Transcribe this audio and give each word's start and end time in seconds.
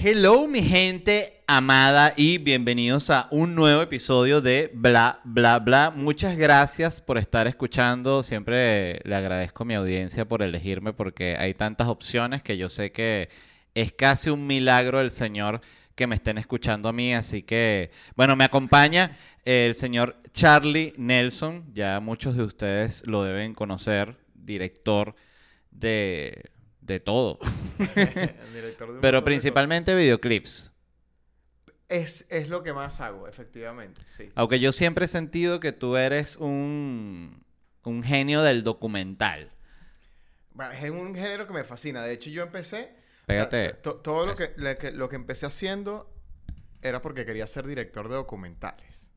Hello 0.00 0.46
mi 0.46 0.62
gente 0.62 1.42
amada 1.48 2.14
y 2.16 2.38
bienvenidos 2.38 3.10
a 3.10 3.26
un 3.32 3.56
nuevo 3.56 3.82
episodio 3.82 4.40
de 4.40 4.70
Bla 4.72 5.20
Bla 5.24 5.58
Bla. 5.58 5.90
Muchas 5.90 6.36
gracias 6.36 7.00
por 7.00 7.18
estar 7.18 7.48
escuchando. 7.48 8.22
Siempre 8.22 9.00
le 9.02 9.16
agradezco 9.16 9.64
a 9.64 9.66
mi 9.66 9.74
audiencia 9.74 10.24
por 10.24 10.42
elegirme 10.42 10.92
porque 10.92 11.34
hay 11.36 11.52
tantas 11.54 11.88
opciones 11.88 12.42
que 12.42 12.56
yo 12.56 12.68
sé 12.68 12.92
que 12.92 13.28
es 13.74 13.92
casi 13.92 14.30
un 14.30 14.46
milagro 14.46 15.00
el 15.00 15.10
Señor 15.10 15.60
que 15.96 16.06
me 16.06 16.14
estén 16.14 16.38
escuchando 16.38 16.88
a 16.88 16.92
mí. 16.92 17.12
Así 17.12 17.42
que, 17.42 17.90
bueno, 18.14 18.36
me 18.36 18.44
acompaña 18.44 19.16
el 19.44 19.74
señor 19.74 20.22
Charlie 20.32 20.92
Nelson. 20.96 21.74
Ya 21.74 21.98
muchos 21.98 22.36
de 22.36 22.44
ustedes 22.44 23.04
lo 23.04 23.24
deben 23.24 23.52
conocer, 23.52 24.16
director 24.32 25.16
de 25.72 26.52
de 26.88 27.00
todo. 27.00 27.38
Director 28.52 28.94
de 28.94 29.00
Pero 29.00 29.18
de 29.18 29.24
principalmente 29.24 29.94
videoclips. 29.94 30.72
Es, 31.88 32.26
es 32.28 32.48
lo 32.48 32.62
que 32.62 32.72
más 32.72 33.00
hago, 33.00 33.28
efectivamente, 33.28 34.02
sí. 34.06 34.30
Aunque 34.34 34.60
yo 34.60 34.72
siempre 34.72 35.04
he 35.06 35.08
sentido 35.08 35.58
que 35.60 35.72
tú 35.72 35.96
eres 35.96 36.36
un, 36.36 37.44
un 37.84 38.02
genio 38.02 38.42
del 38.42 38.62
documental. 38.64 39.50
Es 40.82 40.90
un 40.90 41.14
género 41.14 41.46
que 41.46 41.52
me 41.54 41.64
fascina. 41.64 42.02
De 42.02 42.12
hecho, 42.12 42.30
yo 42.30 42.42
empecé... 42.42 42.92
o 43.28 43.32
sea, 43.32 43.48
Pégate. 43.48 43.74
to- 43.74 43.94
todo 43.96 44.26
lo 44.26 44.32
Eso. 44.32 44.52
que, 44.54 44.60
lo 44.60 44.76
que, 44.78 44.90
lo 44.90 45.08
que 45.08 45.16
empecé 45.16 45.46
haciendo 45.46 46.12
era 46.82 47.00
porque 47.00 47.24
quería 47.24 47.46
ser 47.46 47.66
director 47.66 48.08
de 48.08 48.16
documentales. 48.16 49.07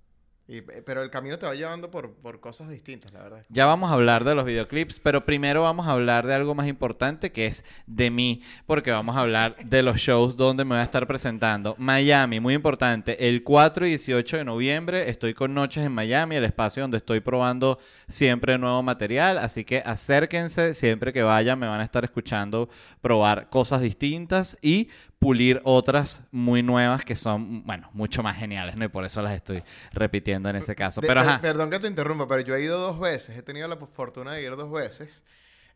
Y- 0.48 0.62
pero 0.62 1.02
el 1.02 1.10
camino 1.10 1.40
te 1.40 1.46
va 1.46 1.54
llevando 1.56 1.90
por, 1.90 2.14
por 2.16 2.42
cosas 2.42 2.68
distintas, 2.70 3.14
la 3.14 3.22
verdad. 3.22 3.46
Ya 3.50 3.66
vamos 3.66 3.90
a 3.90 3.94
hablar 3.94 4.26
de 4.26 4.36
los 4.36 4.44
videoclips, 4.44 5.00
pero 5.00 5.24
primero 5.24 5.62
vamos 5.62 5.88
a 5.88 5.92
hablar 5.92 6.28
de 6.28 6.34
algo 6.34 6.56
más 6.56 6.68
importante 6.68 7.32
que 7.32 7.46
es 7.46 7.64
de 7.88 8.10
mí, 8.10 8.42
porque 8.66 8.92
vamos 8.92 9.16
a 9.16 9.22
hablar 9.22 9.56
de 9.64 9.82
los 9.82 9.98
shows 9.98 10.36
donde 10.36 10.66
me 10.66 10.72
voy 10.72 10.80
a 10.80 10.84
estar 10.84 11.08
presentando. 11.08 11.76
Miami, 11.78 12.40
muy 12.42 12.54
importante, 12.54 13.30
el 13.30 13.44
4 13.44 13.86
y 13.86 13.90
18 13.90 14.38
de 14.38 14.44
noviembre 14.44 15.10
estoy 15.10 15.34
con 15.34 15.54
Noches 15.54 15.86
en 15.86 15.92
Miami, 15.94 16.36
el 16.36 16.44
espacio 16.44 16.82
donde 16.84 16.98
estoy 16.98 17.22
probando 17.22 17.80
siempre 18.10 18.58
nuevo 18.58 18.84
material, 18.84 19.38
así 19.38 19.64
que 19.64 19.82
acérquense, 19.86 20.74
siempre 20.74 21.14
que 21.14 21.24
vayan 21.24 21.60
me 21.60 21.68
van 21.68 21.80
a 21.80 21.84
estar 21.86 22.04
escuchando 22.04 22.68
probar 23.00 23.50
cosas 23.50 23.80
distintas 23.82 24.58
y 24.62 24.90
pulir 25.22 25.62
otras 25.66 26.24
muy 26.32 26.64
nuevas 26.64 27.06
que 27.06 27.16
son, 27.16 27.64
bueno, 27.64 27.88
mucho 27.94 28.24
más 28.24 28.36
geniales, 28.38 28.76
¿no? 28.76 28.86
Y 28.86 28.88
por 28.88 29.06
eso 29.06 29.22
las 29.22 29.34
estoy 29.34 29.62
repitiendo 29.94 30.50
en 30.50 30.56
ese 30.56 30.76
caso. 30.76 31.00
Pero 31.00 31.20
ajá. 31.20 31.40
Perdón 31.40 31.70
que 31.70 31.80
te 31.80 31.88
interrumpa, 31.88 32.28
pero 32.28 32.42
yo 32.42 32.56
he 32.56 32.64
ido 32.64 32.80
dos 32.80 33.00
veces. 33.00 33.38
He 33.38 33.44
tenido 33.44 33.68
la 33.68 33.78
fortuna 33.78 34.34
de 34.34 34.42
ir 34.42 34.56
dos 34.56 34.72
veces. 34.72 35.24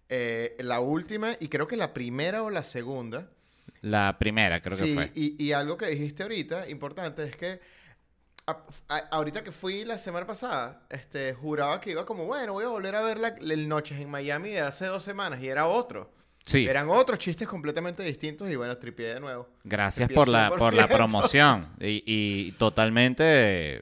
Eh, 0.10 0.56
la 0.62 0.80
última, 0.80 1.36
y 1.40 1.48
creo 1.48 1.68
que 1.68 1.76
la 1.78 1.94
primera 1.94 2.42
o 2.42 2.50
la 2.50 2.64
segunda. 2.64 3.30
La 3.82 4.18
primera, 4.18 4.62
creo 4.64 4.80
que 4.80 4.96
fue. 4.96 5.12
Y, 5.14 5.36
y 5.42 5.52
algo 5.54 5.78
que 5.78 5.86
dijiste 5.90 6.24
ahorita, 6.24 6.68
importante, 6.68 7.24
es 7.26 7.36
que 7.36 7.60
a- 8.48 8.64
a- 8.90 8.98
ahorita 9.12 9.44
que 9.44 9.52
fui 9.52 9.86
la 9.86 10.00
semana 10.00 10.26
pasada, 10.26 10.88
este, 10.90 11.36
juraba 11.36 11.80
que 11.82 11.92
iba 11.92 12.04
como, 12.04 12.26
bueno, 12.26 12.54
voy 12.54 12.66
a 12.66 12.70
volver 12.70 12.96
a 12.96 13.02
ver 13.04 13.20
la, 13.20 13.28
el 13.28 13.70
Noches 13.70 14.00
en 14.00 14.10
Miami 14.10 14.50
de 14.50 14.62
hace 14.62 14.88
dos 14.88 15.04
semanas, 15.04 15.40
y 15.40 15.50
era 15.50 15.68
otro. 15.68 16.12
Eran 16.54 16.90
otros 16.90 17.20
chistes 17.20 17.48
completamente 17.48 18.04
distintos, 18.04 18.50
y 18.50 18.56
bueno, 18.56 18.78
tripié 18.78 19.14
de 19.16 19.20
nuevo. 19.20 19.48
Gracias 19.68 20.10
por 20.12 20.28
la, 20.28 20.52
por 20.52 20.76
la 20.76 20.88
100%. 20.88 20.94
promoción. 20.96 21.68
Y, 21.82 22.04
y 22.06 22.52
totalmente 22.54 23.24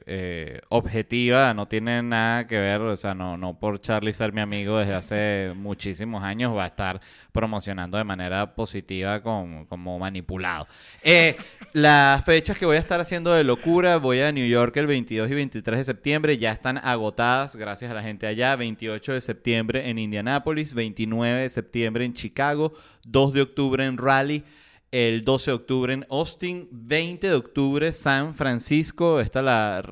eh, 0.06 0.60
objetiva, 0.70 1.52
no 1.54 1.68
tiene 1.68 2.02
nada 2.02 2.46
que 2.46 2.58
ver, 2.58 2.80
o 2.80 2.96
sea, 2.96 3.14
no, 3.14 3.36
no 3.36 3.58
por 3.58 3.80
Charlie 3.80 4.12
ser 4.12 4.32
mi 4.32 4.40
amigo 4.40 4.78
desde 4.78 4.94
hace 4.94 5.52
muchísimos 5.56 6.22
años, 6.22 6.54
va 6.56 6.64
a 6.64 6.68
estar 6.68 7.00
promocionando 7.32 7.98
de 7.98 8.04
manera 8.04 8.54
positiva 8.54 9.22
con- 9.22 9.66
como 9.66 9.98
manipulado. 9.98 10.66
Eh, 11.02 11.36
las 11.72 12.24
fechas 12.24 12.56
que 12.58 12.66
voy 12.66 12.76
a 12.76 12.80
estar 12.80 13.00
haciendo 13.00 13.32
de 13.32 13.44
locura, 13.44 13.98
voy 13.98 14.20
a 14.20 14.32
New 14.32 14.46
York 14.46 14.76
el 14.78 14.86
22 14.86 15.30
y 15.30 15.34
23 15.34 15.78
de 15.80 15.84
septiembre, 15.84 16.38
ya 16.38 16.52
están 16.52 16.78
agotadas, 16.78 17.56
gracias 17.56 17.90
a 17.90 17.94
la 17.94 18.02
gente 18.02 18.26
allá, 18.26 18.56
28 18.56 19.12
de 19.12 19.20
septiembre 19.20 19.88
en 19.90 19.98
Indianápolis, 19.98 20.72
29 20.74 21.42
de 21.42 21.50
septiembre 21.50 22.04
en 22.04 22.14
Chicago, 22.14 22.72
2 23.04 23.32
de 23.34 23.42
octubre 23.42 23.84
en 23.84 23.98
Raleigh, 23.98 24.44
el 24.94 25.22
12 25.22 25.50
de 25.50 25.54
octubre 25.56 25.92
en 25.92 26.06
Austin, 26.08 26.68
20 26.70 27.28
de 27.28 27.34
octubre 27.34 27.92
San 27.92 28.32
Francisco, 28.32 29.18
esta 29.18 29.42
la, 29.42 29.82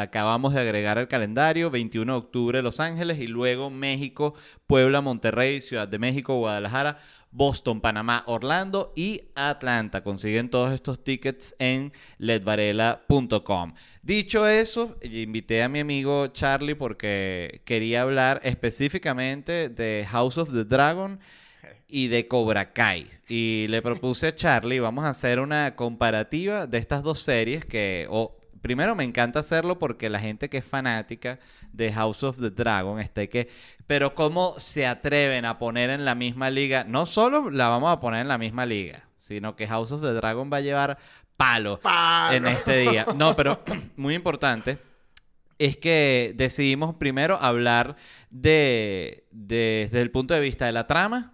acabamos 0.00 0.54
de 0.54 0.60
agregar 0.60 0.98
al 0.98 1.08
calendario, 1.08 1.68
21 1.68 2.12
de 2.12 2.18
octubre 2.18 2.62
Los 2.62 2.78
Ángeles 2.78 3.18
y 3.18 3.26
luego 3.26 3.70
México, 3.70 4.34
Puebla, 4.68 5.00
Monterrey, 5.00 5.60
Ciudad 5.60 5.88
de 5.88 5.98
México, 5.98 6.38
Guadalajara, 6.38 6.96
Boston, 7.32 7.80
Panamá, 7.80 8.22
Orlando 8.28 8.92
y 8.94 9.22
Atlanta. 9.34 10.04
Consiguen 10.04 10.48
todos 10.48 10.70
estos 10.70 11.02
tickets 11.02 11.56
en 11.58 11.92
ledvarela.com. 12.18 13.74
Dicho 14.00 14.46
eso, 14.46 14.96
invité 15.02 15.64
a 15.64 15.68
mi 15.68 15.80
amigo 15.80 16.28
Charlie 16.28 16.76
porque 16.76 17.62
quería 17.64 18.02
hablar 18.02 18.40
específicamente 18.44 19.70
de 19.70 20.06
House 20.08 20.38
of 20.38 20.52
the 20.52 20.64
Dragon 20.64 21.18
y 21.92 22.08
de 22.08 22.26
Cobra 22.26 22.72
Kai. 22.72 23.06
Y 23.28 23.66
le 23.68 23.82
propuse 23.82 24.28
a 24.28 24.34
Charlie, 24.34 24.80
vamos 24.80 25.04
a 25.04 25.10
hacer 25.10 25.38
una 25.38 25.76
comparativa 25.76 26.66
de 26.66 26.78
estas 26.78 27.02
dos 27.02 27.20
series 27.20 27.64
que, 27.64 28.06
o 28.10 28.36
primero 28.62 28.94
me 28.94 29.04
encanta 29.04 29.40
hacerlo 29.40 29.78
porque 29.78 30.08
la 30.10 30.18
gente 30.18 30.48
que 30.48 30.58
es 30.58 30.64
fanática 30.64 31.38
de 31.72 31.92
House 31.92 32.22
of 32.22 32.38
the 32.40 32.50
Dragon 32.50 32.98
está 32.98 33.26
que, 33.26 33.48
pero 33.86 34.14
cómo 34.14 34.54
se 34.58 34.86
atreven 34.86 35.44
a 35.44 35.58
poner 35.58 35.90
en 35.90 36.04
la 36.04 36.14
misma 36.14 36.48
liga, 36.50 36.84
no 36.84 37.04
solo 37.06 37.50
la 37.50 37.68
vamos 37.68 37.92
a 37.92 38.00
poner 38.00 38.22
en 38.22 38.28
la 38.28 38.38
misma 38.38 38.64
liga, 38.66 39.04
sino 39.18 39.54
que 39.54 39.66
House 39.66 39.92
of 39.92 40.00
the 40.02 40.12
Dragon 40.12 40.50
va 40.52 40.56
a 40.58 40.60
llevar 40.62 40.98
palo 41.36 41.80
¡Palo! 41.80 42.36
en 42.36 42.46
este 42.46 42.78
día. 42.78 43.06
No, 43.16 43.34
pero 43.36 43.62
muy 43.96 44.14
importante 44.14 44.78
es 45.58 45.76
que 45.76 46.32
decidimos 46.36 46.94
primero 46.96 47.36
hablar 47.40 47.96
de, 48.30 49.26
de- 49.30 49.88
desde 49.90 50.00
el 50.02 50.10
punto 50.10 50.34
de 50.34 50.40
vista 50.40 50.66
de 50.66 50.72
la 50.72 50.86
trama, 50.86 51.31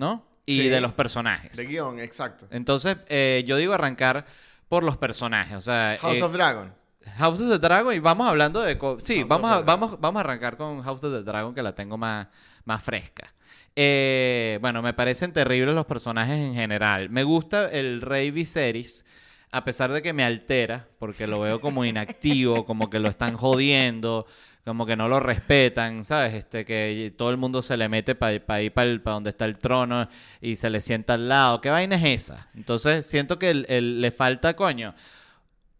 ¿no? 0.00 0.24
Y 0.46 0.62
Sí. 0.62 0.68
de 0.68 0.80
los 0.80 0.92
personajes. 0.94 1.56
De 1.56 1.66
guion, 1.66 2.00
exacto. 2.00 2.48
Entonces, 2.50 2.96
eh, 3.08 3.44
yo 3.46 3.56
digo 3.56 3.72
arrancar 3.74 4.24
por 4.68 4.82
los 4.82 4.96
personajes. 4.96 5.54
O 5.54 5.60
sea, 5.62 5.96
House 6.00 6.16
eh, 6.16 6.22
of 6.22 6.32
Dragon. 6.32 6.74
House 7.18 7.38
of 7.40 7.48
the 7.48 7.58
Dragon 7.58 7.94
y 7.94 7.98
vamos 7.98 8.26
hablando 8.26 8.60
de... 8.60 8.78
Sí, 8.98 9.18
House 9.18 9.28
vamos 9.28 9.50
a, 9.50 9.60
vamos, 9.60 10.00
vamos 10.00 10.20
a 10.20 10.24
arrancar 10.24 10.56
con 10.56 10.82
House 10.82 11.04
of 11.04 11.12
the 11.12 11.22
Dragon 11.22 11.54
que 11.54 11.62
la 11.62 11.74
tengo 11.74 11.96
más, 11.96 12.26
más 12.64 12.82
fresca. 12.82 13.32
Eh, 13.76 14.58
bueno, 14.60 14.82
me 14.82 14.92
parecen 14.94 15.32
terribles 15.32 15.74
los 15.74 15.86
personajes 15.86 16.36
en 16.36 16.54
general. 16.54 17.10
Me 17.10 17.22
gusta 17.22 17.68
el 17.70 18.00
Rey 18.00 18.30
Viserys, 18.30 19.04
a 19.52 19.64
pesar 19.64 19.92
de 19.92 20.02
que 20.02 20.12
me 20.12 20.24
altera, 20.24 20.88
porque 20.98 21.26
lo 21.26 21.40
veo 21.40 21.60
como 21.60 21.84
inactivo, 21.84 22.64
como 22.64 22.90
que 22.90 22.98
lo 22.98 23.08
están 23.08 23.36
jodiendo, 23.36 24.26
como 24.64 24.84
que 24.86 24.94
no 24.96 25.08
lo 25.08 25.20
respetan, 25.20 26.04
¿sabes? 26.04 26.34
Este, 26.34 26.64
que 26.64 27.12
todo 27.16 27.30
el 27.30 27.36
mundo 27.38 27.62
se 27.62 27.76
le 27.76 27.88
mete 27.88 28.14
para 28.14 28.62
ir 28.62 28.72
para 28.72 29.14
donde 29.14 29.30
está 29.30 29.44
el 29.46 29.58
trono 29.58 30.08
y 30.40 30.56
se 30.56 30.68
le 30.70 30.80
sienta 30.80 31.14
al 31.14 31.28
lado. 31.28 31.60
¿Qué 31.60 31.70
vaina 31.70 31.96
es 31.96 32.22
esa? 32.24 32.48
Entonces 32.54 33.06
siento 33.06 33.38
que 33.38 33.50
el- 33.50 33.66
el- 33.68 34.00
le 34.00 34.10
falta, 34.10 34.54
coño, 34.54 34.94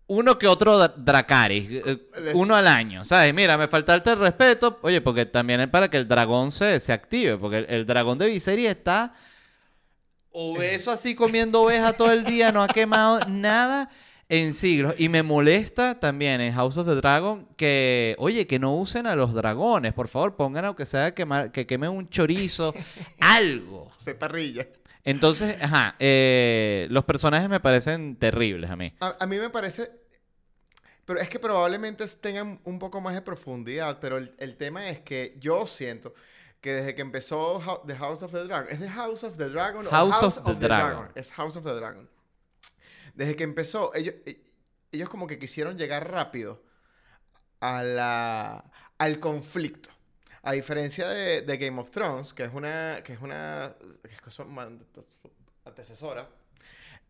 uno 0.07 0.39
que 0.39 0.49
otro 0.49 0.77
Dra- 0.81 0.95
Dracarys, 0.97 1.69
eh, 1.71 1.99
Les- 2.21 2.35
uno 2.35 2.57
al 2.57 2.67
año, 2.67 3.05
¿sabes? 3.05 3.33
Mira, 3.33 3.57
me 3.57 3.69
faltaste 3.69 4.11
el 4.11 4.19
respeto, 4.19 4.81
oye, 4.83 5.01
porque 5.01 5.25
también 5.27 5.61
es 5.61 5.69
para 5.69 5.89
que 5.89 5.99
el 5.99 6.09
dragón 6.09 6.51
se, 6.51 6.81
se 6.81 6.93
active, 6.93 7.37
porque 7.37 7.59
el, 7.59 7.67
el 7.69 7.87
dragón 7.87 8.19
de 8.19 8.27
Viserys 8.27 8.71
está 8.71 9.13
obeso 10.33 10.91
así 10.91 11.15
comiendo 11.15 11.63
oveja 11.63 11.93
todo 11.93 12.11
el 12.13 12.25
día, 12.25 12.51
no 12.53 12.63
ha 12.63 12.69
quemado 12.69 13.21
nada 13.29 13.89
en 14.31 14.55
siglos. 14.55 14.95
Y 14.97 15.11
me 15.11 15.23
molesta 15.23 16.01
también 16.01 16.41
en 16.41 16.55
House 16.55 16.79
of 16.79 16.87
the 16.87 16.95
Dragon 16.95 17.47
que, 17.57 18.17
oye, 18.19 18.47
que 18.47 18.59
no 18.59 18.75
usen 18.75 19.07
a 19.07 19.17
los 19.17 19.35
dragones, 19.35 19.93
por 19.93 20.09
favor, 20.09 20.37
pongan 20.37 20.65
aunque 20.65 20.87
sea 20.87 21.13
quemar, 21.13 21.53
que 21.53 21.67
quemen 21.67 21.91
un 21.91 22.09
chorizo, 22.09 22.73
algo. 23.21 23.93
Se 23.99 24.15
parrilla. 24.15 24.67
Entonces, 25.05 25.61
ajá, 25.61 25.97
eh, 25.99 26.87
los 26.91 27.05
personajes 27.05 27.49
me 27.49 27.61
parecen 27.61 28.17
terribles 28.17 28.71
a 28.71 28.77
mí. 28.77 28.93
A, 29.01 29.17
a 29.21 29.27
mí 29.27 29.37
me 29.37 29.51
parece. 29.51 29.91
Pero 31.05 31.19
es 31.21 31.29
que 31.29 31.41
probablemente 31.41 32.07
tengan 32.21 32.61
un 32.65 32.79
poco 32.79 33.01
más 33.01 33.15
de 33.15 33.23
profundidad, 33.23 33.99
pero 34.01 34.17
el, 34.17 34.33
el 34.39 34.57
tema 34.57 34.89
es 34.91 35.01
que 35.01 35.37
yo 35.41 35.67
siento 35.67 36.15
que 36.61 36.75
desde 36.75 36.95
que 36.95 37.03
empezó 37.03 37.83
The 37.87 37.97
House 37.97 38.23
of 38.23 38.31
the 38.31 38.45
Dragon, 38.45 38.69
¿es 38.71 38.79
The 38.79 38.91
House 38.91 39.25
of 39.25 39.37
the 39.37 39.49
Dragon 39.49 39.87
o 39.87 39.91
House 39.91 40.23
of 40.23 40.45
the 40.45 40.55
Dragon. 40.55 41.09
Es 41.17 41.33
House 41.33 41.57
of 41.57 41.65
the 41.65 41.73
Dragon. 41.73 42.09
Desde 43.15 43.37
que 43.37 43.45
empezó, 43.45 43.95
ellos, 43.95 44.15
e- 44.27 44.43
ellos 44.93 45.09
como 45.09 45.27
que 45.27 45.39
quisieron 45.39 45.79
llegar 45.79 46.11
rápido 46.11 46.63
a 47.61 47.83
la, 47.83 48.71
al 48.99 49.21
conflicto. 49.21 49.91
A 50.43 50.53
diferencia 50.53 51.09
de, 51.09 51.43
Game 51.59 51.79
of 51.81 51.91
Thrones, 51.91 52.33
que 52.33 52.45
es 52.45 52.55
una, 52.55 53.03
que 53.05 53.13
es 53.13 53.21
una, 53.21 53.77
antecesora, 55.65 56.29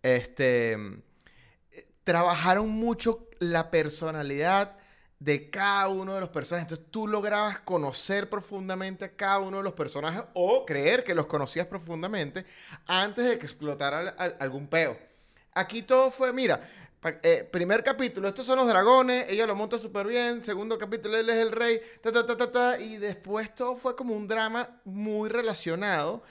este, 0.02 0.72
eh, 0.72 1.88
trabajaron 2.04 2.68
mucho 2.68 3.28
la 3.38 3.70
personalidad 3.70 4.76
de 5.20 5.50
cada 5.50 5.88
uno 5.88 6.14
de 6.14 6.20
los 6.20 6.30
personajes. 6.30 6.64
Entonces 6.64 6.90
tú 6.90 7.06
lograbas 7.06 7.60
conocer 7.60 8.28
profundamente 8.28 9.04
a 9.04 9.16
cada 9.16 9.38
uno 9.38 9.58
de 9.58 9.62
los 9.62 9.74
personajes 9.74 10.24
o 10.34 10.64
creer 10.66 11.04
que 11.04 11.14
los 11.14 11.26
conocías 11.26 11.66
profundamente 11.66 12.46
antes 12.86 13.26
de 13.28 13.38
que 13.38 13.46
explotara 13.46 13.98
al- 14.00 14.14
al- 14.18 14.36
algún 14.40 14.66
peo. 14.68 14.98
Aquí 15.54 15.82
todo 15.82 16.10
fue, 16.10 16.32
mira, 16.32 16.60
eh, 17.22 17.48
primer 17.50 17.82
capítulo, 17.82 18.28
estos 18.28 18.46
son 18.46 18.58
los 18.58 18.68
dragones, 18.68 19.26
ella 19.28 19.46
lo 19.46 19.54
monta 19.54 19.78
súper 19.78 20.06
bien, 20.06 20.44
segundo 20.44 20.78
capítulo, 20.78 21.16
él 21.16 21.28
es 21.28 21.36
el 21.38 21.50
rey, 21.52 21.80
ta, 22.02 22.12
ta, 22.12 22.24
ta, 22.26 22.36
ta, 22.36 22.52
ta, 22.52 22.78
y 22.80 22.96
después 22.98 23.54
todo 23.54 23.74
fue 23.76 23.96
como 23.96 24.14
un 24.14 24.28
drama 24.28 24.80
muy 24.84 25.28
relacionado 25.28 26.22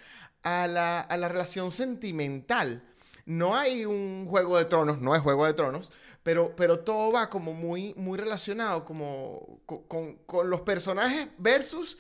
a 0.44 0.68
la, 0.68 1.02
a 1.02 1.18
la 1.18 1.28
relación 1.28 1.72
sentimental. 1.72 2.84
No 3.26 3.56
hay 3.58 3.86
un 3.86 4.26
Juego 4.28 4.58
de 4.58 4.66
Tronos, 4.66 5.00
no 5.00 5.16
es 5.16 5.22
Juego 5.22 5.46
de 5.46 5.54
Tronos, 5.54 5.92
pero, 6.24 6.56
pero 6.56 6.80
todo 6.80 7.12
va 7.12 7.30
como 7.30 7.54
muy, 7.54 7.94
muy 7.96 8.18
relacionado 8.18 8.86
como 8.86 9.60
co- 9.66 9.84
con, 9.88 10.16
con 10.26 10.50
los 10.50 10.62
personajes 10.62 11.28
versus 11.38 11.98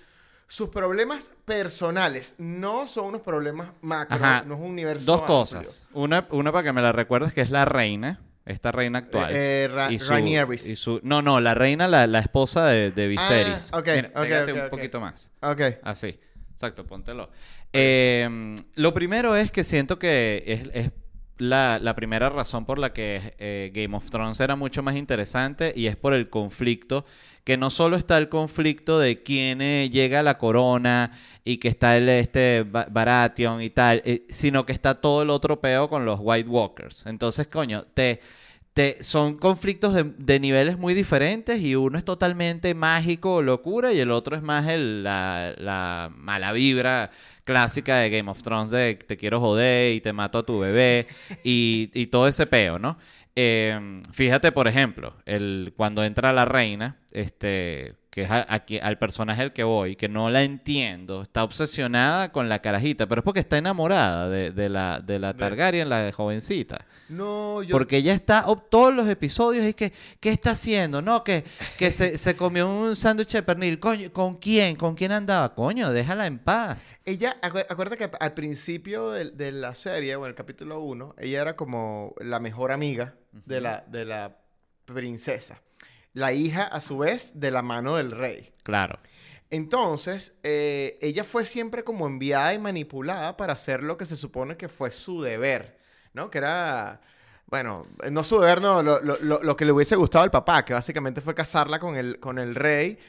sus 0.52 0.70
problemas 0.70 1.30
personales. 1.46 2.34
No 2.40 2.88
son 2.88 3.06
unos 3.06 3.22
problemas 3.22 3.70
macro, 3.82 4.16
Ajá. 4.18 4.44
no 4.48 4.56
es 4.56 4.60
un 4.60 4.72
universo 4.72 5.06
Dos 5.06 5.20
amplio. 5.22 5.36
cosas. 5.38 5.88
Una, 5.94 6.28
una 6.32 6.52
para 6.52 6.64
que 6.64 6.74
me 6.74 6.82
la 6.82 6.92
recuerdes, 6.92 7.34
que 7.34 7.42
es 7.42 7.52
la 7.52 7.66
reina, 7.66 8.20
esta 8.46 8.72
reina 8.72 8.98
actual. 9.00 9.30
Eh, 9.32 9.66
eh, 9.66 9.68
Ra- 9.68 9.92
y 9.92 10.00
su- 10.00 10.10
Rhaenyra. 10.10 10.48
y 10.52 10.76
su- 10.76 11.00
no, 11.04 11.22
no, 11.22 11.40
la 11.40 11.54
reina, 11.54 11.88
la, 11.88 12.08
la 12.08 12.18
esposa 12.20 12.66
de, 12.66 12.90
de 12.90 13.08
Viserys. 13.08 13.70
Ah, 13.72 13.78
ok, 13.78 13.88
Mira, 13.96 14.12
ok, 14.16 14.22
pégate 14.24 14.52
ok, 14.54 14.60
un 14.64 14.70
poquito 14.70 15.00
más. 15.00 15.30
Ok. 15.42 15.62
Así. 15.84 16.20
Exacto, 16.52 16.86
póntelo. 16.86 17.30
Eh, 17.72 18.56
lo 18.74 18.94
primero 18.96 19.36
es 19.36 19.52
que 19.52 19.64
siento 19.64 20.00
que 20.00 20.44
es, 20.48 20.64
es 20.74 20.92
la, 21.40 21.94
primera 21.96 22.30
razón 22.30 22.66
por 22.66 22.78
la 22.80 22.94
que 22.94 23.34
eh, 23.40 23.72
Game 23.74 23.96
of 23.98 24.10
Thrones 24.10 24.40
era 24.40 24.56
mucho 24.56 24.84
más 24.84 24.96
interesante 24.96 25.74
y 25.76 25.88
es 25.88 25.96
por 25.96 26.14
el 26.14 26.30
conflicto, 26.30 27.06
que 27.44 27.58
no 27.58 27.70
solo 27.72 27.98
está 27.98 28.18
el 28.18 28.30
conflicto 28.30 29.00
de 29.00 29.24
quién 29.24 29.62
eh, 29.62 29.90
llega 29.90 30.20
a 30.20 30.24
la 30.24 30.38
corona 30.38 31.12
y 31.44 31.58
que 31.58 31.70
está 31.70 31.98
el 31.98 32.08
este 32.10 32.64
Ba- 32.64 32.88
Baratheon 32.92 33.62
y 33.62 33.72
tal, 33.72 34.02
eh, 34.06 34.26
sino 34.30 34.66
que 34.66 34.74
está 34.74 35.02
todo 35.02 35.24
el 35.24 35.30
otro 35.32 35.60
peo 35.60 35.90
con 35.90 36.06
los 36.06 36.20
White 36.22 36.50
Walkers. 36.50 37.06
Entonces, 37.08 37.48
coño, 37.48 37.84
te... 37.94 38.20
Te, 38.74 39.04
son 39.04 39.38
conflictos 39.38 39.94
de, 39.94 40.40
niveles 40.40 40.78
muy 40.78 40.94
diferentes 40.94 41.60
y 41.62 41.76
uno 41.76 41.98
es 41.98 42.06
totalmente 42.06 42.74
mágico, 42.76 43.42
locura, 43.42 43.92
y 43.94 44.00
el 44.00 44.12
otro 44.12 44.36
es 44.38 44.42
más 44.44 44.68
el- 44.68 45.04
la, 45.04 45.54
la 45.58 46.12
mala 46.16 46.54
vibra 46.54 47.12
clásica 47.44 47.98
de 47.98 48.10
Game 48.10 48.30
of 48.32 48.42
Thrones 48.44 48.72
de 48.72 48.96
te 48.96 49.18
quiero 49.18 49.40
joder 49.40 49.96
y 49.96 50.02
te 50.02 50.14
mato 50.14 50.38
a 50.40 50.46
tu 50.46 50.60
bebé 50.60 51.08
y, 51.44 51.90
y 51.94 52.08
todo 52.08 52.28
ese 52.28 52.46
peo, 52.48 52.80
¿no? 52.80 52.98
Eh, 53.36 54.02
fíjate, 54.12 54.52
por 54.52 54.68
ejemplo, 54.68 55.16
el, 55.26 55.74
cuando 55.76 56.04
entra 56.04 56.32
la 56.34 56.46
reina, 56.46 56.98
este, 57.12 57.96
que 58.10 58.22
es 58.22 58.32
a- 58.32 58.42
al 58.82 58.98
personaje 58.98 59.42
al 59.44 59.54
que 59.54 59.64
voy, 59.64 59.96
que 59.96 60.10
no 60.10 60.30
la 60.32 60.42
entiendo, 60.44 61.22
está 61.22 61.44
obsesionada 61.44 62.32
con 62.32 62.50
la 62.50 62.60
carajita, 62.60 63.08
pero 63.08 63.20
es 63.20 63.24
porque 63.26 63.40
está 63.40 63.58
enamorada 63.60 64.28
de, 64.30 64.52
de 64.52 64.68
la, 64.70 65.00
de 65.00 65.20
la 65.20 65.36
Targaryen, 65.36 65.90
la 65.90 66.12
jovencita. 66.12 66.86
No, 67.10 67.62
yo... 67.64 67.72
Porque 67.72 67.98
ella 67.98 68.14
está, 68.14 68.46
todos 68.70 68.94
los 68.94 69.08
episodios, 69.10 69.68
y 69.68 69.74
que, 69.74 69.94
¿qué 70.20 70.32
está 70.32 70.52
haciendo? 70.52 71.02
No, 71.02 71.24
que, 71.24 71.44
que 71.78 71.92
se, 71.92 72.18
se 72.18 72.36
comió 72.36 72.68
un 72.68 72.96
sándwich 72.96 73.32
de 73.34 73.44
pernil. 73.44 73.80
Coño, 73.80 74.12
¿con 74.12 74.36
quién? 74.38 74.76
¿Con 74.76 74.96
quién 74.96 75.12
andaba? 75.12 75.54
Coño, 75.54 75.92
déjala 75.92 76.26
en 76.28 76.40
paz. 76.40 77.00
Ella, 77.06 77.38
acu- 77.42 77.66
acuérdate 77.70 77.98
que 78.10 78.18
al 78.20 78.34
principio 78.34 79.12
de, 79.12 79.32
de 79.32 79.52
la 79.52 79.76
serie, 79.76 80.16
o 80.16 80.26
en 80.26 80.30
el 80.30 80.36
capítulo 80.36 80.80
1, 80.82 81.16
ella 81.20 81.42
era 81.42 81.56
como 81.56 82.14
la 82.20 82.40
mejor 82.40 82.72
amiga 82.72 83.16
de, 83.46 83.62
la, 83.62 83.84
de 83.88 84.06
la 84.06 84.38
princesa. 84.86 85.62
La 86.14 86.34
hija, 86.34 86.64
a 86.64 86.82
su 86.82 86.98
vez, 86.98 87.40
de 87.40 87.52
la 87.52 87.62
mano 87.62 87.96
del 87.96 88.12
rey. 88.12 88.52
Claro. 88.64 89.00
Entonces, 89.52 90.36
eh, 90.44 90.98
ella 91.02 91.24
fue 91.24 91.44
siempre 91.46 91.84
como 91.84 92.08
enviada 92.08 92.54
y 92.54 92.60
manipulada 92.60 93.36
para 93.36 93.54
hacer 93.54 93.84
lo 93.84 93.98
que 93.98 94.06
se 94.06 94.16
supone 94.16 94.58
que 94.58 94.70
fue 94.70 94.92
su 94.92 95.22
deber, 95.22 95.78
¿no? 96.14 96.30
Que 96.30 96.38
era, 96.38 97.02
bueno, 97.48 97.86
no 98.12 98.24
su 98.24 98.40
deber, 98.40 98.62
no, 98.62 98.84
lo, 98.84 99.02
lo- 99.02 99.42
lo- 99.42 99.56
que 99.56 99.66
le 99.66 99.72
hubiese 99.72 99.96
gustado 99.96 100.24
al 100.24 100.30
papá, 100.32 100.64
que 100.66 100.74
básicamente 100.74 101.20
fue 101.22 101.34
casarla 101.34 101.80
con 101.80 101.96
el, 101.98 102.20
con 102.20 102.38
el 102.38 102.54
rey 102.54 103.00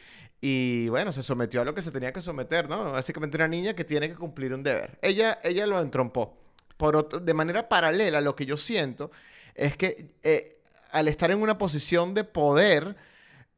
y, 0.41 0.89
bueno, 0.89 1.13
se 1.13 1.23
sometió 1.23 1.61
a 1.61 1.65
lo 1.65 1.75
que 1.75 1.83
se 1.83 1.91
tenía 1.91 2.13
que 2.15 2.23
someter, 2.23 2.69
¿no? 2.71 2.93
Básicamente 2.93 3.37
una 3.37 3.49
niña 3.49 3.75
que 3.75 3.85
tiene 3.85 4.09
que 4.09 4.15
cumplir 4.15 4.55
un 4.55 4.63
deber. 4.63 4.99
Ella, 5.03 5.39
ella 5.43 5.67
lo 5.67 5.79
entrompó. 5.79 6.39
Por 6.79 6.97
otro- 6.97 7.21
de 7.21 7.35
manera 7.35 7.69
paralela, 7.69 8.23
lo 8.23 8.35
que 8.35 8.47
yo 8.47 8.57
siento 8.57 9.11
es 9.55 9.77
que 9.77 10.07
eh, 10.23 10.55
al 10.93 11.09
estar 11.09 11.31
en 11.31 11.41
una 11.43 11.59
posición 11.59 12.15
de 12.15 12.25
poder 12.25 12.97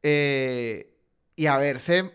eh, 0.03 0.93
y 1.35 1.45
haberse 1.47 2.11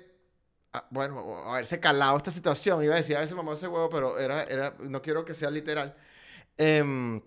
ah, 0.73 0.87
bueno, 0.91 1.39
haberse 1.51 1.81
calado 1.81 2.17
esta 2.17 2.31
situación. 2.31 2.83
Iba 2.85 2.95
a 2.95 2.99
decir 2.99 3.17
a 3.17 3.21
veces 3.21 3.37
mamá 3.37 3.55
ese 3.55 3.69
huevo, 3.69 3.89
pero 3.91 4.19
era, 4.19 4.45
era, 4.45 4.77
no 4.81 5.03
quiero 5.03 5.25
que 5.25 5.35
sea 5.35 5.51
literal. 5.51 5.97
Em, 6.59 7.21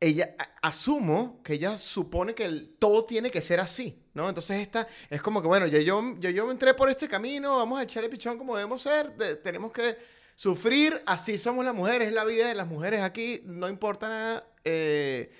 ella, 0.00 0.34
asumo 0.62 1.40
que 1.44 1.54
ella 1.54 1.76
supone 1.76 2.34
que 2.34 2.44
el- 2.44 2.74
todo 2.78 3.04
tiene 3.04 3.30
que 3.30 3.40
ser 3.40 3.60
así, 3.60 4.02
¿no? 4.14 4.28
Entonces 4.28 4.60
esta 4.60 4.88
es 5.08 5.22
como 5.22 5.40
que, 5.40 5.46
bueno, 5.48 5.66
yo, 5.66 5.78
yo, 5.78 6.02
yo, 6.18 6.30
yo 6.30 6.50
entré 6.50 6.74
por 6.74 6.90
este 6.90 7.08
camino, 7.08 7.56
vamos 7.58 7.78
a 7.78 7.84
echarle 7.84 8.08
pichón 8.08 8.36
como 8.36 8.56
debemos 8.56 8.82
ser, 8.82 9.14
de- 9.16 9.36
tenemos 9.36 9.70
que 9.70 9.96
sufrir, 10.34 11.00
así 11.06 11.38
somos 11.38 11.64
las 11.64 11.74
mujeres, 11.74 12.08
es 12.08 12.14
la 12.14 12.24
vida 12.24 12.48
de 12.48 12.54
las 12.56 12.66
mujeres 12.66 13.00
aquí, 13.02 13.42
no 13.44 13.68
importa 13.68 14.08
nada. 14.08 14.46
eh, 14.64 15.32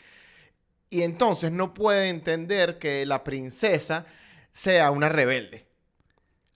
y 0.93 1.03
entonces 1.03 1.51
no 1.51 1.75
puede 1.75 2.09
entender 2.09 2.79
que 2.79 3.05
la 3.07 3.25
princesa 3.25 4.07
sea 4.53 4.91
una 4.91 5.09
rebelde. 5.09 5.67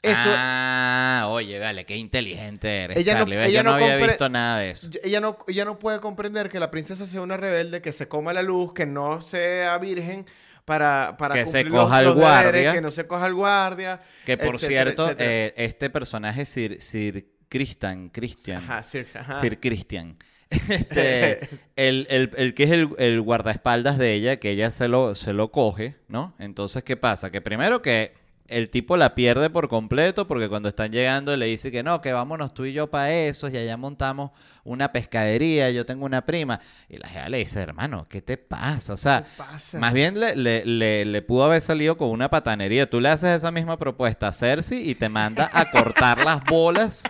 Eso, 0.03 0.19
Ah, 0.25 1.27
oye, 1.31 1.59
vale, 1.59 1.85
qué 1.85 1.97
inteligente 1.97 2.85
eres, 2.85 2.97
Ella 2.97 3.15
no- 3.15 3.19
Charlie. 3.21 3.37
¿Ves? 3.39 3.47
ella 3.49 3.59
Yo 3.61 3.65
no, 3.65 3.71
no 3.71 3.77
había 3.77 3.99
compre- 3.99 4.07
visto 4.09 4.29
nada 4.29 4.59
de 4.61 4.71
eso. 4.71 4.89
Ella 5.03 5.21
no, 5.21 5.39
ella 5.49 5.65
no 5.65 5.79
puede 5.81 5.99
comprender 5.99 6.49
que 6.49 6.61
la 6.61 6.71
princesa 6.71 7.07
sea 7.07 7.23
una 7.23 7.37
rebelde, 7.37 7.81
que 7.83 7.93
se 7.93 8.07
coma 8.07 8.33
la 8.33 8.43
luz, 8.43 8.73
que 8.73 8.87
no 8.87 9.21
sea 9.21 9.77
virgen 9.79 10.25
para, 10.65 11.17
para 11.19 11.35
Que 11.35 11.47
se 11.47 11.63
cumplir 11.65 11.81
coja 11.81 11.97
al 11.99 12.05
los 12.05 12.15
guardia. 12.15 12.73
que 12.73 12.81
no 12.81 12.91
se 12.93 13.07
coja 13.09 13.25
al 13.25 13.35
guardia. 13.35 14.01
Que 14.25 14.37
por 14.37 14.55
etcétera, 14.57 14.83
cierto, 14.85 15.05
etcétera. 15.07 15.31
eh, 15.33 15.55
este 15.57 15.91
personaje, 15.91 16.45
Sir, 16.47 16.81
Sir 16.81 17.27
Christian, 17.49 18.11
Christian, 18.11 18.63
Ajá, 18.63 18.83
sí, 18.85 19.05
ajá. 19.15 19.41
Sir 19.41 19.59
Christian, 19.59 20.17
este, 20.69 21.41
el, 21.77 22.07
el- 22.11 22.31
el 22.37 22.55
que 22.55 22.65
es 22.65 22.71
el, 22.71 22.89
el 22.99 23.21
guardaespaldas 23.21 23.99
de 23.99 24.13
ella, 24.15 24.37
que 24.37 24.51
ella 24.51 24.71
se 24.71 24.89
lo, 24.89 25.15
se 25.15 25.33
lo 25.33 25.51
coge, 25.51 25.97
¿no? 26.09 26.35
Entonces, 26.39 26.83
¿qué 26.85 26.97
pasa? 26.97 27.31
Que 27.31 27.41
primero 27.41 27.83
que 27.83 28.15
el 28.49 28.71
tipo 28.71 28.97
la 28.97 29.17
pierde 29.17 29.51
por 29.51 29.69
completo 29.69 30.29
porque 30.29 30.49
cuando 30.49 30.69
están 30.69 30.93
llegando 30.93 31.37
le 31.37 31.47
dice 31.47 31.73
que 31.73 31.83
no, 31.83 32.01
que 32.01 32.13
vámonos 32.13 32.55
tú 32.55 32.65
y 32.65 32.73
yo 32.73 32.87
para 32.89 33.13
eso 33.13 33.49
y 33.49 33.57
allá 33.57 33.77
montamos 33.77 34.31
una 34.63 34.93
pescadería, 34.93 35.69
yo 35.71 35.85
tengo 35.85 36.05
una 36.07 36.25
prima. 36.25 36.61
Y 36.89 36.97
la 36.99 37.09
jefa 37.09 37.29
le 37.29 37.39
dice, 37.39 37.61
hermano, 37.61 38.07
¿qué 38.09 38.23
te 38.23 38.37
pasa? 38.37 38.93
O 38.93 38.97
sea, 38.97 39.25
más 39.81 39.93
bien 39.93 40.21
le, 40.21 40.37
le- 40.37 40.65
le- 40.65 41.05
le 41.05 41.23
pudo 41.23 41.45
haber 41.45 41.61
salido 41.61 41.99
con 41.99 42.09
una 42.11 42.31
patanería. 42.31 42.89
Tú 42.89 43.01
le 43.01 43.09
haces 43.09 43.37
esa 43.37 43.51
misma 43.51 43.79
propuesta 43.81 44.29
a 44.29 44.33
Cersei 44.33 44.89
y 44.91 44.95
te 44.95 45.09
manda 45.09 45.51
a 45.53 45.69
cortar 45.73 46.25
las 46.25 46.45
bolas 46.45 47.03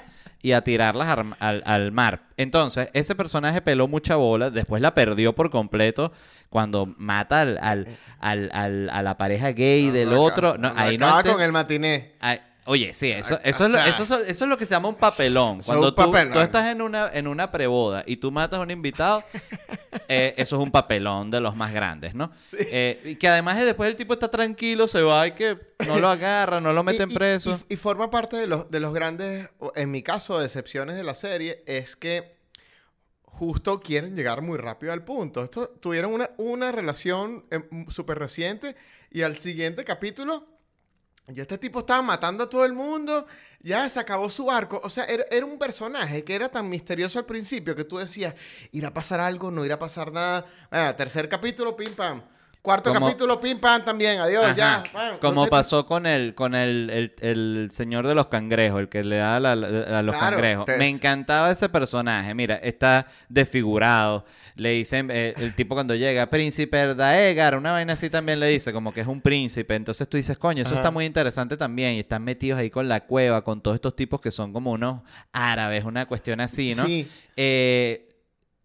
y 0.46 0.52
a 0.52 0.60
tirarlas 0.62 1.08
ar- 1.08 1.36
al, 1.40 1.62
al 1.66 1.90
mar. 1.90 2.20
Entonces, 2.36 2.88
ese 2.92 3.16
personaje 3.16 3.60
peló 3.62 3.88
mucha 3.88 4.14
bola, 4.14 4.50
después 4.50 4.80
la 4.80 4.94
perdió 4.94 5.34
por 5.34 5.50
completo 5.50 6.12
cuando 6.50 6.94
mata 6.98 7.40
al, 7.40 7.58
al- 8.20 8.90
a 8.92 9.02
la 9.02 9.18
pareja 9.18 9.48
gay 9.50 9.90
del 9.90 10.10
otro. 10.12 10.56
No, 10.56 10.68
ahí 10.76 10.98
no 10.98 11.06
con 11.32 11.42
el 11.42 11.50
matiné. 11.50 12.12
Oye, 12.66 12.92
sí, 12.92 13.10
eso, 13.10 13.36
Ah, 13.36 13.40
eso, 13.44 13.64
o 13.64 13.66
es 13.68 13.72
lo, 13.72 13.78
sea, 13.78 13.88
eso, 13.88 14.02
es- 14.02 14.28
eso 14.28 14.44
es 14.44 14.48
lo 14.50 14.56
que 14.58 14.66
se 14.66 14.74
llama 14.74 14.88
un 14.88 14.96
papelón. 14.96 15.60
Cuando 15.62 15.88
un 15.88 15.94
tú, 15.94 16.10
papelón. 16.10 16.32
tú 16.34 16.40
estás 16.40 16.70
en 16.70 16.82
una, 16.82 17.10
en 17.12 17.26
una 17.28 17.50
preboda 17.50 18.02
y 18.06 18.16
tú 18.16 18.30
matas 18.32 18.58
a 18.58 18.62
un 18.62 18.70
invitado, 18.70 19.22
eh, 20.08 20.34
eso 20.36 20.56
es 20.56 20.62
un 20.62 20.70
papelón 20.70 21.30
de 21.30 21.40
los 21.40 21.54
más 21.56 21.72
grandes, 21.72 22.14
¿no? 22.14 22.30
Eh, 22.52 23.00
y 23.04 23.16
que 23.16 23.28
además 23.28 23.56
después 23.58 23.88
el 23.88 23.96
tipo 23.96 24.12
está 24.14 24.28
tranquilo, 24.28 24.88
se 24.88 25.02
va 25.02 25.26
y 25.28 25.32
que 25.32 25.58
no 25.86 25.98
lo 25.98 26.08
agarra, 26.08 26.60
no 26.60 26.72
lo 26.72 26.82
meten 26.84 27.10
Y- 27.10 27.14
preso. 27.14 27.58
Y, 27.68 27.74
y 27.74 27.76
forma 27.76 28.10
parte 28.10 28.36
de 28.36 28.46
los, 28.46 28.70
de 28.70 28.80
los 28.80 28.92
grandes, 28.92 29.48
en 29.74 29.90
mi 29.90 30.02
caso, 30.02 30.38
decepciones 30.38 30.96
de 30.96 31.04
la 31.04 31.14
serie, 31.14 31.62
es 31.66 31.94
que 31.96 32.36
justo 33.22 33.80
quieren 33.80 34.16
llegar 34.16 34.42
muy 34.42 34.58
rápido 34.58 34.92
al 34.92 35.04
punto. 35.04 35.44
Esto 35.44 35.68
tuvieron 35.80 36.12
una, 36.12 36.30
una 36.38 36.72
relación 36.72 37.44
eh, 37.50 37.60
súper 37.88 38.18
reciente 38.18 38.76
y 39.10 39.22
al 39.22 39.38
siguiente 39.38 39.84
capítulo 39.84 40.46
ya 41.28 41.42
este 41.42 41.58
tipo 41.58 41.80
estaba 41.80 42.02
matando 42.02 42.44
a 42.44 42.48
todo 42.48 42.64
el 42.64 42.72
mundo, 42.72 43.26
ya 43.60 43.88
se 43.88 43.98
acabó 43.98 44.30
su 44.30 44.50
arco. 44.50 44.80
O 44.84 44.88
sea, 44.88 45.04
era, 45.04 45.24
era 45.30 45.44
un 45.44 45.58
personaje 45.58 46.22
que 46.22 46.34
era 46.34 46.48
tan 46.48 46.68
misterioso 46.68 47.18
al 47.18 47.26
principio 47.26 47.74
que 47.74 47.84
tú 47.84 47.98
decías, 47.98 48.34
irá 48.70 48.88
a 48.88 48.94
pasar 48.94 49.18
algo, 49.18 49.50
no 49.50 49.64
irá 49.64 49.74
a 49.74 49.78
pasar 49.78 50.12
nada. 50.12 50.46
Tercer 50.96 51.28
capítulo, 51.28 51.76
pim 51.76 51.94
pam. 51.94 52.22
Cuarto 52.66 52.92
Como- 52.92 53.06
capítulo, 53.06 53.38
pim 53.40 53.60
pam 53.60 53.84
también, 53.84 54.18
adiós, 54.18 54.44
Ajá. 54.44 54.82
ya. 54.92 55.18
Como 55.20 55.46
pasó 55.46 55.86
con 55.86 56.04
el, 56.04 56.34
con 56.34 56.56
el, 56.56 56.90
el, 56.90 57.14
el 57.20 57.68
señor 57.70 58.08
de 58.08 58.16
los 58.16 58.26
cangrejos, 58.26 58.80
el 58.80 58.88
que 58.88 59.04
le 59.04 59.18
da 59.18 59.38
la- 59.38 59.54
la- 59.54 59.98
a 59.98 60.02
los 60.02 60.16
Claro, 60.16 60.36
cangrejos. 60.36 60.64
te- 60.64 60.76
Me 60.76 60.88
encantaba 60.88 61.48
ese 61.52 61.68
personaje. 61.68 62.34
Mira, 62.34 62.56
está 62.56 63.06
desfigurado. 63.28 64.24
Le 64.56 64.70
dicen, 64.70 65.10
eh, 65.12 65.34
el 65.36 65.54
tipo 65.54 65.74
cuando 65.76 65.94
llega, 65.94 66.26
príncipe 66.28 66.94
Daegar, 66.94 67.56
una 67.56 67.70
vaina 67.70 67.92
así 67.92 68.10
también 68.10 68.40
le 68.40 68.48
dice, 68.48 68.72
como 68.72 68.92
que 68.92 69.02
es 69.02 69.06
un 69.06 69.20
príncipe. 69.20 69.76
Entonces 69.76 70.08
tú 70.08 70.16
dices, 70.16 70.36
coño, 70.36 70.62
eso 70.62 70.70
Ajá. 70.72 70.80
está 70.80 70.90
muy 70.90 71.04
interesante 71.04 71.56
también. 71.56 71.92
Y 71.94 72.00
están 72.00 72.24
metidos 72.24 72.58
ahí 72.58 72.68
con 72.70 72.88
la 72.88 72.98
cueva, 73.00 73.44
con 73.44 73.60
todos 73.60 73.76
estos 73.76 73.94
tipos 73.94 74.20
que 74.20 74.32
son 74.32 74.52
como 74.52 74.72
unos 74.72 75.02
árabes, 75.32 75.84
una 75.84 76.06
cuestión 76.06 76.40
así, 76.40 76.74
¿no? 76.74 76.84
Sí. 76.84 77.08
Eh, 77.36 78.05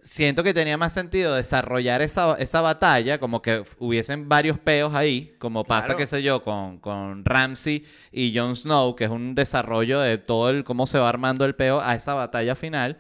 siento 0.01 0.43
que 0.43 0.53
tenía 0.53 0.77
más 0.77 0.93
sentido 0.93 1.35
desarrollar 1.35 2.01
esa, 2.01 2.35
esa 2.39 2.61
batalla, 2.61 3.17
como 3.19 3.41
que 3.41 3.63
hubiesen 3.79 4.27
varios 4.29 4.57
peos 4.59 4.93
ahí, 4.95 5.35
como 5.39 5.63
pasa, 5.63 5.87
Claro. 5.87 5.97
qué 5.99 6.07
sé 6.07 6.23
yo, 6.23 6.43
con, 6.43 6.79
con 6.79 7.23
Ramsey 7.25 7.85
y 8.11 8.37
Jon 8.37 8.55
Snow, 8.55 8.95
que 8.95 9.05
es 9.05 9.09
un 9.11 9.35
desarrollo 9.35 9.99
de 9.99 10.17
todo 10.17 10.49
el 10.49 10.63
cómo 10.63 10.87
se 10.87 10.97
va 10.99 11.07
armando 11.09 11.45
el 11.45 11.55
peo 11.55 11.79
a 11.81 11.95
esa 11.95 12.13
batalla 12.13 12.55
final. 12.55 12.97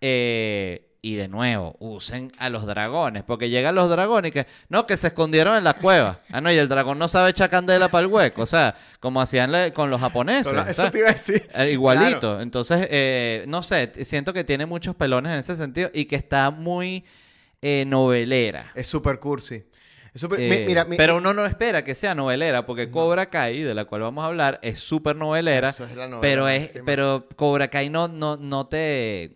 Eh, 0.00 0.90
y 1.04 1.16
de 1.16 1.28
nuevo, 1.28 1.76
usen 1.80 2.32
a 2.38 2.48
los 2.48 2.64
dragones, 2.64 3.24
porque 3.24 3.50
llegan 3.50 3.74
los 3.74 3.90
dragones 3.90 4.30
y 4.30 4.32
que, 4.32 4.46
no, 4.70 4.86
que 4.86 4.96
se 4.96 5.08
escondieron 5.08 5.54
en 5.54 5.62
la 5.62 5.74
cueva. 5.74 6.20
Ah, 6.30 6.40
no, 6.40 6.50
y 6.50 6.56
el 6.56 6.66
dragón 6.66 6.98
no 6.98 7.08
sabe 7.08 7.28
echar 7.28 7.50
candela 7.50 7.88
para 7.88 8.06
el 8.06 8.10
hueco, 8.10 8.40
o 8.40 8.46
sea, 8.46 8.74
como 9.00 9.20
hacían 9.20 9.52
con 9.72 9.90
los 9.90 10.00
japoneses. 10.00 10.52
Eso 10.54 10.72
¿sabes? 10.72 10.92
te 10.92 10.98
iba 11.00 11.10
a 11.10 11.12
decir. 11.12 11.46
Eh, 11.54 11.72
igualito. 11.72 12.40
Entonces, 12.40 12.88
eh, 12.90 13.44
no 13.48 13.62
sé, 13.62 13.92
siento 14.06 14.32
que 14.32 14.44
tiene 14.44 14.64
muchos 14.64 14.96
pelones 14.96 15.32
en 15.32 15.38
ese 15.40 15.54
sentido 15.56 15.90
y 15.92 16.06
que 16.06 16.16
está 16.16 16.50
muy 16.50 17.04
eh, 17.60 17.84
novelera. 17.86 18.72
Es 18.74 18.86
súper 18.86 19.18
cursi. 19.18 19.62
Es 20.14 20.22
mi- 20.30 20.36
Eh, 20.38 20.64
mira, 20.66 20.84
mi- 20.84 20.96
pero 20.96 21.16
uno 21.16 21.34
no 21.34 21.44
espera 21.44 21.84
que 21.84 21.94
sea 21.94 22.14
novelera, 22.14 22.64
porque 22.64 22.90
Cobra 22.90 23.26
Kai, 23.26 23.62
de 23.62 23.74
la 23.74 23.84
cual 23.84 24.00
vamos 24.02 24.22
a 24.24 24.28
hablar, 24.28 24.58
es 24.62 24.78
súper 24.78 25.16
novelera. 25.16 25.68
Eso 25.68 25.84
es 25.84 25.96
la 25.96 26.06
novela 26.08 26.20
pero 26.22 26.48
es, 26.48 26.80
pero 26.86 27.26
Cobra 27.36 27.68
Kai 27.68 27.90
no, 27.90 28.08
no, 28.08 28.36
no 28.36 28.66
te. 28.68 29.34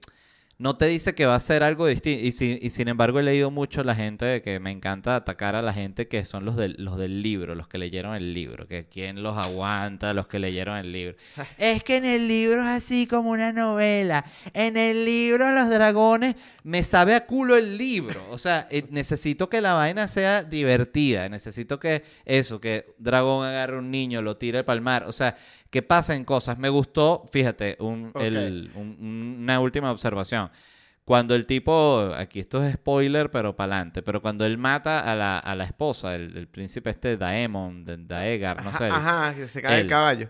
No 0.60 0.76
te 0.76 0.86
dice 0.86 1.14
que 1.14 1.24
va 1.24 1.36
a 1.36 1.40
ser 1.40 1.62
algo 1.62 1.86
distinto. 1.86 2.26
Y, 2.26 2.32
si- 2.32 2.58
y 2.60 2.70
sin 2.70 2.88
embargo, 2.88 3.20
he 3.20 3.22
leído 3.22 3.48
mucho 3.52 3.84
la 3.84 3.94
gente 3.94 4.24
de 4.24 4.42
que 4.42 4.58
me 4.58 4.72
encanta 4.72 5.14
atacar 5.14 5.54
a 5.54 5.62
la 5.62 5.72
gente 5.72 6.08
que 6.08 6.24
son 6.24 6.44
los 6.44 6.56
del, 6.56 6.74
los 6.78 6.96
del 6.96 7.22
libro, 7.22 7.54
los 7.54 7.68
que 7.68 7.78
leyeron 7.78 8.16
el 8.16 8.34
libro. 8.34 8.66
Que 8.66 8.86
quién 8.88 9.22
los 9.22 9.36
aguanta, 9.38 10.12
los 10.14 10.26
que 10.26 10.40
leyeron 10.40 10.76
el 10.76 10.90
libro. 10.90 11.16
es 11.58 11.84
que 11.84 11.98
en 11.98 12.04
el 12.04 12.26
libro 12.26 12.60
es 12.62 12.66
así 12.66 13.06
como 13.06 13.30
una 13.30 13.52
novela. 13.52 14.24
En 14.52 14.76
el 14.76 15.04
libro, 15.04 15.52
los 15.52 15.68
dragones, 15.70 16.34
me 16.64 16.82
sabe 16.82 17.14
a 17.14 17.24
culo 17.24 17.56
el 17.56 17.78
libro. 17.78 18.20
O 18.30 18.38
sea, 18.38 18.66
eh, 18.72 18.84
necesito 18.90 19.48
que 19.48 19.60
la 19.60 19.74
vaina 19.74 20.08
sea 20.08 20.42
divertida. 20.42 21.28
Necesito 21.28 21.78
que 21.78 22.02
eso, 22.24 22.60
que 22.60 22.94
dragón 22.98 23.46
agarre 23.46 23.76
a 23.76 23.78
un 23.78 23.92
niño, 23.92 24.22
lo 24.22 24.36
tire 24.36 24.64
para 24.64 24.74
el 24.74 24.80
mar. 24.82 25.04
O 25.06 25.12
sea, 25.12 25.36
que 25.70 25.82
pasen 25.82 26.24
cosas. 26.24 26.58
Me 26.58 26.68
gustó, 26.68 27.22
fíjate, 27.30 27.76
un- 27.80 28.10
Ok. 28.14 28.20
el- 28.22 28.70
un- 28.74 29.36
una 29.42 29.60
última 29.60 29.90
observación. 29.90 30.50
Cuando 31.04 31.34
el 31.34 31.46
tipo, 31.46 32.12
aquí 32.16 32.38
esto 32.40 32.62
es 32.62 32.74
spoiler, 32.74 33.30
pero 33.30 33.56
para 33.56 33.76
adelante, 33.76 34.02
pero 34.02 34.20
cuando 34.20 34.44
él 34.44 34.58
mata 34.58 35.00
a 35.10 35.14
la, 35.14 35.38
a 35.38 35.54
la 35.54 35.64
esposa, 35.64 36.14
el, 36.14 36.36
el 36.36 36.48
príncipe 36.48 36.90
este 36.90 37.16
Daemon, 37.16 37.84
Daegar, 38.06 38.62
no 38.62 38.68
Ajá, 38.70 38.78
sé. 38.78 38.86
el- 38.86 38.92
Ajá, 38.92 39.34
que 39.34 39.48
se 39.48 39.62
cae 39.62 39.80
el 39.80 39.86
caballo. 39.88 40.28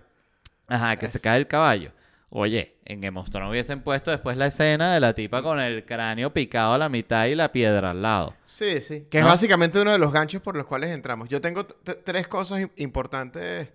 Ajá, 0.69 0.97
que 0.97 1.09
se 1.09 1.21
cae 1.21 1.37
el 1.39 1.47
caballo. 1.49 1.93
Oye, 2.31 2.77
en 2.85 3.01
Game 3.01 3.19
of 3.19 3.31
Thrones 3.31 3.51
hubiesen 3.51 3.81
puesto 3.81 4.11
después 4.11 4.37
la 4.37 4.47
escena 4.47 4.93
de 4.93 5.01
la 5.01 5.15
tipa 5.15 5.43
con 5.43 5.59
el 5.59 5.85
cráneo 5.87 6.33
picado 6.33 6.75
a 6.75 6.79
la 6.79 6.91
mitad 6.91 7.25
y 7.27 7.35
la 7.35 7.51
piedra 7.51 7.91
al 7.93 8.03
lado. 8.03 8.35
Sí, 8.45 8.81
sí. 8.83 9.07
Que 9.11 9.21
es 9.21 9.25
básicamente 9.25 9.81
uno 9.81 9.93
de 9.93 9.99
los 9.99 10.13
ganchos 10.13 10.43
por 10.43 10.55
los 10.57 10.67
cuales 10.67 10.91
entramos. 10.91 11.29
Yo 11.31 11.41
tengo 11.41 11.65
tres 11.67 12.29
cosas 12.29 12.61
im- 12.61 12.71
importantes, 12.77 13.69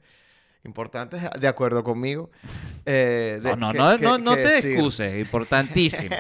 importantes 0.64 1.22
de 1.40 1.48
acuerdo 1.48 1.84
conmigo. 1.84 2.30
eh, 2.86 3.40
de- 3.44 3.56
No, 3.56 3.56
no, 3.56 3.72
que- 3.74 3.78
no, 3.78 3.98
que- 3.98 4.04
no, 4.04 4.18
no 4.18 4.32
que 4.36 4.44
te 4.44 4.50
decir. 4.50 4.72
excuses, 4.74 5.20
importantísimo. 5.20 6.16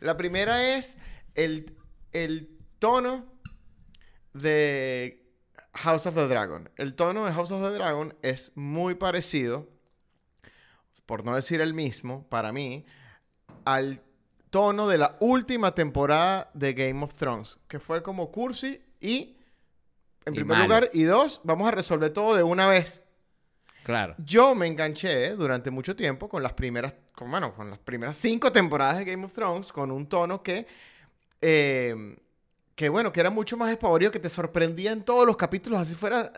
La 0.00 0.16
primera 0.16 0.76
es 0.76 0.98
el, 1.34 1.74
el 2.12 2.48
tono 2.78 3.26
de 4.32 5.22
House 5.74 6.06
of 6.06 6.14
the 6.14 6.26
Dragon. 6.26 6.68
El 6.76 6.94
tono 6.94 7.24
de 7.26 7.32
House 7.32 7.50
of 7.50 7.62
the 7.62 7.70
Dragon 7.70 8.14
es 8.22 8.52
muy 8.54 8.94
parecido, 8.94 9.68
por 11.06 11.24
no 11.24 11.34
decir 11.36 11.60
el 11.60 11.74
mismo, 11.74 12.26
para 12.28 12.52
mí, 12.52 12.84
al 13.64 14.00
tono 14.50 14.88
de 14.88 14.98
la 14.98 15.16
última 15.20 15.74
temporada 15.74 16.50
de 16.54 16.72
Game 16.74 17.02
of 17.02 17.14
Thrones, 17.14 17.58
que 17.68 17.80
fue 17.80 18.02
como 18.02 18.30
cursi 18.30 18.80
y, 19.00 19.36
en 20.24 20.32
Y 20.32 20.36
primer 20.36 20.56
malo. 20.58 20.64
lugar, 20.64 20.90
y 20.92 21.02
dos, 21.02 21.40
vamos 21.44 21.68
a 21.68 21.72
resolver 21.72 22.12
todo 22.12 22.34
de 22.36 22.42
una 22.42 22.66
vez. 22.68 23.02
Claro. 23.84 24.14
Yo 24.18 24.54
me 24.56 24.66
enganché 24.66 25.26
eh, 25.26 25.30
durante 25.36 25.70
mucho 25.70 25.94
tiempo 25.94 26.28
con 26.28 26.42
las 26.42 26.54
primeras, 26.54 26.94
con, 27.14 27.30
bueno, 27.30 27.54
con 27.54 27.70
las 27.70 27.78
primeras 27.78 28.16
cinco 28.16 28.50
temporadas 28.50 28.98
de 28.98 29.04
Game 29.04 29.24
of 29.24 29.32
Thrones, 29.32 29.70
con 29.72 29.90
un 29.92 30.06
tono 30.06 30.42
que, 30.42 30.66
eh, 31.40 32.16
que 32.74 32.88
bueno, 32.88 33.12
que 33.12 33.20
era 33.20 33.30
mucho 33.30 33.56
más 33.56 33.70
espavorido, 33.70 34.10
que 34.10 34.18
te 34.18 34.28
sorprendía 34.28 34.90
en 34.92 35.02
todos 35.02 35.26
los 35.26 35.36
capítulos, 35.36 35.78
así 35.80 35.94
fuera. 35.94 36.32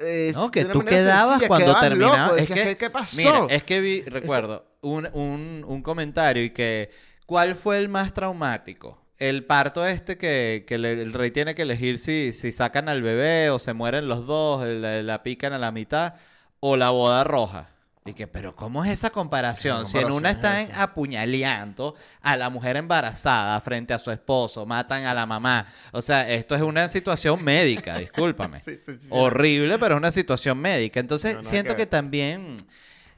eh, 0.00 0.32
No, 0.34 0.46
de 0.46 0.50
que 0.50 0.64
tú 0.64 0.84
quedabas 0.84 1.38
sencilla, 1.40 1.48
cuando 1.48 1.64
quedabas 1.66 1.82
terminaba. 1.82 2.26
loco, 2.28 2.36
es 2.36 2.48
que, 2.50 2.62
¿qué, 2.64 2.76
qué 2.76 2.90
pasó? 2.90 3.16
Mira, 3.16 3.46
es 3.50 3.62
que 3.64 3.80
vi, 3.80 4.02
recuerdo, 4.02 4.64
un, 4.80 5.08
un, 5.12 5.64
un 5.66 5.82
comentario 5.82 6.42
y 6.42 6.50
que, 6.50 6.90
¿cuál 7.26 7.54
fue 7.54 7.78
el 7.78 7.88
más 7.88 8.12
traumático? 8.12 9.04
El 9.18 9.44
parto 9.44 9.84
este 9.84 10.16
que, 10.16 10.64
que 10.66 10.78
le- 10.78 10.92
el 11.02 11.12
rey 11.12 11.32
tiene 11.32 11.54
que 11.56 11.62
elegir 11.62 11.98
si, 11.98 12.32
si 12.32 12.52
sacan 12.52 12.88
al 12.88 13.02
bebé 13.02 13.50
o 13.50 13.58
se 13.58 13.72
mueren 13.72 14.06
los 14.06 14.24
dos, 14.26 14.64
la, 14.64 15.02
la 15.02 15.22
pican 15.24 15.52
a 15.52 15.58
la 15.58 15.72
mitad, 15.72 16.14
o 16.60 16.76
la 16.76 16.90
boda 16.90 17.24
roja. 17.24 17.68
Y 18.04 18.14
que, 18.14 18.26
pero 18.26 18.56
¿cómo 18.56 18.82
es 18.84 18.90
esa 18.90 19.10
comparación? 19.10 19.84
¿Qué 19.84 19.90
Si 19.90 19.98
en 19.98 20.10
una 20.10 20.30
comparación 20.30 20.62
es 20.62 20.68
están 20.68 20.80
apuñaleando 20.82 21.94
a 22.22 22.36
la 22.38 22.48
mujer 22.48 22.76
embarazada 22.76 23.60
frente 23.60 23.92
a 23.92 23.98
su 23.98 24.10
esposo, 24.10 24.64
matan 24.64 25.04
a 25.04 25.12
la 25.12 25.26
mamá. 25.26 25.66
O 25.92 26.00
sea, 26.00 26.28
esto 26.30 26.54
es 26.54 26.62
una 26.62 26.88
situación 26.88 27.44
médica, 27.44 27.98
discúlpame. 27.98 28.60
Sí, 28.60 28.78
sí, 28.78 28.96
sí. 28.98 29.08
Horrible, 29.10 29.78
pero 29.78 29.96
es 29.96 29.98
una 29.98 30.10
situación 30.10 30.56
médica. 30.58 31.00
Entonces, 31.00 31.36
No, 31.36 31.42
siento 31.42 31.72
que 31.72 31.82
que 31.82 31.86
también. 31.86 32.56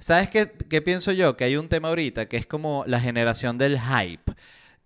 ¿Sabes 0.00 0.28
qué, 0.28 0.50
qué 0.68 0.82
pienso 0.82 1.12
yo? 1.12 1.36
Que 1.36 1.44
hay 1.44 1.56
un 1.56 1.68
tema 1.68 1.88
ahorita 1.88 2.26
que 2.26 2.36
es 2.36 2.46
como 2.46 2.84
la 2.86 2.98
generación 2.98 3.58
del 3.58 3.78
hype. 3.78 4.32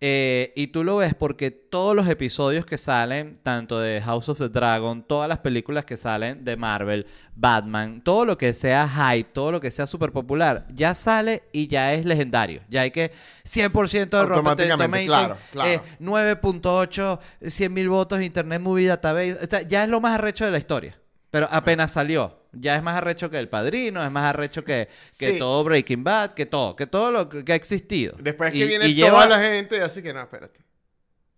Eh, 0.00 0.52
y 0.56 0.66
tú 0.66 0.84
lo 0.84 0.96
ves 0.96 1.14
porque 1.14 1.50
todos 1.50 1.96
los 1.96 2.06
episodios 2.08 2.66
que 2.66 2.76
salen, 2.76 3.38
tanto 3.42 3.80
de 3.80 4.02
House 4.02 4.28
of 4.28 4.38
the 4.38 4.48
Dragon, 4.48 5.02
todas 5.02 5.28
las 5.28 5.38
películas 5.38 5.84
que 5.86 5.96
salen 5.96 6.44
de 6.44 6.56
Marvel, 6.56 7.06
Batman, 7.34 8.02
todo 8.02 8.26
lo 8.26 8.36
que 8.36 8.52
sea 8.52 8.86
hype, 8.86 9.30
todo 9.32 9.52
lo 9.52 9.60
que 9.60 9.70
sea 9.70 9.86
súper 9.86 10.12
popular, 10.12 10.66
ya 10.74 10.94
sale 10.94 11.44
y 11.52 11.68
ya 11.68 11.94
es 11.94 12.04
legendario. 12.04 12.60
Ya 12.68 12.82
hay 12.82 12.90
que 12.90 13.12
100% 13.44 14.10
de 14.10 14.18
Automáticamente, 14.18 15.06
claro, 15.06 15.36
claro. 15.52 15.70
eh, 15.70 15.80
9.8, 16.00 17.20
100 17.40 17.72
mil 17.72 17.88
votos, 17.88 18.20
Internet 18.20 18.60
Movie 18.60 18.88
Database. 18.88 19.38
O 19.42 19.46
sea, 19.46 19.62
ya 19.62 19.84
es 19.84 19.88
lo 19.88 20.00
más 20.00 20.18
arrecho 20.18 20.44
de 20.44 20.50
la 20.50 20.58
historia. 20.58 20.98
Pero 21.30 21.48
apenas 21.50 21.92
salió. 21.92 22.43
Ya 22.58 22.76
es 22.76 22.82
más 22.82 22.96
arrecho 22.96 23.30
que 23.30 23.38
El 23.38 23.48
Padrino, 23.48 24.04
es 24.04 24.10
más 24.10 24.24
arrecho 24.24 24.64
que, 24.64 24.88
que 25.18 25.32
Sí. 25.32 25.38
todo 25.38 25.62
Breaking 25.64 26.04
Bad, 26.04 26.34
que 26.34 26.46
todo, 26.46 26.74
que 26.76 26.86
todo 26.86 27.10
lo 27.10 27.28
que, 27.28 27.44
que 27.44 27.52
ha 27.52 27.56
existido. 27.56 28.16
Después 28.20 28.52
que 28.52 28.58
Y- 28.58 28.66
viene 28.66 28.86
y 28.88 28.98
toda 29.00 29.10
lleva- 29.10 29.26
la 29.26 29.38
gente, 29.40 29.80
así 29.82 30.02
que 30.02 30.12
no, 30.14 30.20
espérate. 30.22 30.60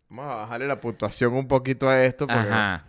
Vamos 0.08 0.24
a 0.32 0.36
bajarle 0.36 0.68
la 0.68 0.80
puntuación 0.80 1.32
un 1.34 1.48
poquito 1.48 1.88
a 1.88 2.04
esto. 2.04 2.26
Porque... 2.26 2.40
Ajá. 2.40 2.86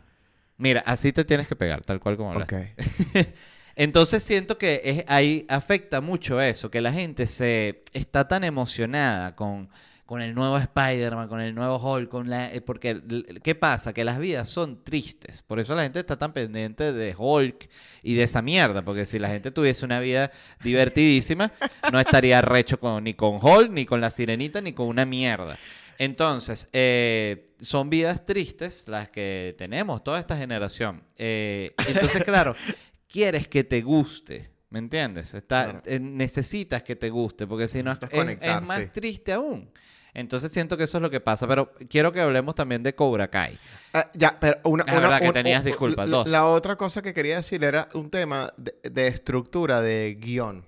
Mira, 0.57 0.81
así 0.85 1.11
te 1.13 1.23
tienes 1.25 1.47
que 1.47 1.55
pegar, 1.55 1.83
tal 1.83 1.99
cual 1.99 2.17
como 2.17 2.29
Ok. 2.31 2.35
hablaste. 2.35 2.75
Entonces 3.75 4.23
siento 4.23 4.57
que 4.57 4.81
es, 4.83 5.03
ahí 5.07 5.45
afecta 5.49 6.01
mucho 6.01 6.41
eso, 6.41 6.71
que 6.71 6.81
la 6.81 6.91
gente 6.91 7.27
se 7.27 7.83
está 7.93 8.27
tan 8.27 8.43
emocionada 8.43 9.35
con, 9.35 9.69
con 10.07 10.21
el 10.23 10.33
nuevo 10.33 10.57
Spider-Man, 10.57 11.27
con 11.27 11.41
el 11.41 11.53
nuevo 11.53 11.77
Hulk, 11.77 12.09
con 12.09 12.29
la, 12.29 12.51
eh, 12.51 12.61
porque 12.61 12.99
¿qué 13.43 13.53
pasa? 13.53 13.93
Que 13.93 14.03
las 14.03 14.17
vidas 14.17 14.49
son 14.49 14.83
tristes, 14.83 15.43
por 15.43 15.59
eso 15.59 15.75
la 15.75 15.83
gente 15.83 15.99
está 15.99 16.17
tan 16.17 16.33
pendiente 16.33 16.93
de 16.93 17.13
Hulk 17.15 17.69
y 18.01 18.15
de 18.15 18.23
esa 18.23 18.41
mierda, 18.41 18.83
porque 18.83 19.05
si 19.05 19.19
la 19.19 19.27
gente 19.29 19.51
tuviese 19.51 19.83
una 19.85 19.99
vida 19.99 20.31
divertidísima, 20.63 21.51
no 21.91 21.99
estaría 21.99 22.41
recho 22.41 22.79
con, 22.79 23.03
ni 23.03 23.13
con 23.13 23.37
Hulk, 23.41 23.69
ni 23.71 23.85
con 23.85 23.99
la 24.01 24.09
Sirenita, 24.09 24.61
ni 24.61 24.73
con 24.73 24.87
una 24.87 25.05
mierda. 25.05 25.57
Entonces, 25.99 26.69
eh, 26.73 27.55
son 27.59 27.89
vidas 27.89 28.25
tristes 28.25 28.87
las 28.87 29.09
que 29.09 29.55
tenemos, 29.57 30.03
toda 30.03 30.19
esta 30.19 30.37
generación. 30.37 31.03
Eh, 31.17 31.73
entonces, 31.87 32.23
claro, 32.23 32.55
quieres 33.09 33.47
que 33.47 33.63
te 33.63 33.81
guste, 33.81 34.51
¿me 34.69 34.79
entiendes? 34.79 35.33
Está, 35.33 35.63
Claro. 35.63 35.81
eh, 35.85 35.99
necesitas 35.99 36.83
que 36.83 36.95
te 36.95 37.09
guste, 37.09 37.47
porque 37.47 37.67
si 37.67 37.81
no 37.83 37.91
es, 37.91 37.97
es- 38.41 38.61
más 38.61 38.81
sí. 38.81 38.87
triste 38.93 39.33
aún. 39.33 39.69
Entonces 40.13 40.51
siento 40.51 40.77
que 40.77 40.85
eso 40.85 40.97
es 40.97 41.01
lo 41.01 41.09
que 41.09 41.19
pasa, 41.19 41.47
pero 41.47 41.71
quiero 41.89 42.11
que 42.11 42.19
hablemos 42.21 42.55
también 42.55 42.81
de 42.83 42.95
Cobra 42.95 43.29
Kai. 43.29 43.57
Ah, 43.93 44.09
ya, 44.13 44.39
pero 44.39 44.57
una, 44.63 44.83
Es 44.83 44.91
una- 44.93 45.01
verdad 45.01 45.19
que 45.21 45.31
tenías 45.31 45.59
un- 45.61 45.65
disculpas, 45.65 46.09
la- 46.09 46.17
dos. 46.17 46.27
La 46.29 46.45
otra 46.47 46.75
cosa 46.75 47.01
que 47.01 47.13
quería 47.13 47.35
decir 47.37 47.63
era 47.63 47.87
un 47.93 48.09
tema 48.09 48.51
de, 48.57 48.73
de 48.89 49.07
estructura, 49.07 49.81
de 49.81 50.17
guion. 50.19 50.65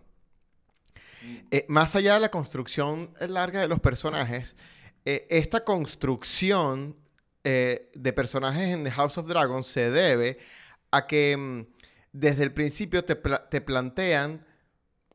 Eh, 1.52 1.66
más 1.68 1.96
allá 1.96 2.14
de 2.14 2.20
la 2.22 2.32
construcción 2.32 3.12
larga 3.28 3.60
de 3.62 3.68
los 3.68 3.80
personajes, 3.80 4.56
eh, 5.06 5.26
esta 5.30 5.64
construcción 5.64 6.96
eh, 7.44 7.90
de 7.94 8.14
personajes 8.14 8.70
en 8.70 8.84
The 8.84 8.92
House 8.92 9.18
of 9.18 9.28
Dragons 9.28 9.66
se 9.66 9.90
debe 9.92 10.38
a 10.92 11.08
que 11.08 11.36
mm, 11.38 11.66
desde 12.12 12.44
el 12.44 12.54
principio 12.54 13.04
te, 13.06 13.16
pla- 13.16 13.50
te 13.50 13.62
plantean 13.62 14.46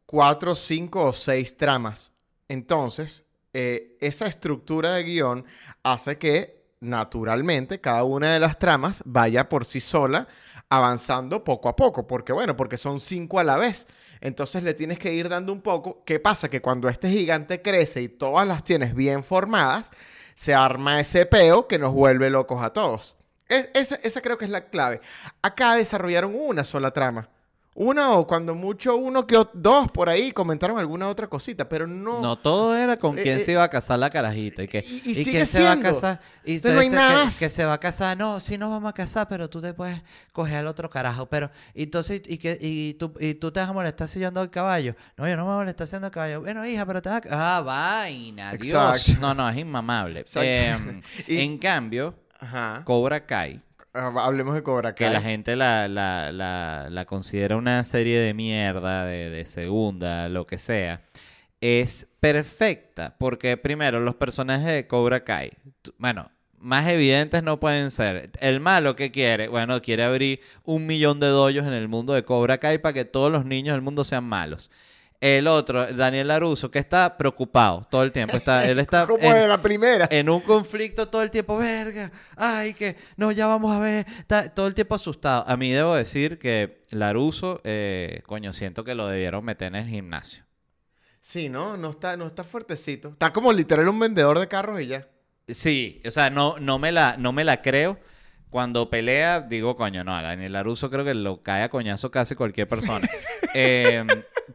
cuatro, 0.07 0.55
cinco 0.55 1.05
o 1.07 1.13
seis 1.13 1.57
tramas. 1.57 2.13
Entonces, 2.49 3.24
eh, 3.55 3.97
esa 4.01 4.27
estructura 4.27 4.93
de 4.95 5.05
guion 5.05 5.45
hace 5.83 6.19
que 6.19 6.65
naturalmente 6.81 7.81
cada 7.81 8.05
una 8.05 8.33
de 8.33 8.39
las 8.41 8.59
tramas 8.59 9.03
vaya 9.07 9.49
por 9.49 9.65
sí 9.65 9.81
sola 9.81 10.29
avanzando 10.69 11.45
poco 11.45 11.69
a 11.69 11.77
poco. 11.77 12.07
Porque 12.07 12.33
bueno, 12.33 12.57
porque 12.57 12.77
son 12.77 13.01
cinco 13.01 13.39
a 13.39 13.45
la 13.45 13.57
vez. 13.57 13.87
Entonces 14.21 14.63
le 14.63 14.75
tienes 14.75 14.99
que 14.99 15.13
ir 15.13 15.29
dando 15.29 15.53
un 15.53 15.61
poco. 15.63 16.03
¿Qué 16.05 16.19
pasa? 16.21 16.49
Que 16.49 16.61
cuando 16.63 16.89
este 16.89 17.09
gigante 17.11 17.63
crece 17.63 18.03
y 18.03 18.09
todas 18.09 18.47
las 18.47 18.65
tienes 18.65 18.95
bien 18.95 19.23
formadas, 19.25 19.91
se 20.35 20.55
arma 20.55 21.01
ese 21.01 21.27
peo 21.27 21.69
que 21.69 21.79
nos 21.79 21.93
vuelve 21.93 22.31
locos 22.31 22.63
a 22.63 22.73
todos. 22.73 23.17
Es- 23.49 23.69
esa, 23.75 23.97
esa 23.97 24.21
creo 24.23 24.39
que 24.39 24.47
es 24.47 24.51
la 24.51 24.69
clave. 24.69 25.01
Acá 25.43 25.75
desarrollaron 25.75 26.35
una 26.35 26.65
sola 26.65 26.91
trama. 26.93 27.29
Una 27.77 28.13
o 28.13 28.25
cuando 28.25 28.55
mucho 28.55 28.95
uno 28.97 29.27
que 29.27 29.37
dos 29.53 29.91
por 29.91 30.09
ahí 30.09 30.31
comentaron 30.31 30.79
alguna 30.79 31.09
otra 31.09 31.27
cosita, 31.27 31.69
pero 31.69 31.89
no... 31.89 32.21
No, 32.23 32.37
todo 32.39 32.77
era 32.77 32.97
con 32.97 33.19
Eh, 33.19 33.23
quién 33.25 33.39
eh, 33.39 33.41
se 33.41 33.51
iba 33.51 33.65
a 33.65 33.69
casar 33.69 33.99
la 33.99 34.11
carajita. 34.11 34.63
Y, 34.63 34.69
que, 34.69 34.79
y- 34.79 35.03
y 35.05 35.11
y 35.11 35.15
sigue 35.17 35.31
quién 35.33 35.47
se 35.47 35.63
va 35.65 35.73
a 35.73 35.81
casar. 35.81 36.21
Y 36.45 36.61
no 36.63 36.79
hay 36.79 36.89
nada 36.89 37.25
que, 37.25 37.35
que 37.37 37.51
se 37.51 37.65
va 37.65 37.73
a 37.73 37.81
casar. 37.81 38.17
No, 38.17 38.39
sí 38.39 38.57
nos 38.59 38.71
vamos 38.71 38.89
a 38.91 38.93
casar, 38.93 39.27
pero 39.29 39.51
tú 39.51 39.61
te 39.61 39.75
puedes 39.75 40.01
coger 40.33 40.59
al 40.59 40.69
otro 40.69 40.89
carajo. 40.89 41.27
Pero, 41.27 41.51
y 41.75 41.83
entonces, 41.83 42.23
y, 42.27 42.39
que, 42.39 42.57
y, 42.61 42.95
tú, 42.95 43.13
y 43.19 43.35
tú 43.35 43.51
te 43.51 43.59
vas 43.59 43.69
a 43.69 43.73
molestar 43.73 44.07
si 44.09 44.21
yo 44.21 44.29
ando 44.29 44.41
al 44.41 44.51
caballo. 44.51 44.95
No, 45.17 45.29
yo 45.29 45.37
no 45.37 45.45
me 45.45 45.55
molestar 45.55 45.89
siendo 45.89 46.09
caballo. 46.13 46.43
Bueno, 46.43 46.65
hija, 46.65 46.87
pero 46.87 47.03
te 47.03 47.09
vas 47.09 47.23
a... 47.29 47.57
Ah, 47.57 47.61
vaina, 47.61 48.53
Dios. 48.53 49.03
Exacto. 49.03 49.21
No, 49.21 49.35
no, 49.35 49.49
es 49.49 49.57
inmamable. 49.57 50.25
Em, 50.37 51.03
En 51.27 51.59
cambio, 51.59 52.15
Ajá. 52.39 52.83
Cobra 52.85 53.27
Kai 53.27 53.61
Hablemos 53.95 54.55
de 54.55 54.63
Cobra 54.65 54.95
que 54.95 55.05
Kai. 55.05 55.13
la 55.13 55.21
gente 55.21 55.55
la, 55.57 55.87
la, 55.89 56.33
la, 56.33 56.89
la 56.91 57.05
considera 57.05 57.57
una 57.57 57.83
serie 57.85 58.19
de 58.19 58.35
mierda, 58.35 59.05
de, 59.07 59.31
de 59.31 59.45
segunda, 59.45 60.29
lo 60.29 60.47
que 60.47 60.59
sea, 60.59 61.03
es 61.61 62.09
perfecta. 62.21 63.17
Porque 63.19 63.57
primero, 63.57 64.01
los 64.01 64.17
personajes 64.17 64.67
de 64.67 64.87
Cobra 64.89 65.23
Kai, 65.23 65.51
bueno, 65.99 66.31
más 66.59 66.89
evidentes 66.89 67.43
no 67.45 67.61
pueden 67.61 67.91
ser. 67.93 68.31
El 68.41 68.59
malo 68.59 68.97
que 68.97 69.11
quiere, 69.13 69.49
bueno, 69.49 69.81
quiere 69.81 70.03
abrir 70.03 70.41
un 70.65 70.87
millón 70.87 71.21
de 71.21 71.29
doyos 71.29 71.67
en 71.67 71.73
el 71.75 71.87
mundo 71.89 72.15
de 72.15 72.25
Cobra 72.25 72.59
Kai 72.59 72.79
para 72.79 72.95
que 72.95 73.05
todos 73.05 73.31
los 73.31 73.45
niños 73.45 73.75
del 73.75 73.83
mundo 73.83 74.03
sean 74.03 74.25
malos. 74.25 74.71
El 75.27 75.47
otro, 75.47 75.87
Daniel 75.95 76.29
Laruso, 76.29 76.71
que 76.71 76.79
está 76.79 77.17
preocupado 77.17 77.87
todo 77.91 78.03
el 78.03 78.13
tiempo. 78.13 78.37
Está, 78.37 78.67
él 78.69 78.79
está 78.79 79.07
Como 79.07 79.25
en- 79.25 79.33
de 79.33 79.49
la 79.49 79.57
primera. 79.63 80.07
en 80.11 80.29
un 80.29 80.43
conflicto 80.43 81.09
todo 81.09 81.23
el 81.23 81.31
tiempo, 81.31 81.57
verga, 81.57 82.13
ay, 82.37 82.75
que 82.75 82.95
no, 83.17 83.33
ya 83.33 83.47
vamos 83.47 83.75
a 83.75 83.81
ver, 83.81 84.05
está 84.19 84.53
todo 84.53 84.67
el 84.67 84.75
tiempo 84.75 84.95
asustado. 84.97 85.43
A 85.49 85.57
mí 85.57 85.71
debo 85.73 85.95
decir 85.95 86.39
que 86.39 86.85
Laruso, 86.91 87.61
eh, 87.65 88.21
coño, 88.27 88.53
siento 88.53 88.85
que 88.85 88.95
lo 88.95 89.07
debieron 89.07 89.43
meter 89.47 89.69
en 89.69 89.77
el 89.77 89.89
gimnasio. 89.89 90.45
Sí, 91.21 91.49
¿no? 91.49 91.79
No 91.79 91.91
está, 91.93 92.19
no 92.19 92.27
está 92.27 92.45
fuertecito. 92.45 93.09
Está 93.09 93.33
como 93.33 93.51
literal 93.51 93.89
un 93.89 93.99
vendedor 93.99 94.39
de 94.39 94.47
carros 94.47 94.79
y 94.83 94.89
ya. 94.89 95.09
Sí, 95.49 96.03
o 96.07 96.11
sea, 96.11 96.29
no, 96.29 96.57
no, 96.59 96.79
me 96.79 96.93
la, 96.93 97.17
no 97.17 97.33
me 97.33 97.45
la 97.45 97.63
creo. 97.63 97.99
Cuando 98.55 98.89
pelea, 98.89 99.41
digo, 99.41 99.75
coño, 99.75 100.05
no, 100.05 100.15
a 100.15 100.23
Daniel 100.23 100.53
Laruso 100.53 100.89
creo 100.89 101.05
que 101.05 101.13
lo 101.13 101.43
cae 101.43 101.65
a 101.65 101.69
coñazo 101.69 102.13
casi 102.13 102.37
cualquier 102.37 102.69
persona. 102.69 103.05
Eh, 103.57 104.05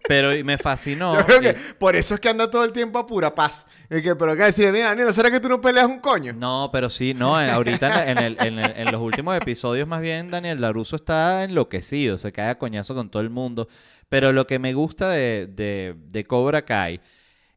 pero 0.10 0.32
me 0.46 0.58
fascinó. 0.58 1.18
Yo 1.18 1.26
creo 1.26 1.40
y- 1.40 1.42
que 1.44 1.54
por 1.78 1.96
eso 1.98 2.14
es 2.16 2.20
que 2.22 2.28
anda 2.30 2.50
todo 2.50 2.64
el 2.66 2.72
tiempo 2.74 2.98
a 3.00 3.06
pura 3.06 3.34
paz. 3.36 3.66
Y 3.90 4.02
que, 4.02 4.14
pero 4.16 4.32
acá 4.34 4.46
decir, 4.46 4.72
mira, 4.72 4.86
Daniel, 4.90 5.14
¿será 5.14 5.30
que 5.32 5.40
tú 5.42 5.48
no 5.50 5.60
peleas 5.62 5.86
un 5.88 6.00
coño? 6.00 6.32
No, 6.34 6.70
pero 6.72 6.90
sí, 6.90 7.14
no, 7.14 7.42
en- 7.42 7.50
ahorita 7.50 8.10
en, 8.10 8.18
el- 8.20 8.38
en 8.40 8.60
el- 8.60 8.74
en 8.76 8.92
los 8.92 9.02
últimos 9.02 9.36
episodios 9.38 9.86
más 9.88 10.00
bien 10.02 10.32
Daniel 10.32 10.60
Laruso 10.62 10.96
está 10.98 11.44
enloquecido, 11.46 12.18
se 12.18 12.32
cae 12.34 12.50
a 12.52 12.58
coñazo 12.58 12.94
con 12.96 13.10
todo 13.10 13.22
el 13.22 13.30
mundo. 13.30 13.68
Pero 14.08 14.32
lo 14.34 14.48
que 14.48 14.60
me 14.60 14.74
gusta 14.74 15.10
de, 15.12 15.48
de, 15.48 15.96
de 16.08 16.24
Cobra 16.26 16.64
Kai 16.64 17.00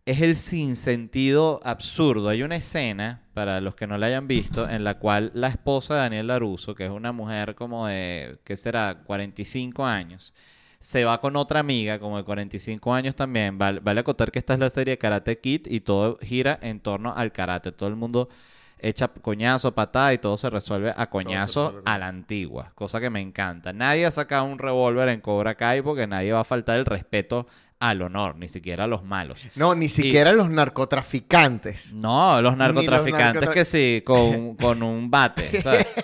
es 0.05 0.21
el 0.21 0.37
sinsentido 0.37 1.61
absurdo. 1.63 2.29
Hay 2.29 2.43
una 2.43 2.57
escena, 2.57 3.23
para 3.35 3.61
los 3.61 3.75
que 3.75 3.87
no 3.87 3.99
la 3.99 4.09
hayan 4.09 4.27
visto, 4.27 4.69
en 4.69 4.85
la 4.85 4.99
cual 4.99 5.31
la 5.35 5.49
esposa 5.49 5.95
de 5.95 6.01
Daniel 6.01 6.27
Laruso, 6.27 6.75
que 6.75 6.87
es 6.87 6.91
una 6.91 7.13
mujer 7.13 7.55
como 7.55 7.87
de, 7.87 8.39
¿qué 8.45 8.57
será?, 8.57 9.03
45 9.05 9.85
años, 9.85 10.35
se 10.81 11.05
va 11.05 11.21
con 11.21 11.37
otra 11.37 11.61
amiga, 11.61 12.01
como 12.01 12.17
de 12.17 12.25
45 12.25 12.93
años 12.93 13.15
también. 13.15 13.57
Vale, 13.57 13.79
vale 13.81 14.01
acotar 14.01 14.33
que 14.33 14.41
esta 14.41 14.55
es 14.55 14.59
la 14.61 14.71
serie 14.71 14.99
Karate 14.99 15.39
Kid 15.39 15.67
y 15.67 15.81
todo 15.81 16.19
gira 16.21 16.59
en 16.61 16.81
torno 16.81 17.15
al 17.15 17.31
karate. 17.31 17.71
Todo 17.71 17.89
el 17.89 17.95
mundo 17.95 18.29
echa 18.83 19.07
coñazo, 19.07 19.73
patada 19.73 20.13
y 20.13 20.19
todo 20.19 20.37
se 20.37 20.51
resuelve 20.51 20.93
a 20.97 21.09
coñazo 21.09 21.67
resuelve 21.67 21.91
a 21.91 21.99
la 21.99 22.09
antigua, 22.09 22.73
cosa 22.75 23.01
que 23.01 23.11
me 23.11 23.21
encanta. 23.21 23.73
Nadie 23.73 24.07
ha 24.07 24.11
sacado 24.11 24.45
un 24.45 24.59
revólver 24.59 25.09
en 25.09 25.21
Cobra 25.21 25.55
Kai 25.55 25.83
porque 25.83 26.09
nadie 26.09 26.33
va 26.33 26.41
a 26.41 26.45
faltar 26.45 26.81
el 26.81 26.85
respeto 26.85 27.47
al 27.89 28.01
honor, 28.03 28.37
ni 28.37 28.49
siquiera 28.49 28.85
a 28.85 28.87
los 28.87 29.03
malos. 29.05 29.45
No, 29.57 29.75
ni 29.75 29.89
siquiera 29.89 30.33
los 30.33 30.49
narcotraficantes. 30.51 31.93
No, 31.93 32.41
los 32.41 32.57
narcotraficantes 32.57 33.43
narcotra- 33.43 33.53
que 33.55 33.65
sí, 33.65 34.03
con, 34.05 34.55
con 34.57 34.83
un 34.83 35.11
bate. 35.11 35.63
¿sabes? 35.63 35.87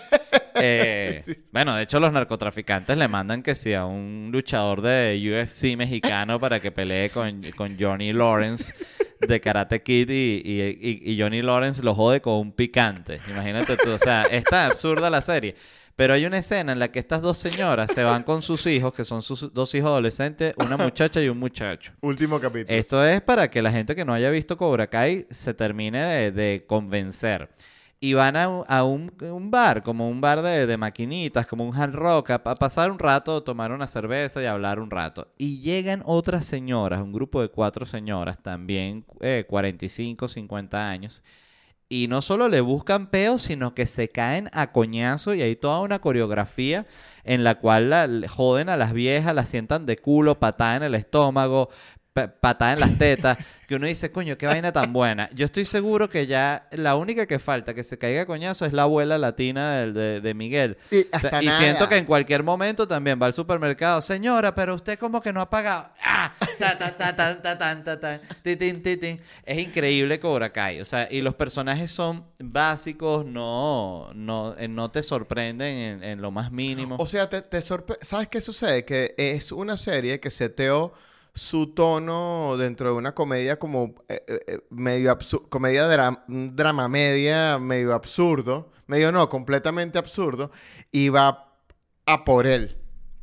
Eh, 0.60 1.22
Bueno, 1.52 1.76
de 1.76 1.84
hecho 1.84 2.00
los 2.00 2.12
narcotraficantes 2.12 2.98
le 2.98 3.06
mandan 3.06 3.44
que 3.44 3.54
sí 3.54 3.74
a 3.74 3.84
un 3.84 4.30
luchador 4.32 4.82
de 4.82 5.16
UFC 5.46 5.76
mexicano 5.76 6.40
para 6.40 6.58
que 6.58 6.72
pelee 6.72 7.10
con, 7.10 7.42
con 7.56 7.76
Johnny 7.78 8.12
Lawrence 8.12 8.74
de 9.20 9.40
Karate 9.40 9.84
Kid 9.84 10.10
y, 10.10 10.42
y- 10.44 10.78
y- 11.06 11.12
y 11.12 11.20
Johnny 11.20 11.42
Lawrence 11.42 11.80
lo 11.84 11.94
jode 11.94 12.20
con 12.20 12.34
un 12.40 12.50
picante. 12.50 13.20
Imagínate 13.30 13.76
tú, 13.76 13.90
o 13.92 13.98
sea, 14.00 14.22
está 14.24 14.66
absurda 14.66 15.08
la 15.10 15.20
serie. 15.22 15.54
Pero 15.98 16.14
hay 16.14 16.26
una 16.26 16.38
escena 16.38 16.70
en 16.70 16.78
la 16.78 16.92
que 16.92 17.00
estas 17.00 17.22
dos 17.22 17.38
señoras 17.38 17.90
se 17.92 18.04
van 18.04 18.22
con 18.22 18.40
sus 18.40 18.64
hijos, 18.68 18.94
que 18.94 19.04
son 19.04 19.20
sus 19.20 19.52
dos 19.52 19.74
hijos 19.74 19.88
adolescentes, 19.88 20.54
una 20.58 20.76
muchacha 20.76 21.20
y 21.20 21.28
un 21.28 21.40
muchacho. 21.40 21.90
Último 22.02 22.38
capítulo. 22.38 22.78
Esto 22.78 23.04
es 23.04 23.20
para 23.20 23.50
que 23.50 23.60
la 23.60 23.72
gente 23.72 23.96
que 23.96 24.04
no 24.04 24.14
haya 24.14 24.30
visto 24.30 24.56
Cobra 24.56 24.86
Kai 24.86 25.26
se 25.28 25.54
termine 25.54 26.00
de, 26.00 26.30
de 26.30 26.64
convencer. 26.68 27.48
Y 27.98 28.14
van 28.14 28.36
a, 28.36 28.48
un- 28.48 28.64
a 28.68 28.84
un, 28.84 29.12
un 29.22 29.50
bar, 29.50 29.82
como 29.82 30.08
un 30.08 30.20
bar 30.20 30.40
de, 30.40 30.68
de 30.68 30.76
maquinitas, 30.76 31.48
como 31.48 31.64
un 31.68 31.74
hard 31.74 31.94
rock, 31.96 32.30
a, 32.30 32.34
a 32.44 32.54
pasar 32.54 32.92
un 32.92 32.98
rato, 33.00 33.42
tomar 33.42 33.72
una 33.72 33.88
cerveza 33.88 34.40
y 34.40 34.46
hablar 34.46 34.78
un 34.78 34.92
rato. 34.92 35.26
Y 35.36 35.58
llegan 35.62 36.04
otras 36.06 36.46
señoras, 36.46 37.02
un 37.02 37.12
grupo 37.12 37.42
de 37.42 37.48
cuatro 37.48 37.84
señoras, 37.86 38.40
también 38.40 39.04
eh, 39.20 39.44
45, 39.48 40.28
50 40.28 40.88
años. 40.88 41.24
Y 41.90 42.06
no 42.08 42.20
solo 42.20 42.48
le 42.48 42.60
buscan 42.60 43.06
peo, 43.06 43.38
sino 43.38 43.74
que 43.74 43.86
se 43.86 44.10
caen 44.10 44.50
a 44.52 44.72
coñazo 44.72 45.32
y 45.32 45.40
hay 45.40 45.56
toda 45.56 45.80
una 45.80 46.00
coreografía 46.00 46.86
en 47.24 47.44
la 47.44 47.54
cual 47.54 47.88
la, 47.88 48.08
joden 48.28 48.68
a 48.68 48.76
las 48.76 48.92
viejas, 48.92 49.34
las 49.34 49.48
sientan 49.48 49.86
de 49.86 49.96
culo, 49.96 50.38
patada 50.38 50.76
en 50.76 50.82
el 50.82 50.94
estómago, 50.94 51.70
patada 52.12 52.72
en 52.72 52.80
las 52.80 52.98
tetas, 52.98 53.38
que 53.68 53.76
uno 53.76 53.86
dice, 53.86 54.10
coño, 54.10 54.36
qué 54.36 54.46
vaina 54.46 54.72
tan 54.72 54.92
buena. 54.92 55.30
Yo 55.34 55.44
estoy 55.46 55.64
seguro 55.64 56.08
que 56.08 56.26
ya 56.26 56.66
la 56.72 56.96
única 56.96 57.26
que 57.26 57.38
falta 57.38 57.74
que 57.74 57.84
se 57.84 57.96
caiga 57.96 58.26
coñazo 58.26 58.66
es 58.66 58.72
la 58.72 58.82
abuela 58.82 59.18
latina 59.18 59.74
del- 59.74 59.94
de, 59.94 60.20
de 60.20 60.34
Miguel. 60.34 60.78
Y 60.90 61.02
O 61.14 61.20
sea, 61.20 61.40
y 61.42 61.48
siento 61.52 61.88
que 61.88 61.96
en 61.96 62.04
cualquier 62.06 62.42
momento 62.42 62.88
también 62.88 63.20
va 63.22 63.26
al 63.26 63.34
supermercado. 63.34 64.02
Señora, 64.02 64.52
pero 64.54 64.74
usted 64.74 64.98
como 64.98 65.20
que 65.20 65.32
no 65.32 65.40
ha 65.40 65.48
pagado. 65.48 65.90
¡Ah! 66.02 66.32
Es 69.44 69.58
increíble 69.58 70.18
Cobra 70.18 70.50
Kai. 70.52 70.80
O 70.80 70.84
sea, 70.84 71.06
y 71.10 71.20
los 71.20 71.34
personajes 71.36 71.92
son 71.92 72.24
básicos, 72.40 73.24
no, 73.26 74.10
no, 74.14 74.56
eh, 74.58 74.66
no 74.66 74.90
te 74.90 75.02
sorprenden 75.02 75.76
en, 75.76 76.02
en 76.04 76.20
lo 76.22 76.30
más 76.32 76.50
mínimo. 76.50 76.96
O 76.98 77.06
sea, 77.06 77.28
te, 77.30 77.42
te 77.42 77.58
sorpre- 77.60 77.98
¿Sabes 78.02 78.28
qué 78.28 78.40
sucede? 78.40 78.84
Que 78.84 79.14
es 79.16 79.52
una 79.52 79.76
serie 79.76 80.18
que 80.20 80.30
seteó 80.30 80.92
su 81.38 81.68
tono 81.68 82.56
dentro 82.58 82.88
de 82.88 82.94
una 82.94 83.14
comedia 83.14 83.58
como 83.58 83.94
eh, 84.08 84.24
eh, 84.26 84.40
eh, 84.46 84.60
medio 84.70 85.10
absurdo, 85.12 85.48
comedia 85.48 85.88
dra- 85.88 86.24
drama 86.26 86.88
media, 86.88 87.58
medio 87.58 87.94
absurdo, 87.94 88.72
medio 88.86 89.12
no, 89.12 89.28
completamente 89.28 89.98
absurdo, 89.98 90.50
y 90.90 91.08
va 91.10 91.54
a 92.06 92.24
por 92.24 92.46
él. 92.46 92.76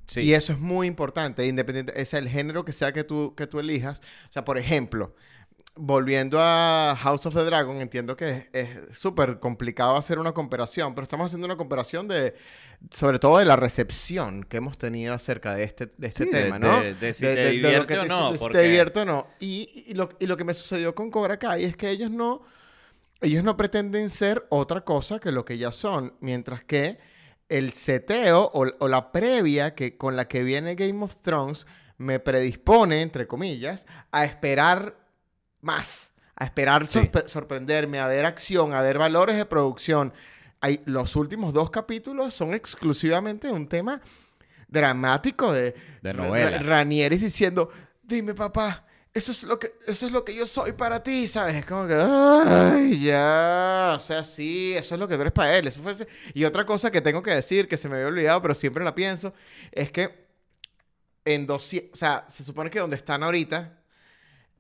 Sí. 0.08 0.22
Y 0.22 0.34
eso 0.34 0.54
es 0.54 0.60
muy 0.60 0.88
importante, 0.88 1.46
independiente, 1.46 2.00
es 2.00 2.14
el 2.14 2.30
género 2.30 2.64
que 2.64 2.72
sea 2.72 2.94
que 2.94 3.04
tú, 3.04 3.34
que 3.36 3.48
tú 3.48 3.60
elijas. 3.60 4.00
O 4.30 4.32
sea, 4.32 4.46
por 4.46 4.58
ejemplo, 4.58 5.16
volviendo 5.78 6.38
a 6.40 6.96
House 6.98 7.26
of 7.26 7.34
the 7.36 7.44
Dragon, 7.44 7.82
entiendo 7.82 8.16
que 8.16 8.50
es 8.54 8.70
súper 8.98 9.40
complicado 9.40 9.98
hacer 9.98 10.20
una 10.20 10.32
comparación, 10.32 10.96
pero 10.96 11.04
estamos 11.04 11.26
haciendo 11.26 11.46
una 11.46 11.58
comparación 11.58 12.08
de, 12.08 12.34
sobre 12.92 13.20
todo 13.20 13.40
de 13.40 13.46
la 13.46 13.58
recepción 13.58 14.44
que 14.44 14.58
hemos 14.58 14.78
tenido 14.78 15.14
acerca 15.14 15.54
de 15.54 15.64
este, 15.64 15.88
de 15.98 16.08
este 16.08 16.26
Sí, 16.26 16.32
de- 16.32 16.44
tema, 16.44 16.60
¿no? 16.60 16.80
de- 16.80 16.94
de 16.94 17.14
si 17.14 17.26
te 17.26 17.50
divierte 17.52 18.00
o 18.00 18.06
no, 18.06 18.32
si 18.32 18.38
porque- 18.38 18.58
te 18.58 18.64
divierte 18.64 19.00
o 19.02 19.06
no. 19.06 19.28
Y, 19.40 19.86
y 19.88 19.94
lo, 19.96 20.10
y 20.20 20.28
lo 20.28 20.38
que 20.38 20.46
me 20.46 20.54
sucedió 20.54 20.96
con 20.96 21.12
Cobra 21.12 21.38
Kai 21.38 21.66
es 21.66 21.76
que 21.76 21.90
ellos 21.90 22.10
no, 22.10 22.44
ellos 23.22 23.44
no 23.44 23.58
pretenden 23.58 24.10
ser 24.10 24.46
otra 24.50 24.82
cosa 24.86 25.20
que 25.20 25.32
lo 25.34 25.44
que 25.44 25.58
ya 25.58 25.74
son, 25.74 26.14
mientras 26.22 26.64
que 26.64 27.00
el 27.50 27.74
seteo 27.74 28.50
o, 28.54 28.66
o 28.80 28.88
la 28.88 29.12
previa 29.12 29.76
que, 29.76 29.98
con 29.98 30.16
la 30.16 30.28
que 30.30 30.44
viene 30.44 30.76
Game 30.76 31.04
of 31.04 31.18
Thrones 31.22 31.68
me 31.98 32.20
predispone, 32.20 33.02
entre 33.02 33.28
comillas, 33.28 33.86
a 34.12 34.26
esperar 34.26 35.04
más, 35.66 36.14
a 36.36 36.46
esperar 36.46 36.86
Sí. 36.88 37.00
sorpre- 37.00 37.28
sorprenderme, 37.28 38.00
a 38.00 38.08
ver 38.08 38.26
acción, 38.26 38.74
a 38.74 38.82
ver 38.82 38.98
valores 38.98 39.36
de 39.36 39.46
producción. 39.46 40.14
Hay, 40.62 40.82
los 40.86 41.16
últimos 41.18 41.54
dos 41.54 41.70
capítulos 41.72 42.34
son 42.34 42.54
exclusivamente 42.54 43.50
un 43.52 43.68
tema 43.68 44.02
dramático 44.68 45.52
de, 45.52 45.76
De 46.02 46.14
novela. 46.14 46.58
Ra- 46.58 46.60
Ranieris 46.60 47.22
diciendo, 47.22 47.70
dime 48.04 48.34
papá, 48.34 48.86
eso 49.14 49.32
es 49.32 49.44
lo 49.44 49.58
que 49.60 49.72
eso 49.88 50.06
es 50.08 50.12
lo 50.12 50.26
que 50.26 50.36
yo 50.36 50.46
soy 50.46 50.74
para 50.74 51.02
ti, 51.02 51.28
¿sabes? 51.28 51.56
Es 51.56 51.66
como 51.66 51.88
que, 51.88 51.96
ay, 51.96 53.00
ya, 53.02 53.94
o 53.96 54.00
sea, 54.00 54.24
sí, 54.24 54.74
eso 54.76 54.96
es 54.96 55.00
lo 55.00 55.08
que 55.08 55.16
tú 55.16 55.22
eres 55.22 55.34
para 55.34 55.56
él. 55.58 55.68
Eso 55.68 55.82
fue 55.82 55.94
ese- 55.94 56.08
Y 56.34 56.44
otra 56.44 56.66
cosa 56.66 56.92
que 56.92 57.00
tengo 57.02 57.22
que 57.24 57.32
decir, 57.32 57.68
que 57.68 57.78
se 57.78 57.88
me 57.88 57.96
había 57.96 58.08
olvidado, 58.08 58.42
pero 58.42 58.54
siempre 58.56 58.84
la 58.84 58.94
pienso, 58.96 59.34
es 59.72 59.92
que 59.92 60.26
en 61.24 61.48
200, 61.48 61.94
o 61.94 61.96
sea, 61.98 62.26
se 62.28 62.44
supone 62.44 62.70
que 62.70 62.80
donde 62.80 62.96
están 62.98 63.24
ahorita, 63.24 63.80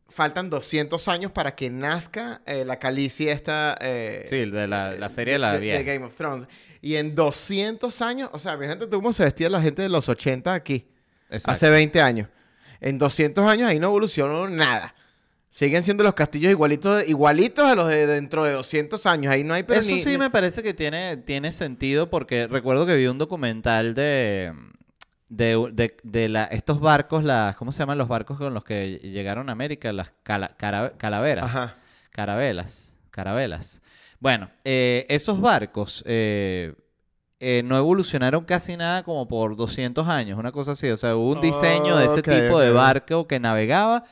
faltan 0.10 0.50
200 0.50 1.08
años 1.08 1.32
para 1.32 1.56
que 1.56 1.70
nazca 1.70 2.41
eh, 2.46 2.63
la 2.65 2.78
calicia 2.80 3.34
esta... 3.34 3.78
eh, 3.82 4.24
Sí, 4.28 4.50
de 4.50 4.68
la, 4.68 4.94
la 4.96 5.10
serie 5.10 5.34
de 5.34 5.39
la 5.39 5.54
de, 5.54 5.60
vieja. 5.60 5.82
Game 5.84 6.06
of 6.06 6.15
Thrones. 6.15 6.48
Y 6.82 6.96
en 6.96 7.15
200 7.15 8.02
años, 8.02 8.30
o 8.32 8.39
sea, 8.39 8.58
¿tú 8.80 8.89
cómo 8.89 9.12
se 9.13 9.24
vestía 9.24 9.50
la 9.50 9.62
gente 9.62 9.82
de 9.82 9.89
los 9.89 10.08
80 10.08 10.54
aquí? 10.54 10.86
Exacto. 11.30 11.52
Hace 11.52 11.70
20 11.70 12.02
años. 12.02 12.30
En 12.80 12.98
200 13.00 13.46
años 13.48 13.68
ahí 13.70 13.80
no 13.80 13.88
evolucionó 13.88 14.48
nada. 14.48 14.94
Siguen 15.50 15.82
siendo 15.84 16.04
los 16.04 16.13
castillos 16.13 16.52
igualitos, 16.52 17.08
igualitos 17.08 17.65
a 17.65 17.74
los 17.76 17.88
de 17.88 18.06
dentro 18.06 18.44
de 18.44 18.52
200 18.52 19.06
años. 19.06 19.32
Ahí 19.34 19.44
no 19.46 19.54
hay 19.54 19.65
Eso 19.68 19.89
ni- 19.89 20.00
sí 20.02 20.10
ni- 20.12 20.18
me 20.18 20.30
parece 20.30 20.62
que 20.62 20.74
tiene, 20.74 21.15
tiene 21.18 21.54
sentido 21.54 22.10
porque 22.10 22.46
recuerdo 22.48 22.86
que 22.86 22.96
vi 22.98 23.08
un 23.08 23.18
documental 23.18 23.96
de, 23.96 24.54
de, 25.36 25.69
de- 25.74 25.98
de 26.04 26.30
la, 26.30 26.45
estos 26.45 26.80
barcos, 26.80 27.24
las, 27.24 27.56
¿cómo 27.58 27.71
se 27.71 27.80
llaman 27.80 27.98
los 27.98 28.08
barcos 28.08 28.38
con 28.38 28.54
los 28.54 28.63
que 28.63 28.98
llegaron 29.00 29.50
a 29.50 29.52
América? 29.52 29.91
Las 29.91 30.13
cala- 30.24 30.56
cara- 30.58 30.93
calaveras. 30.98 31.45
Ajá. 31.45 31.76
Carabelas. 32.12 32.93
Carabelas. 33.12 33.82
Bueno, 34.19 34.50
eh, 34.63 35.06
esos 35.10 35.39
barcos 35.41 36.04
eh, 36.08 36.74
eh, 37.39 37.62
no 37.65 37.78
evolucionaron 37.78 38.45
casi 38.45 38.78
nada 38.78 39.04
como 39.04 39.28
por 39.28 39.56
200 39.56 40.08
años, 40.08 40.39
una 40.39 40.52
cosa 40.52 40.71
así. 40.71 40.89
O 40.89 40.98
sea, 40.98 41.15
hubo 41.15 41.32
un 41.32 41.41
diseño 41.41 41.98
de 41.98 42.06
ese 42.06 42.21
tipo 42.48 42.60
de 42.60 42.71
barco 42.71 43.28
que 43.28 43.39
navegaba. 43.39 44.06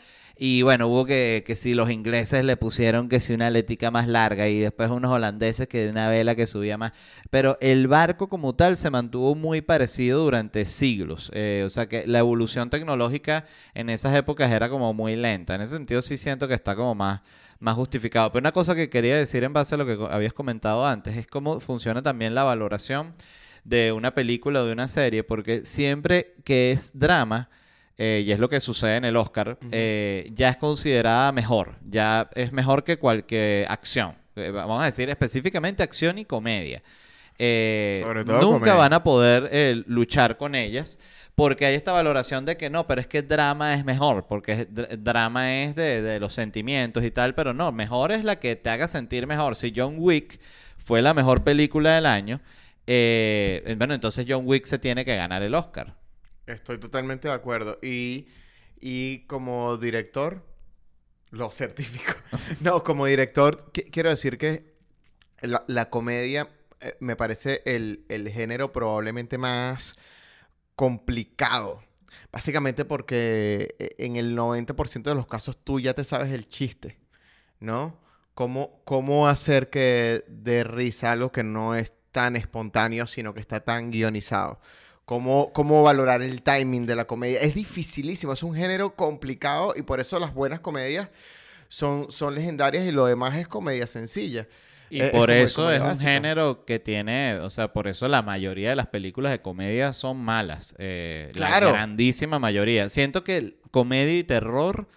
Y 0.46 0.62
bueno, 0.62 0.90
hubo 0.90 1.06
que, 1.06 1.46
que 1.48 1.56
si 1.56 1.74
los 1.74 1.90
ingleses 1.90 2.44
le 2.44 2.58
pusieron 2.58 3.08
que 3.08 3.22
si 3.22 3.34
una 3.34 3.48
aletica 3.48 3.92
más 3.92 4.10
larga 4.10 4.50
y 4.50 4.60
después 4.60 4.90
unos 4.90 5.10
holandeses 5.10 5.70
que 5.70 5.88
una 5.88 6.10
vela 6.10 6.36
que 6.36 6.48
subía 6.48 6.78
más. 6.78 6.92
Pero 7.30 7.58
el 7.62 7.88
barco 7.88 8.28
como 8.28 8.54
tal 8.54 8.76
se 8.76 8.90
mantuvo 8.90 9.36
muy 9.36 9.62
parecido 9.62 10.22
durante 10.22 10.66
siglos. 10.66 11.32
Eh, 11.34 11.64
o 11.66 11.70
sea 11.70 11.88
que 11.88 12.06
la 12.08 12.20
evolución 12.20 12.70
tecnológica 12.70 13.46
en 13.74 13.90
esas 13.90 14.14
épocas 14.18 14.52
era 14.52 14.68
como 14.68 14.94
muy 14.94 15.16
lenta. 15.16 15.56
En 15.56 15.62
ese 15.62 15.78
sentido 15.78 16.02
sí 16.02 16.18
siento 16.18 16.50
que 16.50 16.56
está 16.56 16.76
como 16.76 16.94
más, 16.94 17.22
más 17.60 17.76
justificado. 17.76 18.30
Pero 18.34 18.42
una 18.42 18.52
cosa 18.52 18.76
que 18.76 18.90
quería 18.90 19.16
decir 19.16 19.46
en 19.46 19.54
base 19.54 19.76
a 19.76 19.78
lo 19.78 19.86
que 19.86 19.98
habías 20.14 20.34
comentado 20.34 20.86
antes 20.86 21.16
es 21.16 21.26
cómo 21.26 21.62
funciona 21.62 22.02
también 22.02 22.36
la 22.36 22.44
valoración 22.44 23.14
de 23.64 23.94
una 23.94 24.14
película 24.14 24.62
o 24.62 24.66
de 24.66 24.74
una 24.74 24.90
serie, 24.90 25.24
porque 25.24 25.64
siempre 25.64 26.36
que 26.44 26.72
es 26.72 26.92
drama, 27.00 27.50
eh, 27.98 28.24
y 28.26 28.32
es 28.32 28.40
lo 28.40 28.50
que 28.50 28.60
sucede 28.60 28.98
en 28.98 29.06
el 29.06 29.16
Oscar, 29.16 29.58
eh, 29.72 30.30
ya 30.34 30.50
es 30.50 30.58
considerada 30.58 31.32
mejor, 31.32 31.76
ya 31.90 32.30
es 32.36 32.52
mejor 32.52 32.84
que 32.84 32.98
cualquier 32.98 33.70
acción. 33.70 34.16
Eh, 34.36 34.50
vamos 34.52 34.82
a 34.82 34.86
decir 34.86 35.10
específicamente 35.10 35.84
acción 35.84 36.18
y 36.18 36.26
comedia. 36.26 36.82
Sobre 38.04 38.26
todo 38.26 38.42
nunca 38.42 38.60
comedia. 38.60 38.74
van 38.76 38.94
a 38.94 39.04
poder 39.04 39.84
luchar 39.88 40.38
con 40.38 40.56
ellas. 40.56 41.00
Porque 41.36 41.66
hay 41.66 41.74
esta 41.74 41.92
valoración 41.92 42.46
de 42.46 42.58
que 42.58 42.70
no, 42.70 42.86
pero 42.86 43.02
es 43.02 43.08
que 43.08 43.24
drama 43.24 43.74
es 43.74 43.84
mejor, 43.84 44.28
porque 44.28 44.52
es- 44.52 44.68
dr- 44.72 45.00
drama 45.00 45.64
es 45.64 45.76
de, 45.76 46.04
de 46.04 46.20
los 46.20 46.32
sentimientos 46.32 47.04
y 47.04 47.10
tal, 47.10 47.34
pero 47.34 47.56
no, 47.56 47.72
mejor 47.72 48.12
es 48.12 48.24
la 48.24 48.36
que 48.36 48.56
te 48.56 48.70
haga 48.70 48.88
sentir 48.88 49.26
mejor. 49.26 49.56
Si 49.56 49.74
John 49.76 49.96
Wick 49.98 50.40
fue 50.78 51.02
la 51.02 51.16
mejor 51.16 51.44
película 51.44 51.96
del 51.96 52.06
año, 52.06 52.40
eh, 52.86 53.76
bueno, 53.80 53.96
entonces 53.96 54.26
John 54.30 54.44
Wick 54.46 54.66
se 54.66 54.78
tiene 54.78 55.06
que 55.06 55.16
ganar 55.16 55.42
el 55.42 55.56
Oscar. 55.56 55.96
Estoy 56.46 56.78
totalmente 56.78 57.28
de 57.28 57.34
acuerdo. 57.34 57.80
Y, 57.82 58.28
y 58.80 59.20
como 59.28 59.78
director, 59.78 60.44
lo 61.32 61.52
certifico. 61.52 62.14
No, 62.62 62.84
como 62.84 63.06
director, 63.08 63.72
qui- 63.74 63.90
quiero 63.92 64.10
decir 64.10 64.38
que 64.38 64.76
la, 65.42 65.64
la 65.68 65.90
comedia 65.90 66.50
eh, 66.82 66.96
me 67.02 67.16
parece 67.16 67.62
el, 67.66 68.06
el 68.10 68.30
género 68.30 68.72
probablemente 68.74 69.38
más 69.38 69.98
complicado. 70.76 71.84
Básicamente 72.32 72.86
porque 72.86 73.76
eh, 73.80 73.90
en 74.00 74.18
el 74.18 74.36
90% 74.36 75.10
de 75.12 75.16
los 75.18 75.28
casos 75.28 75.58
tú 75.64 75.80
ya 75.80 75.94
te 75.94 76.04
sabes 76.04 76.32
el 76.34 76.48
chiste, 76.50 77.00
¿no? 77.60 78.00
¿Cómo, 78.34 78.82
cómo 78.86 79.28
hacer 79.28 79.70
que 79.70 80.26
dé 80.28 80.64
risa 80.64 81.12
algo 81.12 81.32
que 81.32 81.44
no 81.44 81.76
es 81.76 81.94
tan 82.12 82.36
espontáneo, 82.36 83.08
sino 83.08 83.34
que 83.34 83.40
está 83.42 83.62
tan 83.64 83.92
guionizado? 83.92 84.60
¿Cómo, 85.06 85.52
cómo 85.54 85.84
valorar 85.84 86.22
el 86.22 86.42
timing 86.42 86.86
de 86.86 86.96
la 86.96 87.06
comedia? 87.06 87.40
Es 87.42 87.54
dificilísimo, 87.56 88.34
es 88.34 88.44
un 88.44 88.56
género 88.56 88.96
complicado 88.96 89.74
y 89.76 89.82
por 89.82 90.00
eso 90.00 90.20
las 90.20 90.34
buenas 90.34 90.62
comedias 90.62 91.10
son, 91.68 92.10
son 92.12 92.36
legendarias 92.36 92.86
y 92.86 92.92
lo 92.92 93.06
demás 93.06 93.36
es 93.36 93.48
comedia 93.48 93.86
sencilla. 93.86 94.48
Y 94.90 95.02
Eh, 95.02 95.06
es 95.08 95.12
por 95.12 95.32
eso 95.32 95.72
es 95.72 95.82
un 95.82 96.00
género 96.00 96.66
que 96.66 96.80
tiene, 96.80 97.36
o 97.42 97.50
sea, 97.50 97.74
por 97.74 97.88
eso 97.88 98.08
la 98.08 98.22
mayoría 98.22 98.70
de 98.70 98.76
las 98.76 98.88
películas 98.88 99.32
de 99.32 99.42
comedia 99.42 99.92
son 99.92 100.18
malas. 100.18 100.76
eh, 100.78 101.32
Claro. 101.34 101.68
La 101.68 101.74
grandísima 101.74 102.40
mayoría. 102.40 102.88
Siento 102.90 103.24
que 103.24 103.58
comedia 103.72 104.18
y 104.20 104.24
terror 104.24 104.88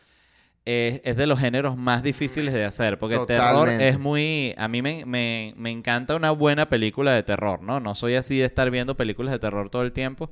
es, 0.66 1.00
es 1.05 1.16
de 1.16 1.26
los 1.26 1.38
géneros 1.40 1.76
más 1.79 2.02
difíciles 2.02 2.52
de 2.52 2.64
hacer, 2.66 2.98
porque 2.98 3.14
el 3.14 3.20
terror 3.26 3.68
es 3.81 3.98
muy... 3.98 4.55
A 4.59 4.68
mí 4.68 4.83
me, 4.83 5.07
me- 5.07 5.55
me 5.57 5.70
encanta 5.70 6.14
una 6.16 6.31
buena 6.33 6.68
película 6.68 7.12
de 7.14 7.22
terror, 7.22 7.62
¿no? 7.62 7.81
No 7.81 7.94
soy 7.94 8.16
así 8.16 8.37
de 8.38 8.44
estar 8.44 8.70
viendo 8.70 8.96
películas 8.96 9.33
de 9.33 9.38
terror 9.38 9.70
todo 9.70 9.83
el 9.83 9.92
tiempo, 9.92 10.31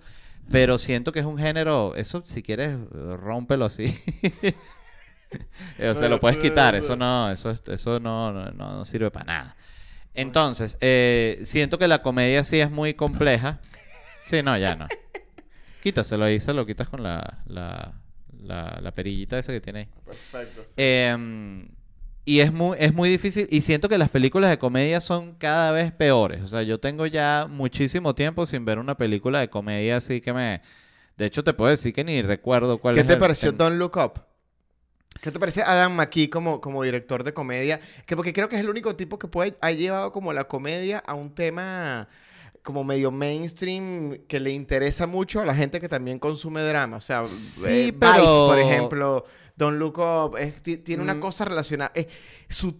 pero 0.50 0.76
siento 0.78 1.10
que 1.12 1.20
es 1.20 1.24
un 1.26 1.38
género... 1.38 1.94
Eso, 1.96 2.22
si 2.26 2.42
quieres, 2.42 2.76
rómpelo 2.90 3.64
así. 3.64 3.94
O 5.90 5.94
sea, 5.96 6.08
lo 6.08 6.20
puedes 6.20 6.38
quitar, 6.38 6.74
eso 6.76 6.94
no, 6.96 7.30
eso, 7.30 7.50
es- 7.50 7.62
eso 7.66 7.98
no, 7.98 8.32
no, 8.32 8.50
no- 8.52 8.72
no 8.74 8.84
sirve 8.84 9.10
para 9.10 9.24
nada. 9.24 9.56
Entonces, 10.14 10.78
eh, 10.80 11.40
siento 11.42 11.76
que 11.78 11.88
la 11.88 12.02
comedia 12.02 12.44
sí 12.44 12.60
es 12.60 12.70
muy 12.70 12.94
compleja. 12.94 13.58
Sí, 14.26 14.42
no, 14.44 14.56
ya 14.56 14.76
no. 14.76 14.86
Quítaselo 15.82 16.24
ahí, 16.24 16.38
se 16.38 16.52
lo 16.54 16.64
quitas 16.66 16.88
con 16.88 17.02
la, 17.02 17.42
la, 17.46 17.94
la, 18.44 18.78
la 18.82 18.92
perillita 18.92 19.38
esa 19.38 19.52
que 19.52 19.60
tiene 19.60 19.78
ahí. 19.80 19.88
Perfecto. 20.04 20.62
Eh, 20.76 21.66
y 22.26 22.40
es 22.40 22.52
muy, 22.52 22.76
es 22.80 22.94
muy 22.94 23.10
difícil. 23.10 23.46
Y 23.50 23.60
siento 23.60 23.88
que 23.88 23.98
las 23.98 24.08
películas 24.08 24.48
de 24.50 24.58
comedia 24.58 25.00
son 25.00 25.34
cada 25.34 25.72
vez 25.72 25.92
peores. 25.92 26.40
O 26.42 26.46
sea, 26.46 26.62
yo 26.62 26.80
tengo 26.80 27.06
ya 27.06 27.46
muchísimo 27.50 28.14
tiempo 28.14 28.46
sin 28.46 28.64
ver 28.64 28.78
una 28.78 28.96
película 28.96 29.40
de 29.40 29.50
comedia 29.50 29.96
así 29.98 30.20
que 30.20 30.32
me... 30.32 30.62
De 31.16 31.26
hecho, 31.26 31.44
te 31.44 31.52
puedo 31.52 31.70
decir 31.70 31.92
que 31.92 32.02
ni 32.02 32.22
recuerdo 32.22 32.78
cuál 32.78 32.94
¿Qué 32.94 33.02
es 33.02 33.06
te 33.06 33.12
el- 33.12 33.18
pareció 33.18 33.50
el- 33.50 33.56
Don't 33.56 33.76
Look 33.76 33.96
Up? 33.98 34.20
¿Qué 35.20 35.30
te 35.30 35.38
parece 35.38 35.62
Adam 35.62 35.92
McKee 35.94 36.28
como, 36.28 36.60
como 36.60 36.82
director 36.82 37.24
de 37.24 37.32
comedia? 37.32 37.80
Que 38.04 38.16
porque 38.16 38.32
creo 38.32 38.48
que 38.48 38.56
es 38.56 38.62
el 38.62 38.68
único 38.68 38.96
tipo 38.96 39.18
que 39.18 39.28
puede, 39.28 39.54
ha 39.60 39.70
llevado 39.70 40.12
como 40.12 40.32
la 40.32 40.44
comedia 40.44 40.98
a 40.98 41.14
un 41.14 41.34
tema 41.34 42.08
como 42.64 42.82
medio 42.82 43.10
mainstream 43.10 44.16
que 44.26 44.40
le 44.40 44.50
interesa 44.50 45.06
mucho 45.06 45.40
a 45.40 45.44
la 45.44 45.54
gente 45.54 45.78
que 45.80 45.88
también 45.88 46.18
consume 46.18 46.62
drama. 46.62 46.96
O 46.96 47.00
sea, 47.00 47.22
Sí, 47.24 47.66
eh, 47.68 47.84
Vice, 47.92 47.98
pero- 48.00 48.46
por 48.48 48.58
ejemplo, 48.58 49.24
Up, 50.26 50.36
es- 50.38 50.62
ti- 50.62 50.78
tiene 50.78 51.02
una 51.02 51.14
Mm. 51.14 51.20
cosa 51.20 51.44
relacionada. 51.44 51.92
eh, 51.94 52.08
su, 52.48 52.74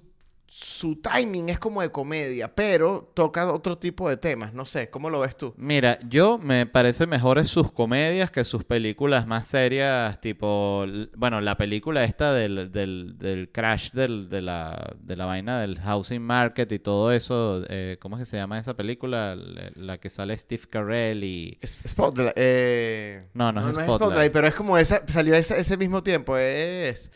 su 0.57 0.95
timing 1.01 1.49
es 1.49 1.59
como 1.59 1.83
de 1.83 1.91
comedia, 1.91 2.55
pero 2.55 3.11
toca 3.13 3.53
otro 3.53 3.77
tipo 3.77 4.09
de 4.09 4.17
temas. 4.17 4.55
No 4.55 4.65
sé, 4.65 4.89
¿cómo 4.89 5.11
lo 5.11 5.19
ves 5.19 5.37
tú? 5.37 5.53
Mira, 5.57 5.99
yo 6.09 6.39
me 6.39 6.65
parece 6.65 7.09
mejores 7.09 7.49
sus 7.49 7.73
comedias 7.73 8.31
que 8.31 8.45
sus 8.45 8.63
películas 8.63 9.27
más 9.27 9.49
serias, 9.49 10.21
tipo, 10.21 10.85
bueno, 11.17 11.41
la 11.41 11.57
película 11.57 12.05
esta 12.05 12.33
del, 12.33 12.71
del, 12.71 13.19
del 13.19 13.51
crash 13.51 13.91
del, 13.91 14.29
de, 14.29 14.43
la, 14.43 14.95
de 15.01 15.17
la 15.17 15.27
vaina 15.27 15.61
del 15.61 15.81
housing 15.81 16.23
market 16.23 16.71
y 16.71 16.79
todo 16.79 17.11
eso, 17.11 17.65
eh, 17.69 17.97
¿cómo 18.01 18.15
es 18.17 18.21
que 18.21 18.27
se 18.27 18.37
llama 18.37 18.57
esa 18.57 18.77
película? 18.77 19.35
La, 19.35 19.73
la 19.75 19.99
que 19.99 20.09
sale 20.09 20.37
Steve 20.37 20.63
Carell 20.71 21.25
y... 21.25 21.59
Es- 21.63 21.77
Spotlight. 21.85 22.33
eh, 22.37 23.27
No, 23.35 23.51
no 23.51 23.69
es 23.69 23.75
Spotlight. 23.75 24.33
pero 24.33 24.47
es 24.47 24.55
como 24.55 24.79
esa, 24.79 25.03
salió 25.09 25.35
ese, 25.35 25.59
ese 25.59 25.77
mismo 25.77 26.05
tiempo. 26.05 26.37
Es 26.39 27.11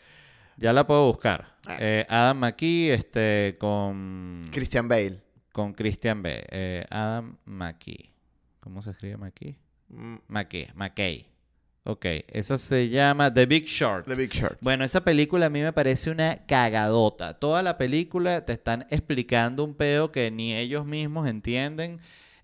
Ya 0.59 0.73
la 0.73 0.85
puedo 0.85 1.05
buscar. 1.05 1.55
Ah. 1.65 1.77
Eh, 1.79 2.05
Adam 2.09 2.37
McKee, 2.37 2.93
este, 2.93 3.55
con... 3.57 4.45
Christian 4.51 4.89
Bale. 4.89 5.21
Con 5.53 5.73
Christian 5.73 6.21
B. 6.21 6.43
Eh, 6.49 6.85
Adam 6.89 7.37
McKee. 7.45 8.11
¿Cómo 8.59 8.81
se 8.81 8.91
escribe 8.91 9.15
McKee? 9.15 9.57
Mm, 9.87 10.15
McKee, 10.27 10.67
McKay. 10.75 11.27
Ok, 11.85 12.05
esa 12.27 12.57
se 12.57 12.89
llama 12.89 13.33
The 13.33 13.45
Big 13.45 13.67
Short. 13.67 14.05
The 14.05 14.15
Big 14.15 14.31
Short. 14.31 14.57
Bueno, 14.59 14.83
esa 14.83 15.01
película 15.01 15.45
a 15.45 15.49
mí 15.49 15.61
me 15.61 15.71
parece 15.71 16.11
una 16.11 16.45
cagadota. 16.45 17.39
Toda 17.39 17.63
la 17.63 17.77
película 17.77 18.43
te 18.43 18.51
están 18.51 18.85
explicando 18.89 19.63
un 19.63 19.73
peo 19.73 20.11
que 20.11 20.29
ni 20.29 20.53
ellos 20.53 20.85
mismos 20.85 21.25
entienden. 21.27 22.01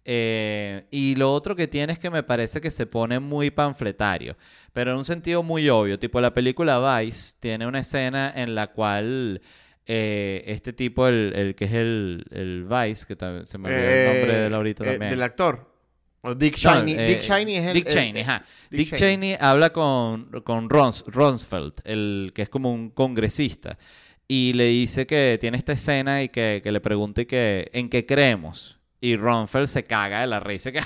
Eh, 0.08 0.86
y 0.92 1.16
lo 1.16 1.34
otro 1.34 1.56
que 1.56 1.68
tiene 1.68 1.92
es 1.94 1.98
que 2.00 2.12
me 2.12 2.22
parece 2.22 2.62
que 2.62 2.70
se 2.70 2.86
pone 2.86 3.20
muy 3.20 3.50
panfletario, 3.50 4.38
pero 4.72 4.92
en 4.92 4.98
un 4.98 5.06
sentido 5.06 5.42
muy 5.42 5.68
obvio. 5.70 5.98
Tipo, 5.98 6.22
la 6.22 6.32
película 6.34 7.00
Vice 7.02 7.34
tiene 7.40 7.66
una 7.66 7.80
escena 7.80 8.32
en 8.36 8.54
la 8.54 8.68
cual 8.68 9.42
eh, 9.88 10.44
este 10.46 10.74
tipo, 10.74 11.08
el, 11.08 11.34
el 11.36 11.56
que 11.56 11.66
es 11.66 11.74
el, 11.74 12.24
el 12.30 12.66
Vice, 12.66 13.06
que 13.08 13.16
ta- 13.16 13.46
se 13.48 13.58
me 13.58 13.70
olvidó 13.70 13.90
el 13.90 14.06
nombre 14.16 14.38
de 14.38 14.46
él 14.48 14.54
ahorita 14.54 14.84
Eh, 14.84 14.88
también. 14.92 15.10
Del 15.10 15.24
actor. 15.24 15.74
O 16.22 16.34
Dick 16.36 16.58
No, 16.64 16.74
Cheney. 16.86 16.96
eh, 16.96 17.06
Dick 17.08 17.22
Cheney 17.22 17.56
es 17.58 17.66
el... 17.68 17.74
Dick 17.74 17.88
el- 17.88 17.94
Cheney, 17.94 18.22
ajá. 18.24 18.44
Dick 18.70 18.80
Dick, 18.80 18.90
Cheney. 18.96 19.00
Cheney 19.00 19.38
habla 19.40 19.72
con, 19.72 20.26
con 20.44 20.70
Rons, 20.70 21.04
Rumsfeld, 21.08 21.74
el 21.84 22.32
que 22.34 22.42
es 22.44 22.50
como 22.50 22.72
un 22.74 22.90
congresista, 22.92 23.78
y 24.28 24.54
le 24.54 24.66
dice 24.66 25.06
que 25.08 25.38
tiene 25.42 25.58
esta 25.58 25.74
escena 25.74 26.24
y 26.24 26.30
que, 26.30 26.62
que 26.64 26.72
le 26.72 26.80
pregunta 26.82 27.22
y 27.22 27.26
que, 27.28 27.70
¿en 27.74 27.90
qué 27.90 28.06
creemos? 28.08 28.80
Y 29.06 29.18
Rumsfeld 29.18 29.68
se 29.68 29.84
caga 29.84 30.22
de 30.22 30.26
la 30.26 30.40
risa, 30.40 30.72
que 30.72 30.82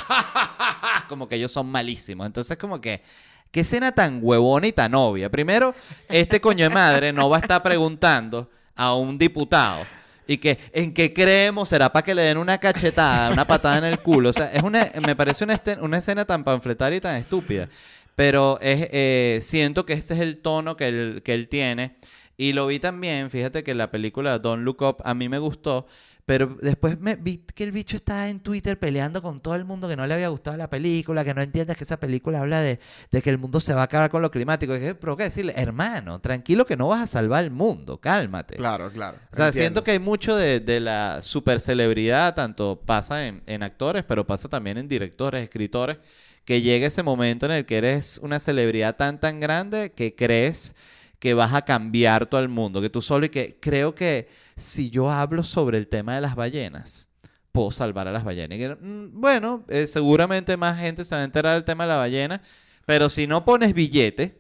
como 1.08 1.25
que 1.25 1.36
ellos 1.36 1.53
son 1.53 1.67
malísimos. 1.67 2.27
Entonces 2.27 2.58
como 2.58 2.82
que, 2.82 3.01
¿qué 3.49 3.62
escena 3.62 3.93
tan 3.93 4.19
huevona 4.21 4.67
y 4.67 4.73
tan 4.73 4.93
obvia? 4.93 5.29
Primero, 5.29 5.73
este 6.10 6.41
coño 6.41 6.67
de 6.67 6.69
madre 6.69 7.13
no 7.13 7.29
va 7.29 7.38
a 7.38 7.39
estar 7.39 7.63
preguntando 7.63 8.51
a 8.75 8.93
un 8.93 9.17
diputado. 9.17 9.86
Y 10.27 10.38
que 10.38 10.60
en 10.73 10.93
qué 10.93 11.13
creemos 11.13 11.69
será 11.69 11.93
para 11.93 12.03
que 12.03 12.13
le 12.13 12.23
den 12.23 12.38
una 12.38 12.58
cachetada, 12.58 13.32
una 13.32 13.47
patada 13.47 13.77
en 13.77 13.86
el 13.86 13.99
culo. 13.99 14.32
O 14.32 14.34
sea, 14.34 14.51
es 14.51 14.63
una, 14.63 14.91
me 15.08 15.15
parece 15.15 15.45
una, 15.45 15.58
una 15.79 15.99
escena 15.99 16.25
tan 16.25 16.43
panfletaria 16.43 16.97
y 16.97 17.01
tan 17.01 17.15
estúpida. 17.15 17.69
Pero 18.15 18.60
es, 18.60 18.89
eh, 18.91 19.39
siento 19.41 19.86
que 19.86 19.93
ese 19.93 20.15
es 20.15 20.19
el 20.19 20.41
tono 20.41 20.75
que 20.75 20.88
él, 20.89 21.21
que 21.23 21.34
él 21.34 21.47
tiene. 21.47 21.95
Y 22.36 22.51
lo 22.51 22.67
vi 22.67 22.79
también, 22.79 23.29
fíjate 23.29 23.63
que 23.63 23.73
la 23.73 23.89
película 23.91 24.39
Don't 24.39 24.65
Look 24.65 24.82
Up 24.82 24.97
a 25.05 25.13
mí 25.13 25.29
me 25.29 25.39
gustó. 25.39 25.88
Pero 26.29 26.55
después 26.61 26.99
me 26.99 27.15
vi 27.15 27.37
que 27.37 27.63
el 27.63 27.71
bicho 27.71 27.95
estaba 27.95 28.29
en 28.29 28.39
Twitter 28.39 28.77
peleando 28.77 29.19
con 29.19 29.39
todo 29.39 29.55
el 29.55 29.65
mundo 29.65 29.87
que 29.87 29.95
no 29.95 30.05
le 30.05 30.13
había 30.13 30.27
gustado 30.27 30.55
la 30.57 30.69
película, 30.69 31.25
que 31.25 31.33
no 31.33 31.41
entiendes 31.41 31.75
que 31.75 31.83
esa 31.83 31.99
película 31.99 32.41
habla 32.41 32.61
de, 32.61 32.79
de 33.09 33.21
que 33.23 33.31
el 33.31 33.39
mundo 33.39 33.59
se 33.59 33.73
va 33.73 33.81
a 33.81 33.85
acabar 33.85 34.11
con 34.11 34.21
lo 34.21 34.29
climático. 34.29 34.75
Y 34.75 34.79
dije, 34.79 34.93
pero 34.93 35.17
qué 35.17 35.23
decirle, 35.23 35.55
hermano, 35.57 36.21
tranquilo 36.21 36.67
que 36.67 36.77
no 36.77 36.89
vas 36.89 37.01
a 37.01 37.07
salvar 37.07 37.45
el 37.45 37.49
mundo, 37.49 37.99
cálmate. 37.99 38.57
Claro, 38.57 38.91
claro. 38.91 39.17
O 39.31 39.35
sea, 39.35 39.47
entiendo. 39.47 39.53
siento 39.53 39.83
que 39.83 39.89
hay 39.89 39.97
mucho 39.97 40.35
de, 40.35 40.59
de 40.59 40.79
la 40.79 41.23
super 41.23 41.59
celebridad, 41.59 42.35
tanto 42.35 42.79
pasa 42.79 43.25
en, 43.25 43.41
en 43.47 43.63
actores, 43.63 44.03
pero 44.03 44.27
pasa 44.27 44.47
también 44.47 44.77
en 44.77 44.87
directores, 44.87 45.41
escritores, 45.41 45.97
que 46.45 46.61
llega 46.61 46.85
ese 46.85 47.01
momento 47.01 47.47
en 47.47 47.53
el 47.53 47.65
que 47.65 47.79
eres 47.79 48.19
una 48.21 48.39
celebridad 48.39 48.97
tan, 48.97 49.19
tan 49.19 49.39
grande 49.39 49.93
que 49.93 50.13
crees 50.13 50.75
que 51.19 51.34
vas 51.34 51.53
a 51.53 51.63
cambiar 51.63 52.27
todo 52.27 52.41
el 52.41 52.49
mundo, 52.49 52.82
que 52.82 52.89
tú 52.89 53.01
solo 53.01 53.25
y 53.25 53.29
que 53.29 53.58
creo 53.60 53.93
que 53.95 54.29
si 54.55 54.89
yo 54.89 55.12
hablo 55.12 55.43
sobre 55.43 55.77
el 55.77 55.88
tema 55.88 56.15
de 56.15 56.21
las 56.21 56.36
ballenas, 56.36 57.10
puedo 57.51 57.71
salvar 57.71 58.08
a 58.08 58.12
las 58.12 58.23
ballenas. 58.23 58.58
Y 58.60 58.67
mm, 58.86 59.19
bueno, 59.19 59.65
eh, 59.67 59.88
seguramente 59.88 60.55
más 60.58 60.79
gente 60.79 61.03
se 61.03 61.15
va 61.15 61.21
a 61.21 61.25
enterar 61.25 61.55
del 61.55 61.63
tema 61.65 61.84
de 61.84 61.89
la 61.89 61.97
ballena, 61.97 62.41
pero 62.86 63.10
si 63.10 63.27
no 63.27 63.43
pones 63.45 63.73
billete, 63.73 64.39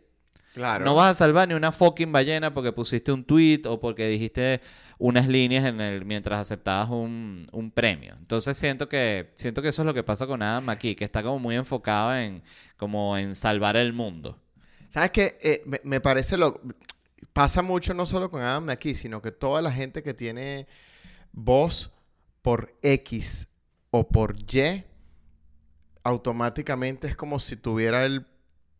Claro. 0.53 0.83
no 0.83 0.95
vas 0.95 1.11
a 1.11 1.13
salvar 1.25 1.47
ni 1.47 1.53
una 1.53 1.71
fucking 1.71 2.11
ballena 2.11 2.53
porque 2.53 2.71
pusiste 2.71 3.11
un 3.11 3.23
tweet 3.23 3.61
o 3.65 3.79
porque 3.79 4.07
dijiste 4.09 4.61
unas 4.97 5.27
líneas 5.27 5.63
en 5.65 5.79
el 5.79 6.03
mientras 6.05 6.39
aceptabas 6.41 6.89
un, 6.89 7.47
un 7.51 7.71
premio. 7.71 8.15
Entonces 8.19 8.57
siento 8.57 8.89
que 8.89 9.31
siento 9.35 9.61
que 9.61 9.69
eso 9.69 9.83
es 9.83 9.85
lo 9.85 9.93
que 9.93 10.03
pasa 10.03 10.27
con 10.27 10.41
Adam 10.41 10.65
McKee, 10.65 10.95
que 10.95 11.05
está 11.05 11.23
como 11.23 11.39
muy 11.39 11.55
enfocado 11.55 12.15
en 12.17 12.41
como 12.77 13.17
en 13.17 13.35
salvar 13.35 13.77
el 13.77 13.93
mundo. 13.93 14.37
¿Sabes 14.89 15.11
qué? 15.11 15.63
me, 15.65 15.79
me 15.83 16.01
parece 16.01 16.37
lo... 16.37 16.59
Pasa 17.31 17.61
mucho 17.61 17.93
no 17.93 18.05
solo 18.05 18.29
con 18.29 18.41
Adam 18.41 18.69
aquí, 18.69 18.95
sino 18.95 19.21
que 19.21 19.31
toda 19.31 19.61
la 19.61 19.71
gente 19.71 20.03
que 20.03 20.13
tiene 20.13 20.67
voz 21.31 21.91
por 22.41 22.75
X 22.81 23.47
o 23.91 24.07
por 24.07 24.35
Y, 24.51 24.83
automáticamente 26.03 27.07
es 27.07 27.15
como 27.15 27.39
si 27.39 27.55
tuviera 27.55 28.05
el 28.05 28.25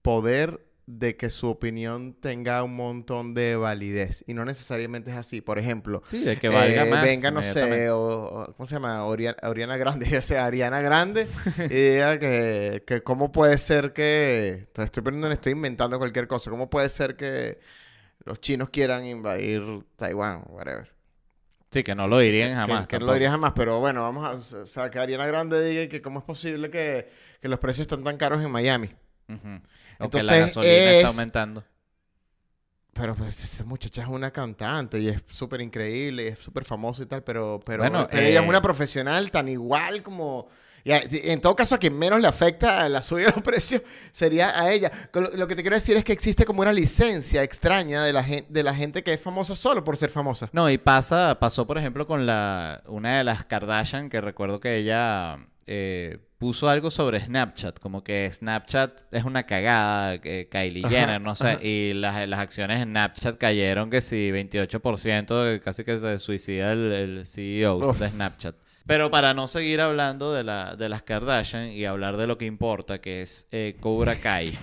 poder 0.02 0.69
de 0.91 1.15
que 1.15 1.30
su 1.30 1.47
opinión 1.47 2.13
tenga 2.13 2.63
un 2.63 2.75
montón 2.75 3.36
de 3.36 3.56
validez. 3.56 4.23
Y 4.25 4.34
no 4.34 4.43
necesariamente 4.43 5.12
es 5.12 5.17
así. 5.17 5.39
Por 5.39 5.60
ejemplo, 5.60 6.02
Sí, 6.06 6.23
de 6.23 6.38
que 6.38 6.49
valga 6.49 6.84
eh, 6.84 6.89
más. 6.89 7.04
Venga, 7.04 7.30
no 7.30 7.43
sé, 7.43 7.91
o, 7.91 7.99
o- 7.99 8.54
¿cómo 8.56 8.65
se 8.65 8.73
llama? 8.73 9.06
Oriana, 9.06 9.38
Oriana 9.43 9.78
Grande, 9.78 10.17
o 10.17 10.23
sea, 10.23 10.45
Ariana 10.45 10.82
Grande, 10.82 11.28
y 11.69 11.73
diga 11.75 12.17
que, 12.17 12.84
que 12.88 13.04
cómo 13.04 13.32
puede 13.32 13.60
ser 13.60 13.93
que, 13.93 14.67
te 14.73 14.82
estoy 14.84 15.04
poniendo, 15.04 15.32
estoy 15.32 15.52
inventando 15.54 15.99
cualquier 15.99 16.28
cosa, 16.28 16.49
cómo 16.49 16.71
puede 16.71 16.89
ser 16.89 17.15
que 17.15 17.60
los 18.25 18.41
chinos 18.41 18.69
quieran 18.69 19.06
invadir 19.06 19.62
Taiwán, 19.95 20.43
whatever. 20.47 20.91
Sí, 21.71 21.84
que 21.84 21.93
no 21.93 22.08
lo 22.08 22.17
dirían 22.17 22.56
jamás. 22.56 22.88
que, 22.88 22.95
no 22.95 23.02
lo 23.02 23.06
tampoco. 23.06 23.13
diría 23.13 23.30
jamás, 23.30 23.54
pero 23.56 23.80
bueno, 23.80 24.02
vamos 24.02 24.25
a, 24.54 24.58
o 24.62 24.65
sea, 24.65 24.89
que 24.89 24.97
Ariana 24.97 25.28
Grande 25.28 25.63
diga 25.69 25.88
que 25.88 26.02
cómo 26.02 26.17
es 26.17 26.25
posible 26.25 26.71
que, 26.71 27.08
que 27.39 27.47
los 27.47 27.60
precios 27.60 27.84
están 27.86 28.04
tan 28.04 28.17
caros 28.17 28.41
en 28.43 28.49
Miami. 28.49 28.89
O 30.00 30.10
que 30.10 30.24
la 30.24 30.38
Entonces, 30.38 30.40
gasolina 30.40 30.90
es- 30.92 30.96
está 30.98 31.08
aumentando. 31.10 31.64
Pero 32.94 33.16
pues 33.16 33.42
esa 33.44 33.64
muchacha 33.64 34.02
es 34.02 34.08
una 34.10 34.32
cantante 34.32 35.00
y 35.00 35.08
es 35.08 35.24
súper 35.28 35.62
increíble 35.62 36.24
y 36.24 36.28
es 36.28 36.40
súper 36.40 36.66
famosa 36.66 37.04
y 37.04 37.06
tal, 37.06 37.24
pero, 37.24 37.60
pero, 37.66 37.84
Bueno, 37.84 38.08
pero 38.10 38.24
ella 38.24 38.40
es 38.40 38.46
eh, 38.46 38.50
una 38.50 38.62
profesional 38.62 39.32
tan 39.32 39.48
igual 39.48 40.04
como... 40.04 40.50
y 40.84 40.92
a- 40.92 41.02
si- 41.08 41.22
en 41.24 41.40
todo 41.40 41.56
caso, 41.56 41.76
a 41.76 41.78
quien 41.78 41.98
menos 41.98 42.20
le 42.20 42.28
afecta 42.28 42.90
la 42.90 43.02
subida 43.02 43.28
de 43.28 43.34
los 43.34 43.42
precios 43.44 43.84
sería 44.12 44.60
a 44.60 44.72
ella. 44.74 44.92
Lo, 45.14 45.22
lo 45.32 45.48
que 45.48 45.56
te 45.56 45.62
quiero 45.62 45.78
decir 45.78 45.96
es 45.96 46.04
que 46.04 46.12
existe 46.12 46.44
como 46.46 46.62
una 46.62 46.74
licencia 46.74 47.42
extraña 47.44 48.04
de 48.04 48.12
la, 48.12 48.24
gen- 48.24 48.46
de 48.50 48.64
la 48.64 48.76
gente 48.76 49.02
que 49.04 49.14
es 49.14 49.22
famosa 49.22 49.56
solo 49.56 49.84
por 49.84 49.96
ser 49.96 50.10
famosa. 50.10 50.50
No, 50.52 50.70
y 50.70 50.78
pasa, 50.78 51.38
pasó 51.40 51.66
por 51.66 51.78
ejemplo 51.78 52.06
con 52.06 52.26
la 52.26 52.82
una 52.88 53.20
de 53.20 53.24
las 53.24 53.46
Kardashian 53.46 54.10
que 54.10 54.20
recuerdo 54.20 54.60
que 54.60 54.76
ella 54.78 55.38
eh, 55.68 56.18
puso 56.39 56.69
algo 56.69 56.89
sobre 56.89 57.19
Snapchat, 57.19 57.80
como 57.80 58.04
que 58.04 58.28
Snapchat 58.32 59.02
es 59.13 59.25
una 59.25 59.43
cagada, 59.43 60.19
que 60.21 60.47
Kylie 60.49 60.88
Jenner, 60.88 61.19
no 61.21 61.36
sé, 61.36 61.58
y 61.62 61.93
las, 61.93 62.28
las 62.30 62.39
acciones 62.39 62.80
en 62.82 62.89
Snapchat 62.89 63.38
cayeron 63.38 63.89
que 63.89 64.02
sí, 64.02 64.32
28%, 64.32 65.43
de- 65.43 65.60
casi 65.60 65.84
que 65.84 65.99
se 65.99 66.17
suicida 66.19 66.71
el, 66.71 66.91
el 66.93 67.25
CEO 67.25 67.78
Uf. 67.89 67.99
de 67.99 68.08
Snapchat. 68.10 68.56
Pero 68.88 69.12
para 69.12 69.34
no 69.36 69.47
seguir 69.49 69.82
hablando 69.82 70.34
de, 70.34 70.43
la, 70.45 70.75
de 70.75 70.88
las 70.89 71.04
Kardashian 71.04 71.71
y 71.73 71.84
hablar 71.86 72.15
de 72.17 72.25
lo 72.25 72.38
que 72.38 72.45
importa, 72.45 72.99
que 72.99 73.21
es 73.21 73.47
eh, 73.52 73.75
Cobra 73.80 74.15
Kai. 74.15 74.58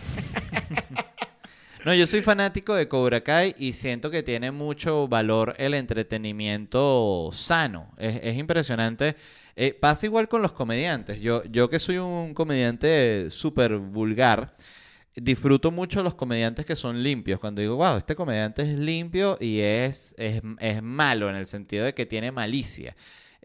No, 1.84 1.94
yo 1.94 2.04
soy 2.08 2.20
fanático 2.22 2.74
de 2.74 2.88
Cobra 2.88 3.20
Kai 3.20 3.54
y 3.58 3.74
siento 3.74 4.10
que 4.10 4.24
tiene 4.24 4.50
mucho 4.50 5.06
valor 5.06 5.54
el 5.58 5.74
entretenimiento 5.74 7.30
sano. 7.32 7.92
Es, 7.96 8.18
es 8.24 8.36
impresionante. 8.36 9.14
Eh, 9.56 9.72
pasa 9.72 10.04
igual 10.06 10.28
con 10.28 10.42
los 10.42 10.52
comediantes. 10.52 11.20
Yo, 11.20 11.42
yo 11.44 11.68
que 11.70 11.78
soy 11.78 11.96
un 11.98 12.34
comediante 12.34 13.28
súper 13.30 13.78
vulgar, 13.78 14.54
disfruto 15.14 15.70
mucho 15.70 16.02
los 16.02 16.14
comediantes 16.14 16.66
que 16.66 16.76
son 16.76 17.02
limpios. 17.02 17.40
Cuando 17.40 17.62
digo, 17.62 17.76
wow, 17.76 17.96
este 17.96 18.14
comediante 18.14 18.62
es 18.62 18.68
limpio 18.78 19.38
y 19.40 19.60
es, 19.60 20.14
es, 20.18 20.42
es 20.60 20.82
malo 20.82 21.30
en 21.30 21.36
el 21.36 21.46
sentido 21.46 21.86
de 21.86 21.94
que 21.94 22.04
tiene 22.04 22.30
malicia. 22.32 22.94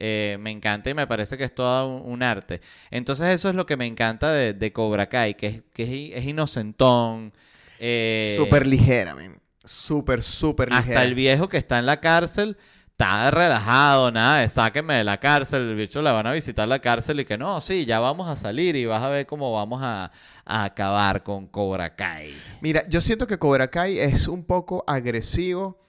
Eh, 0.03 0.37
me 0.41 0.51
encanta 0.51 0.89
y 0.89 0.93
me 0.95 1.07
parece 1.07 1.37
que 1.37 1.43
es 1.45 1.55
todo 1.55 1.87
un, 1.87 2.11
un 2.11 2.23
arte. 2.23 2.59
Entonces 2.89 3.27
eso 3.27 3.49
es 3.49 3.55
lo 3.55 3.65
que 3.65 3.77
me 3.77 3.85
encanta 3.85 4.33
de, 4.33 4.53
de 4.53 4.73
Cobra 4.73 5.07
Kai, 5.07 5.35
que 5.35 5.47
es, 5.47 5.61
que 5.73 6.11
es, 6.17 6.25
inocentón. 6.25 7.31
eh, 7.79 8.33
Súper 8.35 8.67
ligera, 8.67 9.15
men. 9.15 9.39
Súper, 9.63 10.23
súper 10.23 10.69
ligera. 10.71 10.99
hasta 10.99 11.03
el 11.03 11.13
viejo 11.13 11.47
que 11.47 11.57
está 11.57 11.77
en 11.79 11.85
la 11.85 12.01
cárcel 12.01 12.57
está 13.01 13.31
relajado, 13.31 14.11
nada 14.11 14.41
de 14.41 14.49
sáquenme 14.49 14.93
de 14.93 15.03
la 15.03 15.19
cárcel. 15.19 15.69
El 15.69 15.75
bicho 15.75 16.03
la 16.03 16.11
van 16.11 16.27
a 16.27 16.33
visitar 16.33 16.67
la 16.67 16.77
cárcel 16.77 17.19
y 17.19 17.25
que 17.25 17.35
no, 17.35 17.59
sí, 17.59 17.85
ya 17.85 17.99
vamos 17.99 18.29
a 18.29 18.35
salir 18.35 18.75
y 18.75 18.85
vas 18.85 19.01
a 19.01 19.09
ver 19.09 19.25
cómo 19.25 19.51
vamos 19.51 19.81
a, 19.81 20.11
acabar 20.45 21.23
con 21.23 21.47
Cobra 21.47 21.95
Kai. 21.95 22.35
Mira, 22.61 22.83
yo 22.89 23.01
siento 23.01 23.25
que 23.25 23.39
Cobra 23.39 23.69
Kai 23.69 23.97
es 23.97 24.27
un 24.27 24.43
poco 24.43 24.83
agresivo 24.85 25.79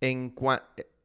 en, 0.00 0.34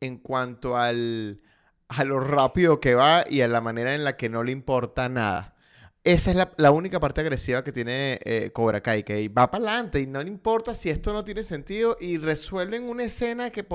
en 0.02 0.18
cuanto 0.18 0.76
al, 0.76 1.40
a 1.88 2.04
lo 2.04 2.20
rápido 2.20 2.82
que 2.82 2.96
va 2.96 3.24
y 3.30 3.40
a 3.40 3.48
la 3.48 3.62
manera 3.62 3.96
en 3.96 4.04
la 4.04 4.18
que 4.18 4.28
no 4.28 4.44
le 4.44 4.52
importa 4.52 5.08
nada. 5.08 5.53
Esa 6.06 6.32
es 6.32 6.36
la, 6.36 6.52
la 6.58 6.72
única 6.72 7.00
parte 7.00 7.22
agresiva 7.22 7.64
que 7.64 7.72
tiene 7.72 8.20
eh, 8.26 8.52
Cobra 8.52 8.82
Kai, 8.82 9.04
que 9.04 9.30
va 9.30 9.50
para 9.50 9.64
adelante 9.64 10.02
y 10.02 10.06
no 10.06 10.22
le 10.22 10.28
importa 10.28 10.76
si 10.76 10.90
esto 10.90 11.14
no 11.14 11.24
tiene 11.24 11.44
sentido 11.44 11.96
y 11.98 12.18
resuelven 12.18 12.84
una 12.84 13.06
escena 13.06 13.52
que, 13.52 13.66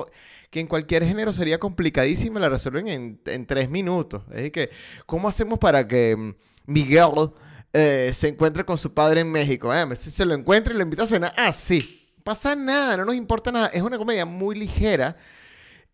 que 0.51 0.59
en 0.59 0.67
cualquier 0.67 1.03
género 1.05 1.33
sería 1.33 1.59
complicadísima, 1.59 2.39
la 2.39 2.49
resuelven 2.49 2.87
en, 2.87 3.21
en 3.25 3.47
tres 3.47 3.71
minutos. 3.71 4.21
Es 4.29 4.35
decir, 4.35 4.51
que, 4.51 4.69
¿cómo 5.07 5.27
hacemos 5.27 5.57
para 5.57 5.87
que 5.87 6.15
mm, 6.15 6.35
Miguel 6.67 7.31
eh, 7.73 8.11
se 8.13 8.27
encuentre 8.27 8.63
con 8.63 8.77
su 8.77 8.93
padre 8.93 9.21
en 9.21 9.31
México? 9.31 9.73
Eh, 9.73 9.95
si 9.95 10.11
se 10.11 10.23
lo 10.23 10.35
encuentra 10.35 10.71
y 10.71 10.77
lo 10.77 10.83
invita 10.83 11.03
a 11.03 11.07
cenar, 11.07 11.33
ah, 11.35 11.51
sí. 11.51 12.11
Pasa 12.23 12.55
nada, 12.55 12.97
no 12.97 13.05
nos 13.05 13.15
importa 13.15 13.51
nada. 13.51 13.67
Es 13.73 13.81
una 13.81 13.97
comedia 13.97 14.25
muy 14.25 14.55
ligera, 14.55 15.17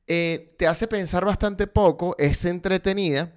eh, 0.06 0.54
te 0.58 0.67
hace 0.67 0.86
pensar 0.86 1.24
bastante 1.24 1.65
poco, 1.65 2.13
es 2.19 2.43
entretenida 2.43 3.32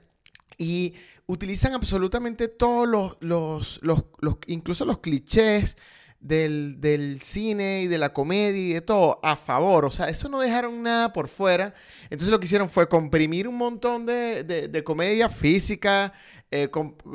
y 0.59 0.95
utilizan 1.29 1.75
absolutamente 1.75 2.49
todos 2.49 2.89
los, 2.89 3.17
los, 3.21 3.79
los, 3.83 4.05
los- 4.21 4.39
incluso 4.49 4.85
los 4.85 4.99
clichés 4.99 5.77
del, 6.21 6.81
del 6.81 7.21
cine 7.21 7.83
y 7.83 7.87
de 7.87 7.99
la 7.99 8.13
comedia 8.13 8.61
y 8.61 8.73
de 8.73 8.81
todo 8.81 9.21
a 9.23 9.37
favor. 9.37 9.85
O 9.85 9.91
sea, 9.91 10.09
eso 10.09 10.29
no 10.29 10.41
dejaron 10.41 10.83
nada 10.83 11.13
por 11.13 11.29
fuera. 11.29 11.75
Entonces 12.05 12.29
lo 12.31 12.41
que 12.41 12.47
hicieron 12.47 12.69
fue 12.69 12.89
comprimir 12.89 13.47
un 13.47 13.57
montón 13.57 14.05
de, 14.07 14.43
de- 14.43 14.85
comedia 14.85 15.29
física, 15.29 16.13
eh, 16.51 16.69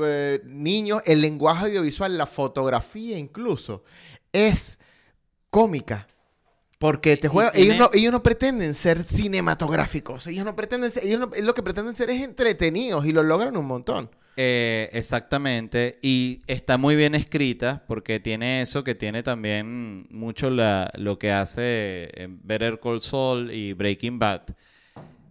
eh, 0.05 0.41
niños, 0.45 1.01
el 1.05 1.19
lenguaje 1.19 1.65
audiovisual, 1.65 2.17
la 2.17 2.27
fotografía 2.27 3.17
incluso. 3.17 3.83
Es 4.31 4.79
cómica. 5.49 6.07
Porque 6.83 7.15
te 7.15 7.27
Y 7.27 7.29
juega, 7.29 7.51
tiene- 7.53 7.75
ellos, 7.75 7.77
no, 7.79 7.97
ellos 7.97 8.11
no 8.11 8.21
pretenden 8.21 8.73
ser 8.73 9.03
cinematográficos. 9.03 10.27
Ellos 10.27 10.43
no 10.43 10.53
pretenden 10.53 10.91
ser, 10.91 11.05
ellos 11.05 11.17
no- 11.17 11.29
lo 11.41 11.53
que 11.53 11.63
pretenden 11.63 11.95
ser 11.95 12.09
es 12.09 12.21
entretenidos 12.21 13.05
y 13.05 13.13
lo 13.13 13.23
logran 13.23 13.55
un 13.55 13.63
montón. 13.65 14.09
Eh, 14.35 14.89
exactamente, 14.91 15.97
y 16.01 16.41
está 16.45 16.77
muy 16.77 16.97
bien 16.97 17.15
escrita 17.15 17.83
porque 17.87 18.19
tiene 18.19 18.61
eso 18.63 18.83
que 18.83 18.95
tiene 18.95 19.23
también 19.23 20.07
mucho 20.09 20.49
la, 20.49 20.91
lo 20.95 21.17
que 21.17 21.31
hace 21.31 22.09
eh, 22.15 22.27
Better 22.29 22.81
Call 22.81 23.01
Saul 23.01 23.49
y 23.53 23.71
Breaking 23.71 24.19
Bad. 24.19 24.41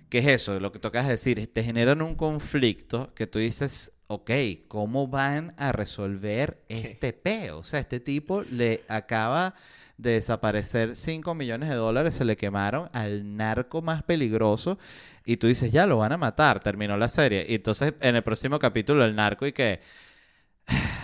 ¿Qué 0.08 0.18
es 0.20 0.26
eso? 0.28 0.58
Lo 0.58 0.72
que 0.72 0.78
tocas 0.78 1.06
decir, 1.06 1.52
te 1.52 1.62
generan 1.62 2.00
un 2.00 2.14
conflicto 2.14 3.12
que 3.14 3.26
tú 3.26 3.38
dices, 3.40 3.92
ok, 4.06 4.30
¿cómo 4.68 5.06
van 5.08 5.52
a 5.58 5.72
resolver 5.72 6.62
este 6.68 7.12
peo? 7.12 7.58
O 7.58 7.64
sea, 7.64 7.80
este 7.80 8.00
tipo 8.00 8.42
le 8.42 8.82
acaba 8.88 9.54
de 9.96 10.12
desaparecer 10.12 10.96
5 10.96 11.34
millones 11.34 11.68
de 11.68 11.74
dólares, 11.76 12.14
se 12.14 12.24
le 12.24 12.36
quemaron 12.36 12.88
al 12.92 13.36
narco 13.36 13.82
más 13.82 14.02
peligroso 14.02 14.78
y 15.24 15.36
tú 15.36 15.46
dices, 15.46 15.70
ya 15.72 15.86
lo 15.86 15.98
van 15.98 16.12
a 16.12 16.16
matar, 16.18 16.60
terminó 16.62 16.96
la 16.96 17.08
serie. 17.08 17.46
Y 17.48 17.54
entonces 17.56 17.94
en 18.00 18.16
el 18.16 18.22
próximo 18.22 18.58
capítulo 18.58 19.04
el 19.04 19.14
narco 19.14 19.46
y 19.46 19.52
que... 19.52 19.80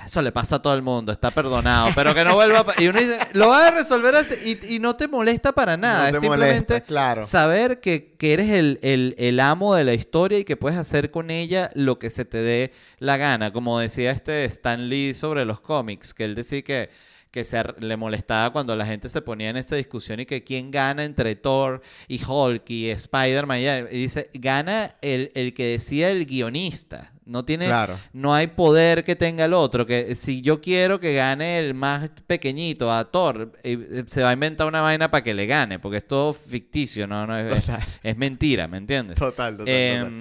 Eso 0.07 0.23
le 0.23 0.33
pasa 0.33 0.57
a 0.57 0.63
todo 0.63 0.73
el 0.73 0.81
mundo, 0.81 1.13
está 1.13 1.31
perdonado, 1.31 1.91
pero 1.95 2.15
que 2.15 2.25
no 2.25 2.35
vuelva 2.35 2.61
a... 2.61 2.65
pa-". 2.65 2.75
Y 2.79 2.89
uno 2.89 2.99
dice, 2.99 3.19
lo 3.35 3.49
vas 3.51 3.71
a 3.73 3.77
resolver 3.77 4.15
así", 4.15 4.35
y, 4.63 4.77
y 4.77 4.79
no 4.79 4.97
te 4.97 5.07
molesta 5.07 5.53
para 5.53 5.77
nada. 5.77 6.03
No 6.03 6.07
es 6.07 6.13
te 6.15 6.21
simplemente 6.21 6.73
molesta, 6.75 6.87
claro. 6.87 7.23
saber 7.25 7.81
que, 7.81 8.15
que 8.17 8.33
eres 8.33 8.49
el, 8.49 8.79
el- 8.83 9.15
el 9.19 9.39
amo 9.41 9.75
de 9.75 9.85
la 9.85 9.93
historia 9.93 10.39
y 10.39 10.45
que 10.45 10.57
puedes 10.57 10.79
hacer 10.79 11.11
con 11.11 11.31
ella 11.31 11.71
lo 11.75 11.99
que 11.99 12.09
se 12.09 12.25
te 12.25 12.39
dé 12.39 12.73
la 13.01 13.19
gana. 13.19 13.53
Como 13.53 13.79
decía 13.81 14.11
este 14.13 14.45
Stan 14.47 14.89
Lee 14.89 15.13
sobre 15.13 15.45
los 15.45 15.61
cómics, 15.61 16.15
que 16.15 16.25
él 16.25 16.35
decía 16.35 16.63
que, 16.63 16.89
que 17.31 17.45
se 17.45 17.63
le 17.81 17.97
molestaba 17.97 18.51
cuando 18.53 18.75
la 18.75 18.87
gente 18.87 19.09
se 19.09 19.21
ponía 19.23 19.51
en 19.51 19.57
esta 19.57 19.77
discusión 19.77 20.21
y 20.21 20.27
que 20.27 20.43
quién 20.45 20.71
gana 20.71 21.05
entre 21.05 21.37
Thor 21.37 21.83
y 22.09 22.21
Hulk 22.25 22.69
y 22.71 22.89
Spider-Man. 22.91 23.61
Y 23.91 23.97
dice, 23.97 24.31
gana 24.35 24.97
el, 25.03 25.31
el 25.35 25.53
que 25.55 25.67
decía 25.67 26.11
el 26.11 26.25
guionista. 26.27 27.13
No 27.27 27.45
tiene, 27.45 27.67
Claro. 27.67 27.99
no 28.15 28.33
hay 28.35 28.47
poder 28.47 29.05
que 29.05 29.15
tenga 29.15 29.45
el 29.45 29.53
otro. 29.53 29.85
Que 29.85 30.17
si 30.17 30.41
yo 30.41 30.63
quiero 30.63 30.99
que 30.99 31.15
gane 31.15 31.59
el 31.59 31.75
más 31.75 32.09
pequeñito 32.27 32.91
a 32.91 33.11
Thor, 33.11 33.53
eh, 33.63 34.05
se 34.07 34.23
va 34.23 34.31
a 34.31 34.33
inventar 34.33 34.67
una 34.67 34.81
vaina 34.81 35.11
para 35.11 35.23
que 35.23 35.35
le 35.35 35.45
gane, 35.47 35.79
porque 35.79 35.99
es 35.99 36.09
todo 36.09 36.33
ficticio, 36.33 37.07
no, 37.07 37.27
no 37.27 37.37
es, 37.37 37.67
es 38.03 38.17
mentira, 38.17 38.67
¿me 38.67 38.79
entiendes? 38.79 39.19
Total, 39.19 39.59
total, 39.59 39.67
Eh, 39.69 39.97
total. 39.99 40.13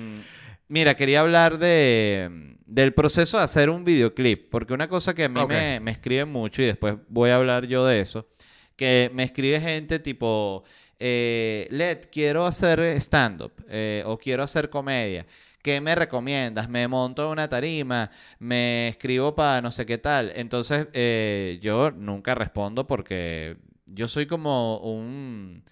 Mira, 0.69 0.95
quería 0.95 1.21
hablar 1.21 1.57
de, 1.57 2.57
del 2.65 2.93
proceso 2.93 3.37
de 3.37 3.43
hacer 3.43 3.69
un 3.69 3.83
videoclip, 3.83 4.49
porque 4.49 4.73
una 4.73 4.87
cosa 4.87 5.13
que 5.13 5.25
a 5.25 5.29
mí 5.29 5.39
me, 5.47 5.79
me 5.79 5.91
escriben 5.91 6.29
mucho, 6.29 6.61
y 6.61 6.65
después 6.65 6.95
voy 7.07 7.29
a 7.29 7.37
hablar 7.37 7.65
yo 7.67 7.85
de 7.85 8.01
eso, 8.01 8.27
que 8.75 9.09
me 9.13 9.23
escribe 9.23 9.59
gente 9.61 9.99
tipo, 9.99 10.63
eh, 10.99 11.67
Led, 11.71 12.05
quiero 12.11 12.45
hacer 12.45 12.79
stand-up 12.99 13.51
eh, 13.69 14.03
o 14.05 14.17
quiero 14.17 14.43
hacer 14.43 14.69
comedia. 14.69 15.25
¿Qué 15.61 15.81
me 15.81 15.95
recomiendas? 15.95 16.69
Me 16.69 16.87
monto 16.87 17.29
una 17.29 17.49
tarima, 17.49 18.09
me 18.39 18.87
escribo 18.87 19.35
para 19.35 19.61
no 19.61 19.71
sé 19.71 19.85
qué 19.85 19.97
tal. 19.97 20.31
Entonces, 20.35 20.87
eh, 20.93 21.59
yo 21.61 21.91
nunca 21.91 22.35
respondo 22.35 22.87
porque 22.87 23.57
yo 23.85 24.07
soy 24.07 24.27
como 24.27 24.77
un 24.79 25.63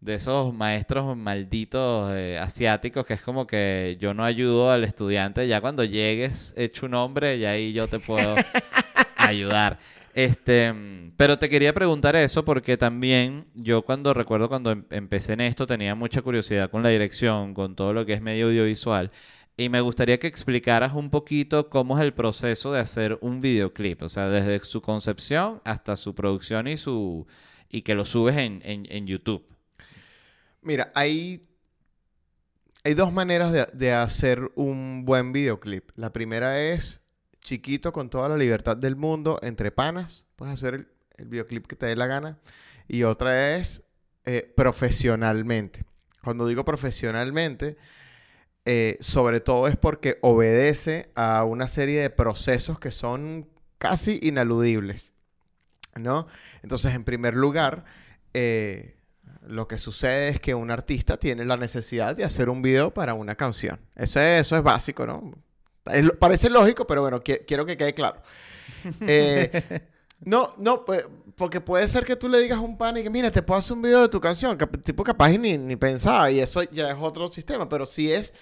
de 0.00 0.14
esos 0.14 0.54
maestros 0.54 1.16
malditos 1.16 2.12
eh, 2.14 2.38
asiáticos 2.38 3.04
que 3.04 3.14
es 3.14 3.20
como 3.20 3.46
que 3.46 3.96
yo 4.00 4.14
no 4.14 4.24
ayudo 4.24 4.70
al 4.70 4.84
estudiante. 4.84 5.46
Ya 5.48 5.60
cuando 5.60 5.84
llegues 5.84 6.54
hecho 6.56 6.86
un 6.86 6.94
hombre, 6.94 7.36
y 7.36 7.44
ahí 7.44 7.72
yo 7.72 7.88
te 7.88 7.98
puedo 7.98 8.34
ayudar. 9.16 9.78
Este, 10.14 10.74
pero 11.16 11.38
te 11.38 11.48
quería 11.48 11.72
preguntar 11.72 12.16
eso 12.16 12.44
porque 12.44 12.76
también 12.76 13.46
yo 13.54 13.82
cuando 13.82 14.14
recuerdo 14.14 14.48
cuando 14.48 14.72
em- 14.72 14.84
empecé 14.90 15.34
en 15.34 15.42
esto 15.42 15.66
tenía 15.66 15.94
mucha 15.94 16.22
curiosidad 16.22 16.70
con 16.70 16.82
la 16.82 16.88
dirección, 16.88 17.54
con 17.54 17.76
todo 17.76 17.92
lo 17.92 18.04
que 18.06 18.14
es 18.14 18.20
medio 18.20 18.46
audiovisual. 18.46 19.10
Y 19.56 19.68
me 19.68 19.80
gustaría 19.80 20.18
que 20.18 20.28
explicaras 20.28 20.92
un 20.94 21.10
poquito 21.10 21.68
cómo 21.68 21.98
es 21.98 22.04
el 22.04 22.14
proceso 22.14 22.72
de 22.72 22.80
hacer 22.80 23.18
un 23.20 23.40
videoclip, 23.40 24.02
o 24.02 24.08
sea, 24.08 24.28
desde 24.28 24.64
su 24.64 24.80
concepción 24.80 25.60
hasta 25.64 25.96
su 25.96 26.14
producción 26.14 26.68
y 26.68 26.76
su 26.76 27.26
y 27.68 27.82
que 27.82 27.94
lo 27.94 28.04
subes 28.04 28.36
en, 28.36 28.60
en, 28.64 28.86
en 28.88 29.06
YouTube. 29.06 29.44
Mira, 30.62 30.90
hay, 30.94 31.48
hay 32.84 32.94
dos 32.94 33.12
maneras 33.12 33.52
de, 33.52 33.66
de 33.72 33.92
hacer 33.92 34.50
un 34.54 35.04
buen 35.04 35.32
videoclip. 35.32 35.90
La 35.96 36.12
primera 36.12 36.60
es 36.60 37.02
chiquito 37.48 37.92
con 37.92 38.10
toda 38.10 38.28
la 38.28 38.36
libertad 38.36 38.76
del 38.76 38.96
mundo, 38.96 39.38
entre 39.42 39.70
panas. 39.70 40.26
Puedes 40.36 40.54
hacer 40.54 40.74
el, 41.16 41.26
videoclip 41.26 41.66
que 41.66 41.76
te 41.76 41.86
dé 41.86 41.96
la 41.96 42.06
gana. 42.06 42.38
Y 42.86 43.02
otra 43.04 43.56
es 43.56 43.82
eh, 44.24 44.52
profesionalmente. 44.56 45.84
Cuando 46.22 46.46
digo 46.46 46.64
profesionalmente, 46.64 47.76
eh, 48.64 48.98
sobre 49.00 49.40
todo 49.40 49.66
es 49.66 49.76
porque 49.76 50.18
obedece 50.20 51.10
a 51.14 51.44
una 51.44 51.66
serie 51.66 52.00
de 52.00 52.10
procesos 52.10 52.78
que 52.78 52.92
son 52.92 53.48
casi 53.78 54.20
inaludibles. 54.22 55.12
¿No? 55.96 56.28
Entonces, 56.62 56.94
en 56.94 57.02
primer 57.02 57.34
lugar, 57.34 57.84
eh, 58.34 58.97
lo 59.46 59.66
que 59.68 59.78
sucede 59.78 60.28
es 60.28 60.40
que 60.40 60.54
un 60.54 60.70
artista 60.70 61.16
tiene 61.16 61.44
la 61.44 61.56
necesidad 61.56 62.16
de 62.16 62.24
hacer 62.24 62.48
un 62.48 62.60
video 62.62 62.92
para 62.92 63.14
una 63.14 63.34
canción. 63.34 63.78
Eso 63.96 64.20
es, 64.20 64.42
eso 64.42 64.56
es 64.56 64.62
básico, 64.62 65.06
¿no? 65.06 65.32
Es 65.86 66.10
parece 66.18 66.50
lógico, 66.50 66.86
pero 66.86 67.02
bueno, 67.02 67.20
qui- 67.22 67.44
quiero 67.46 67.64
que 67.66 67.76
quede 67.76 67.94
claro. 67.94 68.20
Eh, 69.00 69.80
no, 70.24 70.52
no, 70.58 70.84
pues, 70.84 71.06
porque 71.36 71.60
puede 71.60 71.86
ser 71.88 72.04
que 72.04 72.16
tú 72.16 72.28
le 72.28 72.38
digas 72.40 72.58
a 72.58 72.60
un 72.60 72.76
pan 72.76 72.96
y 72.96 73.02
que, 73.02 73.10
mira, 73.10 73.30
te 73.30 73.42
puedo 73.42 73.58
hacer 73.58 73.72
un 73.74 73.82
video 73.82 74.02
de 74.02 74.08
tu 74.08 74.20
canción. 74.20 74.58
Tipo 74.84 75.02
capaz 75.04 75.30
ni, 75.30 75.56
ni 75.56 75.76
pensaba, 75.76 76.30
y 76.30 76.40
eso 76.40 76.62
ya 76.64 76.90
es 76.90 76.96
otro 77.00 77.28
sistema, 77.28 77.68
pero 77.68 77.86
si 77.86 78.12
es 78.12 78.34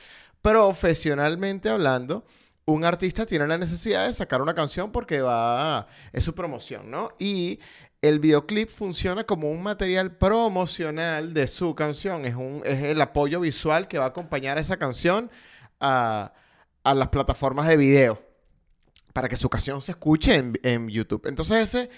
profesionalmente 0.42 1.68
hablando, 1.68 2.24
un 2.64 2.85
artista 2.85 3.24
tiene 3.26 3.46
la 3.46 3.59
necesidad 3.59 4.06
de 4.06 4.12
sacar 4.12 4.42
una 4.42 4.54
canción 4.54 4.90
porque 4.90 5.20
va, 5.20 5.87
es 6.12 6.24
su 6.24 6.35
promoción, 6.35 6.90
¿no? 6.90 7.11
Y 7.18 7.61
el 8.02 8.20
videoclip 8.20 8.68
funciona 8.68 9.24
como 9.24 9.50
un 9.50 9.62
material 9.62 10.16
promocional 10.16 11.35
de 11.35 11.48
su 11.48 11.74
canción, 11.74 12.24
es, 12.24 12.35
un, 12.35 12.62
es 12.64 12.85
el 12.85 13.00
apoyo 13.00 13.40
visual 13.40 13.88
que 13.88 13.98
va 13.98 14.04
a 14.04 14.09
acompañar 14.09 14.59
a 14.59 14.61
esa 14.61 14.76
canción 14.76 15.30
a, 15.80 16.32
a 16.85 16.94
las 16.94 17.09
plataformas 17.09 17.68
de 17.68 17.76
video 17.76 18.22
para 19.12 19.28
que 19.28 19.37
su 19.37 19.48
canción 19.48 19.80
se 19.82 19.92
escuche 19.92 20.35
en, 20.35 20.52
en 20.62 20.88
YouTube. 20.88 21.26
Entonces 21.26 21.74
ese 21.74 21.90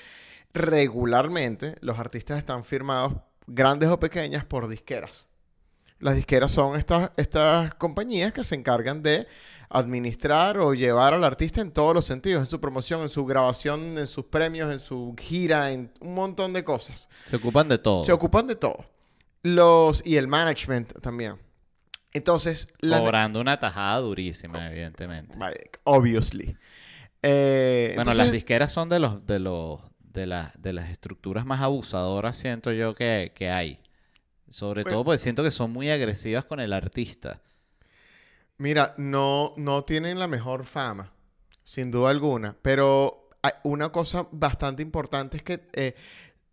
regularmente 0.55 1.77
los 1.81 1.99
artistas 1.99 2.39
están 2.39 2.65
firmados, 2.65 3.15
grandes 3.47 3.89
o 3.89 3.99
pequeñas, 3.99 4.45
por 4.45 4.69
disqueras. 4.69 5.28
Las 6.01 6.15
disqueras 6.17 6.53
son 6.53 6.79
estas, 6.79 7.11
estas 7.17 7.75
compañías 7.75 8.33
que 8.33 8.45
se 8.45 8.55
encargan 8.55 9.03
de 9.03 9.27
administrar 9.71 10.59
o 10.59 10.73
llevar 10.73 11.13
al 11.13 11.25
artista 11.25 11.61
en 11.61 11.73
todos 11.73 11.95
los 11.95 12.05
sentidos, 12.05 12.41
en 12.41 12.47
su 12.47 12.61
promoción, 12.61 13.03
en 13.03 13.09
su 13.11 13.27
grabación, 13.27 13.99
en 13.99 14.07
sus 14.07 14.25
premios, 14.27 14.73
en 14.73 14.79
su 14.81 15.15
gira, 15.19 15.71
en 15.73 15.93
un 16.01 16.15
montón 16.15 16.53
de 16.53 16.65
cosas. 16.65 17.09
Se 17.27 17.37
ocupan 17.37 17.69
de 17.69 17.79
todo. 17.79 18.05
Se 18.05 18.13
ocupan 18.13 18.47
de 18.47 18.57
todo. 18.57 18.85
Los, 19.43 20.03
y 20.07 20.17
el 20.17 20.27
management 20.29 21.01
también. 21.01 21.37
Entonces, 22.13 22.69
la- 22.81 22.99
Cobrando 23.01 23.41
una 23.41 23.59
tajada 23.61 23.99
durísima, 23.99 24.71
evidentemente. 24.71 25.37
Obviously. 25.85 26.57
Eh, 27.23 27.93
Bueno, 27.97 28.03
entonces- 28.13 28.17
las 28.25 28.33
disqueras 28.33 28.73
son 28.73 28.89
de 28.89 28.99
los, 29.01 29.27
de 29.27 29.39
los, 29.41 29.81
de 30.01 30.27
la- 30.27 30.53
de 30.59 30.73
las 30.73 30.91
estructuras 30.91 31.45
más 31.45 31.61
abusadoras, 31.61 32.37
siento 32.37 32.73
yo, 32.73 32.95
que, 32.95 33.33
que 33.35 33.51
hay. 33.51 33.81
Sobre 34.49 34.85
todo 34.85 35.05
porque 35.05 35.19
siento 35.19 35.43
que 35.43 35.51
son 35.51 35.73
muy 35.73 35.91
agresivas 35.91 36.45
con 36.45 36.61
el 36.61 36.73
artista. 36.73 37.41
Mira, 38.57 38.95
no, 38.97 39.55
no 39.57 39.85
tienen 39.85 40.19
la 40.19 40.27
mejor 40.27 40.65
fama, 40.65 41.13
sin 41.63 41.91
duda 41.91 42.11
alguna, 42.11 42.57
pero 42.61 43.29
hay 43.43 43.53
una 43.63 43.93
cosa 43.93 44.27
bastante 44.33 44.83
importante 44.83 45.37
es 45.37 45.43
que 45.45 45.69
eh, 45.75 45.95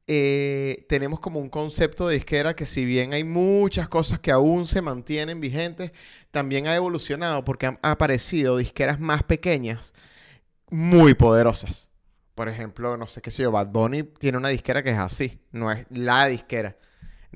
eh, 0.08 0.86
tenemos 0.88 1.20
como 1.20 1.39
un 1.39 1.50
concepto 1.50 2.08
de 2.08 2.16
disquera 2.16 2.56
que 2.56 2.68
si 2.68 2.86
bien 2.86 3.14
hay 3.14 3.24
muchas 3.24 3.89
cosas 3.89 4.20
que 4.20 4.32
aún 4.32 4.68
se 4.68 4.82
mantienen 4.82 5.41
vigentes, 5.41 5.91
también 6.30 6.68
ha 6.68 6.76
evolucionado 6.76 7.43
porque 7.43 7.66
han 7.66 7.80
aparecido 7.82 8.58
disqueras 8.58 9.00
más 9.00 9.24
pequeñas, 9.24 9.96
muy 10.70 11.16
poderosas. 11.16 11.89
Por 12.36 12.50
ejemplo, 12.50 12.98
no 12.98 13.08
sé 13.08 13.22
qué 13.22 13.32
sé 13.32 13.43
yo, 13.43 13.52
Bad 13.52 13.68
Bunny 13.68 14.04
tiene 14.04 14.38
una 14.38 14.50
disquera 14.50 14.84
que 14.84 14.91
es 14.91 14.98
así, 15.00 15.39
no 15.52 15.72
es 15.72 15.88
la 15.89 16.28
disquera. 16.28 16.76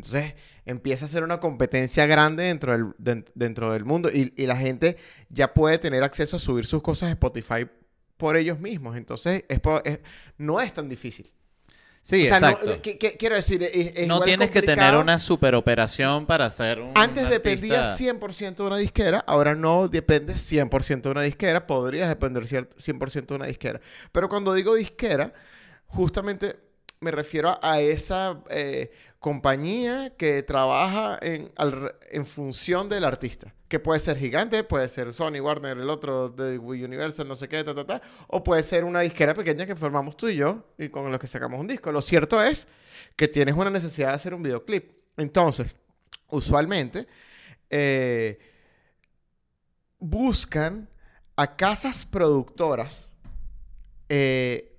Entonces 0.06 0.34
empieza 0.66 1.06
a 1.06 1.08
ser 1.08 1.24
una 1.24 1.40
competencia 1.40 2.06
grande 2.06 2.44
dentro 2.44 2.72
del, 2.72 2.86
den- 2.98 3.26
dentro 3.36 3.72
del 3.74 3.86
mundo 3.86 4.10
y, 4.14 4.34
y 4.36 4.46
la 4.46 4.56
gente 4.58 4.98
ya 5.30 5.54
puede 5.54 5.78
tener 5.78 6.04
acceso 6.04 6.38
a 6.38 6.40
subir 6.40 6.66
sus 6.66 6.82
cosas 6.82 7.08
a 7.10 7.12
Spotify 7.12 7.68
por 8.18 8.38
ellos 8.38 8.60
mismos. 8.60 8.96
Entonces 8.98 9.44
es 9.50 9.60
es- 9.86 10.00
no 10.38 10.60
es 10.62 10.74
tan 10.74 10.90
difícil. 10.90 11.32
Sí, 12.02 12.24
O 12.24 12.28
sea, 12.30 12.40
no- 12.40 12.48
exacto. 12.52 12.82
que- 12.82 12.98
que- 12.98 13.18
quiero 13.18 13.36
decir, 13.36 13.62
es, 13.62 13.74
es 13.98 14.08
no 14.08 14.22
tienes 14.22 14.50
que 14.50 14.62
tener 14.62 14.96
una 14.96 15.20
superoperación 15.20 16.26
para 16.26 16.46
hacer 16.46 16.80
un 16.80 16.94
Antes 16.96 17.30
dependía 17.30 17.82
artista- 17.82 17.98
100% 17.98 18.56
de 18.64 18.68
una 18.68 18.78
disquera, 18.78 19.20
ahora 19.28 19.54
no 19.54 19.90
depende 19.90 20.36
100% 20.38 21.10
de 21.10 21.10
una 21.10 21.22
disquera, 21.24 21.68
podrías 21.68 22.08
depender 22.08 22.44
cier- 22.46 22.70
100% 22.78 23.26
de 23.28 23.36
una 23.36 23.46
disquera. 23.48 23.82
Pero 24.14 24.30
cuando 24.30 24.54
digo 24.54 24.76
disquera, 24.76 25.34
justamente 25.88 26.56
me 27.02 27.12
refiero 27.12 27.50
a, 27.50 27.60
a 27.74 27.82
esa 27.82 28.42
eh, 28.50 28.92
compañía 29.20 30.16
que 30.18 30.42
trabaja 30.44 31.20
en, 31.22 31.52
en 32.12 32.26
función 32.26 32.90
del 32.90 33.04
artista. 33.04 33.54
Que 33.68 33.80
puede 33.80 34.00
ser 34.00 34.18
gigante, 34.18 34.64
puede 34.64 34.88
ser 34.88 35.14
Sony, 35.14 35.40
Warner, 35.42 35.78
el 35.78 35.90
otro 35.90 36.30
de 36.30 36.58
Universal, 36.58 37.28
no 37.28 37.36
sé 37.36 37.48
qué, 37.48 37.64
ta, 37.64 37.76
ta, 37.76 37.86
ta. 37.86 38.02
O 38.28 38.44
puede 38.44 38.64
ser 38.64 38.84
una 38.84 39.02
disquera 39.02 39.34
pequeña 39.36 39.66
que 39.66 39.76
formamos 39.76 40.18
tú 40.18 40.28
y 40.28 40.38
yo 40.38 40.64
y 40.78 40.90
con 40.90 41.12
los 41.12 41.20
que 41.20 41.28
sacamos 41.28 41.60
un 41.60 41.68
disco. 41.68 41.92
Lo 41.92 42.02
cierto 42.02 42.42
es 42.42 42.68
que 43.16 43.28
tienes 43.28 43.56
una 43.56 43.70
necesidad 43.70 44.08
de 44.10 44.14
hacer 44.16 44.34
un 44.34 44.42
videoclip. 44.42 44.92
Entonces, 45.18 45.76
usualmente 46.30 47.06
eh, 47.70 48.40
buscan 50.00 50.90
a 51.36 51.56
casas 51.56 52.06
productoras 52.06 53.12
eh, 54.08 54.79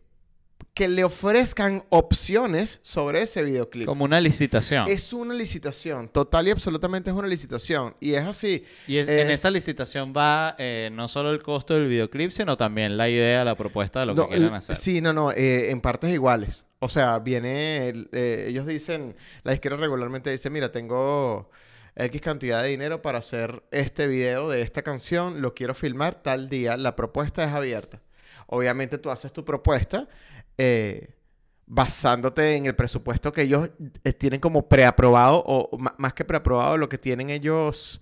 que 0.81 0.89
le 0.89 1.05
ofrezcan 1.05 1.85
opciones 1.91 2.79
sobre 2.83 3.21
ese 3.21 3.43
videoclip. 3.43 3.85
Como 3.87 4.07
una 4.07 4.19
licitación. 4.19 4.89
Es 4.89 5.13
una 5.13 5.35
licitación, 5.35 6.09
total 6.09 6.49
y 6.49 6.53
absolutamente 6.53 7.11
es 7.11 7.17
una 7.17 7.29
licitación. 7.29 7.95
Y 8.01 8.15
es 8.15 8.25
así. 8.25 8.65
y 8.87 8.97
es- 8.97 9.07
en 9.07 9.29
es- 9.29 9.41
esa 9.41 9.51
licitación 9.51 10.15
va 10.17 10.55
eh, 10.59 10.89
no 10.91 11.07
solo 11.07 11.33
el 11.33 11.43
costo 11.43 11.75
del 11.75 11.87
videoclip, 11.87 12.31
sino 12.31 12.57
también 12.57 12.97
la 12.97 13.11
idea, 13.11 13.45
la 13.45 13.57
propuesta 13.57 14.01
de 14.01 14.07
lo 14.07 14.15
No, 14.15 14.23
que 14.23 14.29
quieren 14.31 14.49
l- 14.49 14.57
hacer. 14.57 14.75
Sí, 14.75 15.03
no, 15.03 15.13
no, 15.13 15.33
eh, 15.33 15.69
en 15.71 15.83
partes 15.83 16.09
iguales. 16.15 16.65
O 16.79 16.89
sea, 16.89 17.19
viene, 17.19 17.93
eh, 18.13 18.47
ellos 18.49 18.65
dicen, 18.67 19.15
la 19.43 19.53
disquera 19.53 19.77
regularmente 19.77 20.31
dice, 20.31 20.49
mira, 20.49 20.73
tengo 20.73 21.51
X 21.95 22.23
cantidad 22.23 22.63
de 22.63 22.71
dinero 22.71 23.03
para 23.03 23.19
hacer 23.19 23.63
este 23.71 24.07
video 24.07 24.49
de 24.49 24.63
esta 24.63 24.81
canción, 24.81 25.43
lo 25.43 25.53
quiero 25.53 25.75
filmar 25.75 26.23
tal 26.23 26.49
día, 26.49 26.79
la 26.79 26.97
propuesta 26.97 27.45
es 27.45 27.51
abierta. 27.53 28.01
Obviamente 28.47 28.97
tú 28.97 29.11
haces 29.11 29.31
tu 29.33 29.45
propuesta 29.45 30.09
eh, 30.59 31.15
basándote 31.67 32.57
en 32.57 32.67
el 32.67 32.75
presupuesto 32.75 33.33
que 33.33 33.43
ellos 33.43 33.71
eh, 34.05 34.13
tienen 34.13 34.41
como 34.41 34.69
preaprobado, 34.69 35.43
o 35.47 35.79
más 35.99 36.15
que 36.15 36.25
preaprobado, 36.25 36.77
lo 36.79 36.89
que 36.89 36.99
tienen 36.99 37.31
ellos 37.31 38.01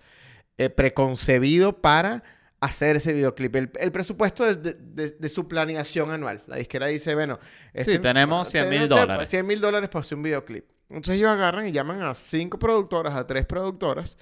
eh, 0.57 0.71
preconcebido 0.71 1.81
para 1.81 2.23
hacer 2.61 2.97
ese 2.97 3.13
videoclip. 3.13 3.55
El, 3.55 3.71
el 3.79 3.93
presupuesto 3.93 4.45
de, 4.45 4.57
de- 4.57 4.75
de- 4.75 5.11
de 5.19 5.29
su 5.29 5.47
planeación 5.47 6.11
anual. 6.11 6.43
La 6.47 6.57
disquera 6.57 6.87
dice, 6.87 7.15
bueno... 7.15 7.39
Sí, 7.85 7.99
tenemos 8.01 8.49
100 8.49 8.69
mil 8.69 8.89
dólares. 8.89 9.29
100 9.29 9.47
mil 9.47 9.61
dólares 9.61 9.89
para 9.91 10.01
hacer 10.01 10.17
un 10.17 10.25
videoclip. 10.25 10.65
Entonces 10.89 11.17
ellos 11.17 11.31
agarran 11.31 11.69
y 11.69 11.73
llaman 11.73 12.01
a 12.03 12.15
cinco 12.15 12.59
productoras, 12.59 13.15
a 13.15 13.27
tres 13.27 13.45
productoras, 13.47 14.17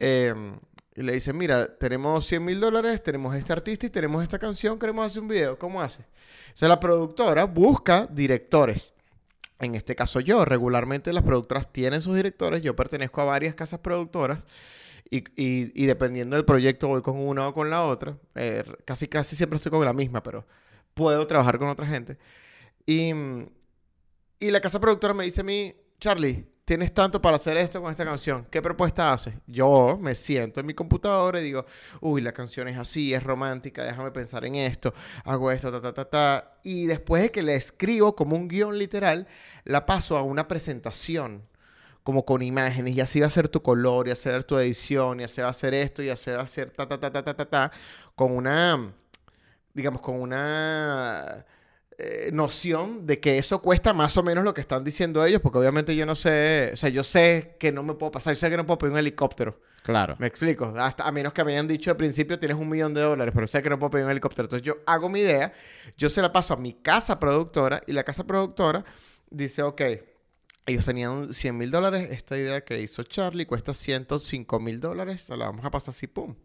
eh, 0.00 0.34
y 0.94 1.02
le 1.02 1.12
dicen, 1.14 1.36
mira, 1.38 1.76
tenemos 1.78 2.26
100 2.26 2.44
mil 2.44 2.60
dólares, 2.60 3.02
tenemos 3.02 3.34
este 3.34 3.52
artista 3.52 3.86
y 3.86 3.90
tenemos 3.90 4.22
esta 4.22 4.38
canción, 4.38 4.78
queremos 4.78 5.06
hacer 5.06 5.22
un 5.22 5.28
video. 5.28 5.58
¿Cómo 5.58 5.80
hace? 5.80 6.02
O 6.02 6.54
sea, 6.56 6.68
la 6.68 6.78
productora 6.80 7.44
busca 7.44 8.06
directores. 8.10 8.92
En 9.58 9.74
este 9.74 9.94
caso 9.94 10.20
yo, 10.20 10.44
regularmente 10.44 11.12
las 11.12 11.22
productoras 11.22 11.72
tienen 11.72 12.02
sus 12.02 12.16
directores, 12.16 12.62
yo 12.62 12.74
pertenezco 12.76 13.20
a 13.22 13.24
varias 13.26 13.54
casas 13.54 13.80
productoras 13.80 14.44
y, 15.08 15.24
y- 15.36 15.86
dependiendo 15.86 16.36
del 16.36 16.44
proyecto 16.44 16.88
voy 16.88 17.00
con 17.02 17.18
una 17.18 17.48
o 17.48 17.54
con 17.54 17.70
la 17.70 17.84
otra. 17.84 18.18
Eh, 18.34 18.64
casi, 18.84 19.06
casi 19.08 19.36
siempre 19.36 19.56
estoy 19.56 19.70
con 19.70 19.84
la 19.84 19.92
misma, 19.92 20.22
pero 20.22 20.46
puedo 20.94 21.26
trabajar 21.26 21.58
con 21.58 21.68
otra 21.68 21.86
gente. 21.86 22.18
Y, 22.86 23.12
y 24.40 24.50
la 24.50 24.60
casa 24.60 24.80
productora 24.80 25.14
me 25.14 25.24
dice 25.24 25.42
a 25.42 25.44
mí, 25.44 25.74
Charlie, 26.00 26.44
tienes 26.64 26.92
tanto 26.94 27.20
para 27.20 27.36
hacer 27.36 27.56
esto 27.56 27.80
con 27.80 27.90
esta 27.90 28.04
canción. 28.04 28.46
¿Qué 28.50 28.62
propuesta 28.62 29.12
haces? 29.12 29.34
Yo 29.46 29.98
me 30.00 30.14
siento 30.14 30.60
en 30.60 30.66
mi 30.66 30.74
computadora 30.74 31.40
y 31.40 31.44
digo, 31.44 31.66
uy, 32.00 32.22
la 32.22 32.32
canción 32.32 32.68
es 32.68 32.78
así, 32.78 33.12
es 33.14 33.22
romántica, 33.22 33.84
déjame 33.84 34.10
pensar 34.10 34.44
en 34.44 34.54
esto, 34.54 34.94
hago 35.24 35.50
esto, 35.50 35.72
ta, 35.72 35.80
ta, 35.80 35.92
ta, 35.92 36.04
ta. 36.08 36.58
Y 36.62 36.86
después 36.86 37.22
de 37.22 37.30
que 37.30 37.42
la 37.42 37.54
escribo 37.54 38.14
como 38.14 38.36
un 38.36 38.48
guion 38.48 38.78
literal, 38.78 39.26
la 39.64 39.86
paso 39.86 40.16
a 40.16 40.22
una 40.22 40.48
presentación 40.48 41.48
como 42.02 42.24
con 42.24 42.42
imágenes, 42.42 42.96
y 42.96 43.00
así 43.00 43.20
va 43.20 43.28
a 43.28 43.30
ser 43.30 43.48
tu 43.48 43.62
color, 43.62 44.06
y 44.06 44.10
va 44.10 44.14
a 44.14 44.16
ser 44.16 44.42
tu 44.44 44.58
edición, 44.58 45.20
y 45.20 45.24
así 45.24 45.40
va 45.40 45.48
a 45.48 45.52
ser 45.52 45.72
esto, 45.74 46.02
y 46.02 46.08
así 46.08 46.30
va 46.32 46.40
a 46.42 46.46
ser 46.46 46.70
ta, 46.72 46.88
ta, 46.88 46.98
ta, 46.98 47.12
ta, 47.12 47.22
ta, 47.24 47.34
ta, 47.34 47.44
ta, 47.48 47.72
con 48.16 48.32
una, 48.32 48.92
digamos, 49.72 50.02
con 50.02 50.20
una 50.20 51.44
eh, 51.98 52.30
noción 52.32 53.06
de 53.06 53.20
que 53.20 53.38
eso 53.38 53.60
cuesta 53.60 53.92
más 53.92 54.16
o 54.16 54.22
menos 54.22 54.44
lo 54.44 54.54
que 54.54 54.60
están 54.60 54.84
diciendo 54.84 55.24
ellos, 55.24 55.40
porque 55.40 55.58
obviamente 55.58 55.94
yo 55.94 56.06
no 56.06 56.14
sé, 56.14 56.70
o 56.72 56.76
sea, 56.76 56.88
yo 56.88 57.02
sé 57.02 57.56
que 57.58 57.72
no 57.72 57.82
me 57.82 57.94
puedo 57.94 58.12
pasar, 58.12 58.34
yo 58.34 58.40
sé 58.40 58.50
que 58.50 58.56
no 58.56 58.66
puedo 58.66 58.78
pedir 58.78 58.92
un 58.92 58.98
helicóptero. 58.98 59.60
Claro. 59.82 60.16
Me 60.18 60.28
explico. 60.28 60.72
Hasta, 60.76 61.06
a 61.06 61.12
menos 61.12 61.32
que 61.32 61.44
me 61.44 61.52
hayan 61.52 61.66
dicho 61.66 61.90
al 61.90 61.96
principio 61.96 62.38
tienes 62.38 62.56
un 62.56 62.68
millón 62.68 62.94
de 62.94 63.00
dólares, 63.00 63.34
pero 63.34 63.46
sé 63.46 63.62
que 63.62 63.68
no 63.68 63.78
puedo 63.78 63.90
pedir 63.90 64.04
un 64.04 64.12
helicóptero. 64.12 64.46
Entonces 64.46 64.64
yo 64.64 64.78
hago 64.86 65.08
mi 65.08 65.20
idea, 65.20 65.52
yo 65.96 66.08
se 66.08 66.22
la 66.22 66.32
paso 66.32 66.54
a 66.54 66.56
mi 66.56 66.72
casa 66.72 67.18
productora 67.18 67.82
y 67.86 67.92
la 67.92 68.04
casa 68.04 68.24
productora 68.24 68.84
dice, 69.30 69.62
ok, 69.62 69.82
ellos 70.66 70.84
tenían 70.84 71.32
100 71.32 71.58
mil 71.58 71.70
dólares, 71.70 72.08
esta 72.10 72.38
idea 72.38 72.64
que 72.64 72.80
hizo 72.80 73.02
Charlie 73.02 73.46
cuesta 73.46 73.74
105 73.74 74.60
mil 74.60 74.80
dólares, 74.80 75.22
se 75.22 75.36
la 75.36 75.46
vamos 75.46 75.64
a 75.64 75.70
pasar 75.70 75.90
así, 75.90 76.06
pum. 76.06 76.36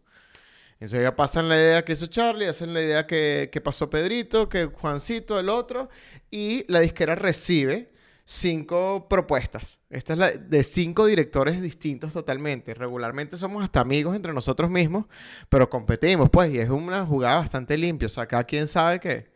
Entonces 0.80 1.02
ya 1.02 1.16
pasan 1.16 1.48
la 1.48 1.56
idea 1.56 1.84
que 1.84 1.92
hizo 1.92 2.06
Charlie, 2.06 2.46
hacen 2.46 2.72
la 2.72 2.80
idea 2.80 3.06
que, 3.06 3.48
que 3.52 3.60
pasó 3.60 3.90
Pedrito, 3.90 4.48
que 4.48 4.66
Juancito, 4.66 5.38
el 5.40 5.48
otro, 5.48 5.88
y 6.30 6.64
la 6.70 6.80
disquera 6.80 7.16
recibe 7.16 7.90
cinco 8.24 9.08
propuestas. 9.08 9.80
Esta 9.88 10.12
es 10.12 10.18
la 10.18 10.30
de 10.30 10.62
cinco 10.62 11.06
directores 11.06 11.62
distintos 11.62 12.12
totalmente. 12.12 12.74
Regularmente 12.74 13.38
somos 13.38 13.64
hasta 13.64 13.80
amigos 13.80 14.14
entre 14.14 14.34
nosotros 14.34 14.70
mismos, 14.70 15.06
pero 15.48 15.70
competimos, 15.70 16.28
pues, 16.28 16.52
y 16.52 16.58
es 16.58 16.68
una 16.68 17.06
jugada 17.06 17.38
bastante 17.38 17.78
limpia. 17.78 18.06
O 18.06 18.10
sea, 18.10 18.26
cada 18.26 18.44
quien 18.44 18.66
sabe 18.66 19.00
que 19.00 19.30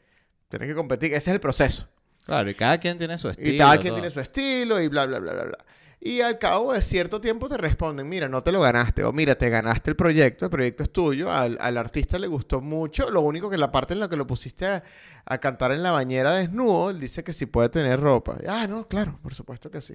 tiene 0.48 0.66
que 0.66 0.74
competir. 0.74 1.14
Ese 1.14 1.30
es 1.30 1.34
el 1.34 1.40
proceso. 1.40 1.88
Claro, 2.26 2.50
y 2.50 2.54
cada 2.54 2.78
quien 2.78 2.98
tiene 2.98 3.16
su 3.16 3.30
estilo. 3.30 3.50
Y 3.50 3.56
cada 3.56 3.78
quien 3.78 3.94
todo. 3.94 4.02
tiene 4.02 4.10
su 4.12 4.20
estilo 4.20 4.80
y 4.80 4.88
bla, 4.88 5.06
bla, 5.06 5.18
bla, 5.18 5.32
bla, 5.32 5.44
bla. 5.44 5.58
Y 6.04 6.20
al 6.20 6.36
cabo 6.40 6.72
de 6.72 6.82
cierto 6.82 7.20
tiempo 7.20 7.48
te 7.48 7.56
responden, 7.56 8.08
mira, 8.08 8.26
no 8.28 8.42
te 8.42 8.50
lo 8.50 8.60
ganaste, 8.60 9.04
o 9.04 9.12
mira, 9.12 9.36
te 9.36 9.48
ganaste 9.48 9.90
el 9.90 9.96
proyecto, 9.96 10.46
el 10.46 10.50
proyecto 10.50 10.82
es 10.82 10.90
tuyo, 10.90 11.30
al, 11.30 11.56
al 11.60 11.78
artista 11.78 12.18
le 12.18 12.26
gustó 12.26 12.60
mucho, 12.60 13.08
lo 13.08 13.20
único 13.20 13.48
que 13.48 13.56
la 13.56 13.70
parte 13.70 13.94
en 13.94 14.00
la 14.00 14.08
que 14.08 14.16
lo 14.16 14.26
pusiste 14.26 14.66
a, 14.66 14.82
a 15.24 15.38
cantar 15.38 15.70
en 15.70 15.80
la 15.80 15.92
bañera 15.92 16.32
desnudo, 16.32 16.90
él 16.90 16.98
dice 16.98 17.22
que 17.22 17.32
sí 17.32 17.46
puede 17.46 17.68
tener 17.68 18.00
ropa. 18.00 18.36
Y, 18.42 18.46
ah, 18.48 18.66
no, 18.66 18.88
claro, 18.88 19.20
por 19.22 19.32
supuesto 19.32 19.70
que 19.70 19.80
sí. 19.80 19.94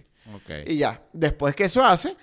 Y 0.65 0.77
ya, 0.77 1.03
después 1.11 1.53
que 1.55 1.65
eso 1.65 1.83
hace, 1.83 2.15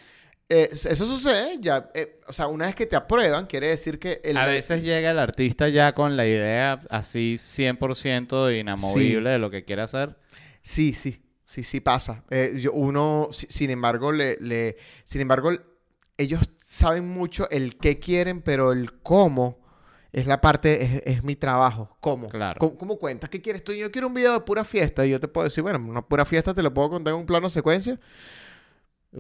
eh, 0.49 0.71
eso 0.73 1.05
sucede, 1.05 1.59
ya, 1.61 1.91
eh, 1.93 2.21
o 2.27 2.33
sea, 2.33 2.47
una 2.47 2.65
vez 2.65 2.75
que 2.75 2.87
te 2.87 2.97
aprueban, 2.97 3.45
quiere 3.45 3.69
decir 3.69 3.99
que 3.99 4.23
el... 4.25 4.39
A 4.39 4.47
veces 4.47 4.83
llega 4.83 5.11
el 5.11 5.19
artista 5.19 5.69
ya 5.69 5.93
con 5.93 6.17
la 6.17 6.27
idea 6.27 6.81
así 6.89 7.37
100% 7.39 8.59
inamovible 8.59 9.29
de 9.29 9.39
lo 9.39 9.51
que 9.51 9.67
quiere 9.67 9.83
hacer. 9.83 10.17
Sí, 10.63 10.95
sí, 10.95 11.21
sí, 11.55 11.63
sí 11.65 11.81
pasa. 11.81 12.25
Eh, 12.31 12.55
yo- 12.61 12.73
uno, 12.73 13.29
si- 13.33 13.47
sin 13.49 13.71
embargo, 13.71 14.11
le, 14.13 14.37
le- 14.41 14.77
sin 15.05 15.21
embargo, 15.21 15.51
ellos 16.17 16.51
saben 16.59 17.07
mucho 17.09 17.49
el 17.51 17.77
qué 17.77 17.99
quieren, 17.99 18.43
pero 18.43 18.73
el 18.73 18.93
cómo 19.03 19.59
es 20.13 20.27
la 20.27 20.41
parte, 20.41 20.85
es, 20.85 21.03
es 21.17 21.25
mi 21.25 21.35
trabajo. 21.37 21.97
¿Cómo? 22.01 22.29
Claro. 22.29 22.59
¿Cómo, 22.61 22.77
cómo 22.79 22.99
cuentas? 22.99 23.31
¿Qué 23.31 23.41
quieres 23.41 23.63
tú? 23.65 23.73
Yo 23.73 23.91
quiero 23.91 24.07
un 24.09 24.15
video 24.15 24.33
de 24.33 24.41
pura 24.41 24.65
fiesta 24.65 25.05
y 25.07 25.11
yo 25.11 25.19
te 25.21 25.27
puedo 25.29 25.45
decir, 25.45 25.63
bueno, 25.63 25.79
una 25.79 26.03
pura 26.03 26.25
fiesta 26.25 26.55
te 26.55 26.63
lo 26.63 26.73
puedo 26.73 26.91
contar 26.91 27.15
en 27.15 27.21
un 27.21 27.27
plano 27.27 27.49
secuencia. 27.51 27.99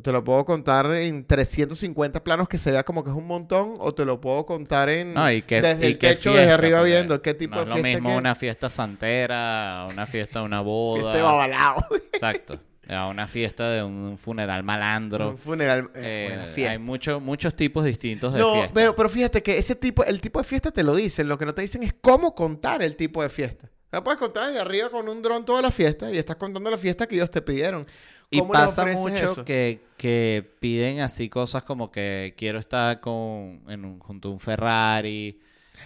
Te 0.02 0.10
lo 0.12 0.24
puedo 0.24 0.44
contar 0.44 0.86
en 0.92 1.24
350 1.24 2.24
planos 2.24 2.48
que 2.48 2.58
se 2.58 2.70
vea 2.72 2.82
como 2.84 3.04
que 3.04 3.10
es 3.10 3.16
un 3.16 3.26
montón, 3.26 3.74
o 3.78 3.94
te 3.94 4.04
lo 4.04 4.20
puedo 4.20 4.44
contar 4.44 4.88
en 4.88 5.14
No, 5.14 5.30
y 5.30 5.42
qué, 5.42 5.60
desde 5.62 5.86
y 5.88 5.92
el 5.92 5.98
techo, 5.98 6.32
desde 6.34 6.50
arriba 6.52 6.78
porque 6.78 6.92
viendo 6.92 7.22
qué 7.22 7.34
tipo 7.34 7.54
no 7.54 7.60
de 7.60 7.62
es 7.64 7.68
lo 7.68 7.74
fiesta 7.76 7.88
mismo 7.98 8.10
que- 8.10 8.16
una 8.16 8.34
fiesta 8.34 8.70
santera, 8.70 9.86
una 9.90 10.06
fiesta 10.06 10.40
de 10.40 10.44
una 10.46 10.60
boda. 10.60 11.20
Babalao. 11.22 11.84
Exacto. 12.12 12.58
A 12.88 13.06
una 13.06 13.26
fiesta 13.28 13.70
de 13.70 13.82
un 13.82 14.18
funeral 14.18 14.62
malandro. 14.62 15.30
un 15.30 15.38
funeral, 15.38 15.90
eh, 15.94 16.26
Eh, 16.26 16.26
buena 16.28 16.46
fiesta. 16.46 16.72
hay 16.72 16.78
mucho- 16.78 17.20
muchos 17.20 17.54
tipos 17.54 17.82
distintos 17.84 18.34
de 18.34 18.40
No, 18.40 18.52
fiesta. 18.54 18.72
pero, 18.74 18.94
pero 18.94 19.08
fíjate 19.08 19.42
que 19.42 19.56
ese 19.58 19.74
tipo, 19.74 20.04
el 20.04 20.20
tipo 20.20 20.38
de 20.38 20.44
fiesta 20.44 20.70
te 20.70 20.82
lo 20.82 20.94
dicen. 20.94 21.26
Lo 21.28 21.38
que 21.38 21.46
no 21.46 21.54
te 21.54 21.62
dicen 21.62 21.82
es 21.82 21.94
cómo 22.00 22.34
contar 22.34 22.82
el 22.82 22.96
tipo 22.96 23.22
de 23.22 23.30
fiesta. 23.30 23.70
La 23.94 24.04
puedes 24.04 24.18
contar 24.18 24.48
desde 24.48 24.60
arriba 24.60 24.90
con 24.90 25.08
un 25.08 25.22
dron 25.22 25.44
toda 25.44 25.62
la 25.62 25.70
fiesta 25.70 26.10
y 26.10 26.18
estás 26.18 26.36
contando 26.36 26.70
la 26.70 26.78
fiesta 26.78 27.06
que 27.06 27.14
ellos 27.16 27.30
te 27.30 27.42
pidieron. 27.42 27.86
Y 28.30 28.38
¿Cómo 28.40 28.52
les 28.54 28.62
pasa 28.62 28.86
mucho 28.86 29.44
que, 29.44 29.80
que 29.96 30.56
piden 30.60 31.00
así 31.00 31.28
cosas 31.28 31.62
como 31.62 31.92
que 31.92 32.34
quiero 32.36 32.58
estar 32.58 33.00
con, 33.00 33.62
en 33.68 33.84
un, 33.84 33.98
junto 34.00 34.28
a 34.28 34.32
un 34.32 34.40
Ferrari. 34.40 35.40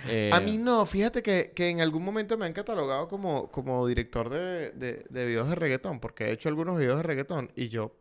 eh, 0.09 0.31
A 0.33 0.41
mí 0.41 0.57
no, 0.57 0.87
fíjate 0.87 1.23
que, 1.23 1.53
que 1.55 1.69
en 1.69 1.81
algún 1.81 2.05
momento 2.05 2.39
me 2.39 2.47
han 2.47 2.53
catalogado 2.55 3.09
como, 3.09 3.51
como 3.51 3.87
director 3.87 4.31
de, 4.31 4.71
de, 4.71 5.05
de 5.09 5.27
videos 5.27 5.49
de 5.49 5.55
reggaetón, 5.57 6.01
porque 6.01 6.27
he 6.27 6.33
hecho 6.33 6.49
algunos 6.49 6.79
videos 6.79 6.97
de 6.99 7.03
reggaetón 7.03 7.51
y 7.57 7.69
yo, 7.69 7.97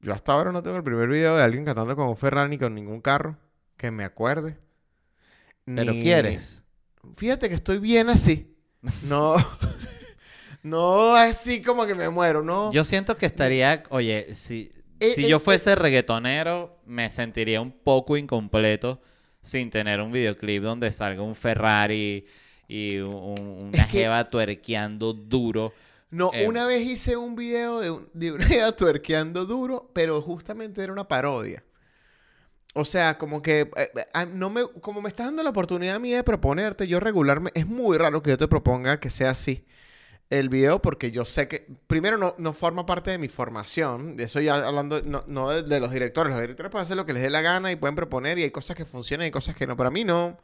yo 0.00 0.12
hasta 0.14 0.32
ahora 0.32 0.52
no 0.52 0.62
tengo 0.62 0.76
el 0.76 0.84
primer 0.84 1.08
video 1.08 1.36
de 1.36 1.42
alguien 1.42 1.64
cantando 1.64 1.96
con 1.96 2.08
un 2.08 2.16
Ferrari 2.16 2.50
ni 2.50 2.58
con 2.58 2.74
ningún 2.74 3.00
carro 3.00 3.36
que 3.76 3.90
me 3.90 4.04
acuerde. 4.04 4.56
Pero 5.64 5.92
Ni- 5.92 6.02
quieres. 6.02 6.64
Fíjate 7.16 7.48
que 7.48 7.54
estoy 7.54 7.78
bien 7.78 8.08
así. 8.08 8.54
No. 9.02 9.36
No 10.62 11.14
así 11.14 11.62
como 11.62 11.86
que 11.86 11.94
me 11.94 12.08
muero, 12.08 12.42
¿no? 12.42 12.72
Yo 12.72 12.82
siento 12.84 13.16
que 13.16 13.26
estaría, 13.26 13.84
oye, 13.90 14.34
si, 14.34 14.70
Eh, 15.00 15.10
si 15.12 15.24
eh, 15.24 15.28
yo 15.28 15.38
fuese 15.38 15.74
reggaetonero, 15.76 16.80
me 16.84 17.10
sentiría 17.10 17.60
un 17.60 17.70
poco 17.70 18.16
incompleto 18.16 19.00
sin 19.40 19.70
tener 19.70 20.00
un 20.00 20.10
videoclip 20.10 20.62
donde 20.64 20.90
salga 20.90 21.22
un 21.22 21.36
Ferrari 21.36 22.26
y 22.66 22.96
un- 22.98 23.38
una 23.72 23.82
Es 23.84 23.86
que- 23.86 23.98
jeva 24.00 24.28
tuerqueando 24.28 25.12
duro. 25.12 25.72
No, 26.10 26.32
Eh. 26.34 26.48
una 26.48 26.66
vez 26.66 26.82
hice 26.86 27.16
un 27.16 27.36
video 27.36 27.78
de, 27.80 27.90
un- 27.92 28.08
de 28.12 28.32
una 28.32 28.44
idea 28.46 28.72
tuerqueando 28.72 29.46
duro, 29.46 29.90
pero 29.94 30.20
justamente 30.20 30.82
era 30.82 30.92
una 30.92 31.06
parodia. 31.06 31.62
O 32.74 32.84
sea, 32.84 33.18
como 33.18 33.42
que 33.42 33.60
eh, 33.60 33.70
eh, 33.76 34.06
ah, 34.14 34.26
no 34.26 34.50
me, 34.50 34.62
como 34.80 35.00
me 35.00 35.08
estás 35.08 35.26
dando 35.26 35.42
la 35.42 35.50
oportunidad 35.50 35.96
a 35.96 35.98
mí 35.98 36.12
de 36.12 36.22
proponerte, 36.22 36.86
yo 36.86 37.00
regularme, 37.00 37.50
es 37.54 37.66
muy 37.66 37.96
raro 37.98 38.22
que 38.22 38.30
yo 38.30 38.38
te 38.38 38.48
proponga 38.48 39.00
que 39.00 39.10
sea 39.10 39.30
así 39.30 39.66
el 40.30 40.48
video, 40.50 40.82
porque 40.82 41.10
yo 41.10 41.24
sé 41.24 41.48
que, 41.48 41.66
primero, 41.86 42.18
no, 42.18 42.34
no 42.38 42.52
forma 42.52 42.84
parte 42.86 43.10
de 43.10 43.18
mi 43.18 43.28
formación, 43.28 44.16
de 44.16 44.24
eso 44.24 44.40
ya 44.40 44.56
hablando, 44.56 45.02
no, 45.02 45.24
no 45.26 45.50
de, 45.62 45.80
los 45.80 45.90
directores, 45.90 46.30
los 46.32 46.40
directores 46.40 46.70
pueden 46.70 46.82
hacer 46.82 46.96
lo 46.96 47.06
que 47.06 47.14
les 47.14 47.22
dé 47.22 47.30
la 47.30 47.40
gana 47.40 47.72
y 47.72 47.76
pueden 47.76 47.96
proponer, 47.96 48.38
y 48.38 48.42
hay 48.42 48.50
cosas 48.50 48.76
que 48.76 48.84
funcionan 48.84 49.26
y 49.26 49.30
cosas 49.30 49.56
que 49.56 49.66
no, 49.66 49.76
para 49.76 49.90
mí 49.90 50.04
no. 50.04 50.38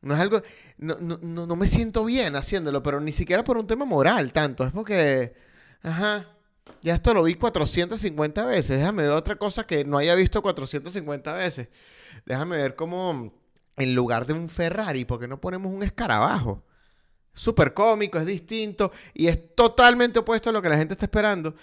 No 0.00 0.14
es 0.14 0.20
algo. 0.20 0.42
No, 0.78 0.96
no, 1.00 1.18
no, 1.22 1.46
no 1.46 1.56
me 1.56 1.66
siento 1.66 2.04
bien 2.04 2.36
haciéndolo, 2.36 2.82
pero 2.82 3.00
ni 3.00 3.12
siquiera 3.12 3.42
por 3.44 3.58
un 3.58 3.66
tema 3.66 3.84
moral 3.84 4.32
tanto. 4.32 4.64
Es 4.64 4.72
porque. 4.72 5.34
Ajá. 5.82 6.37
Ya 6.82 6.94
esto 6.94 7.14
lo 7.14 7.22
vi 7.22 7.34
450 7.34 8.44
veces. 8.44 8.78
Déjame 8.78 9.02
ver 9.02 9.12
otra 9.12 9.36
cosa 9.36 9.66
que 9.66 9.84
no 9.84 9.98
haya 9.98 10.14
visto 10.14 10.42
450 10.42 11.32
veces. 11.34 11.68
Déjame 12.26 12.56
ver 12.56 12.76
cómo. 12.76 13.32
En 13.76 13.94
lugar 13.94 14.26
de 14.26 14.32
un 14.32 14.48
Ferrari, 14.48 15.04
¿por 15.04 15.20
qué 15.20 15.28
no 15.28 15.40
ponemos 15.40 15.72
un 15.72 15.84
escarabajo? 15.84 16.64
Súper 17.32 17.74
cómico, 17.74 18.18
es 18.18 18.26
distinto 18.26 18.90
y 19.14 19.28
es 19.28 19.54
totalmente 19.54 20.18
opuesto 20.18 20.50
a 20.50 20.52
lo 20.52 20.60
que 20.60 20.68
la 20.68 20.76
gente 20.76 20.94
está 20.94 21.04
esperando. 21.04 21.54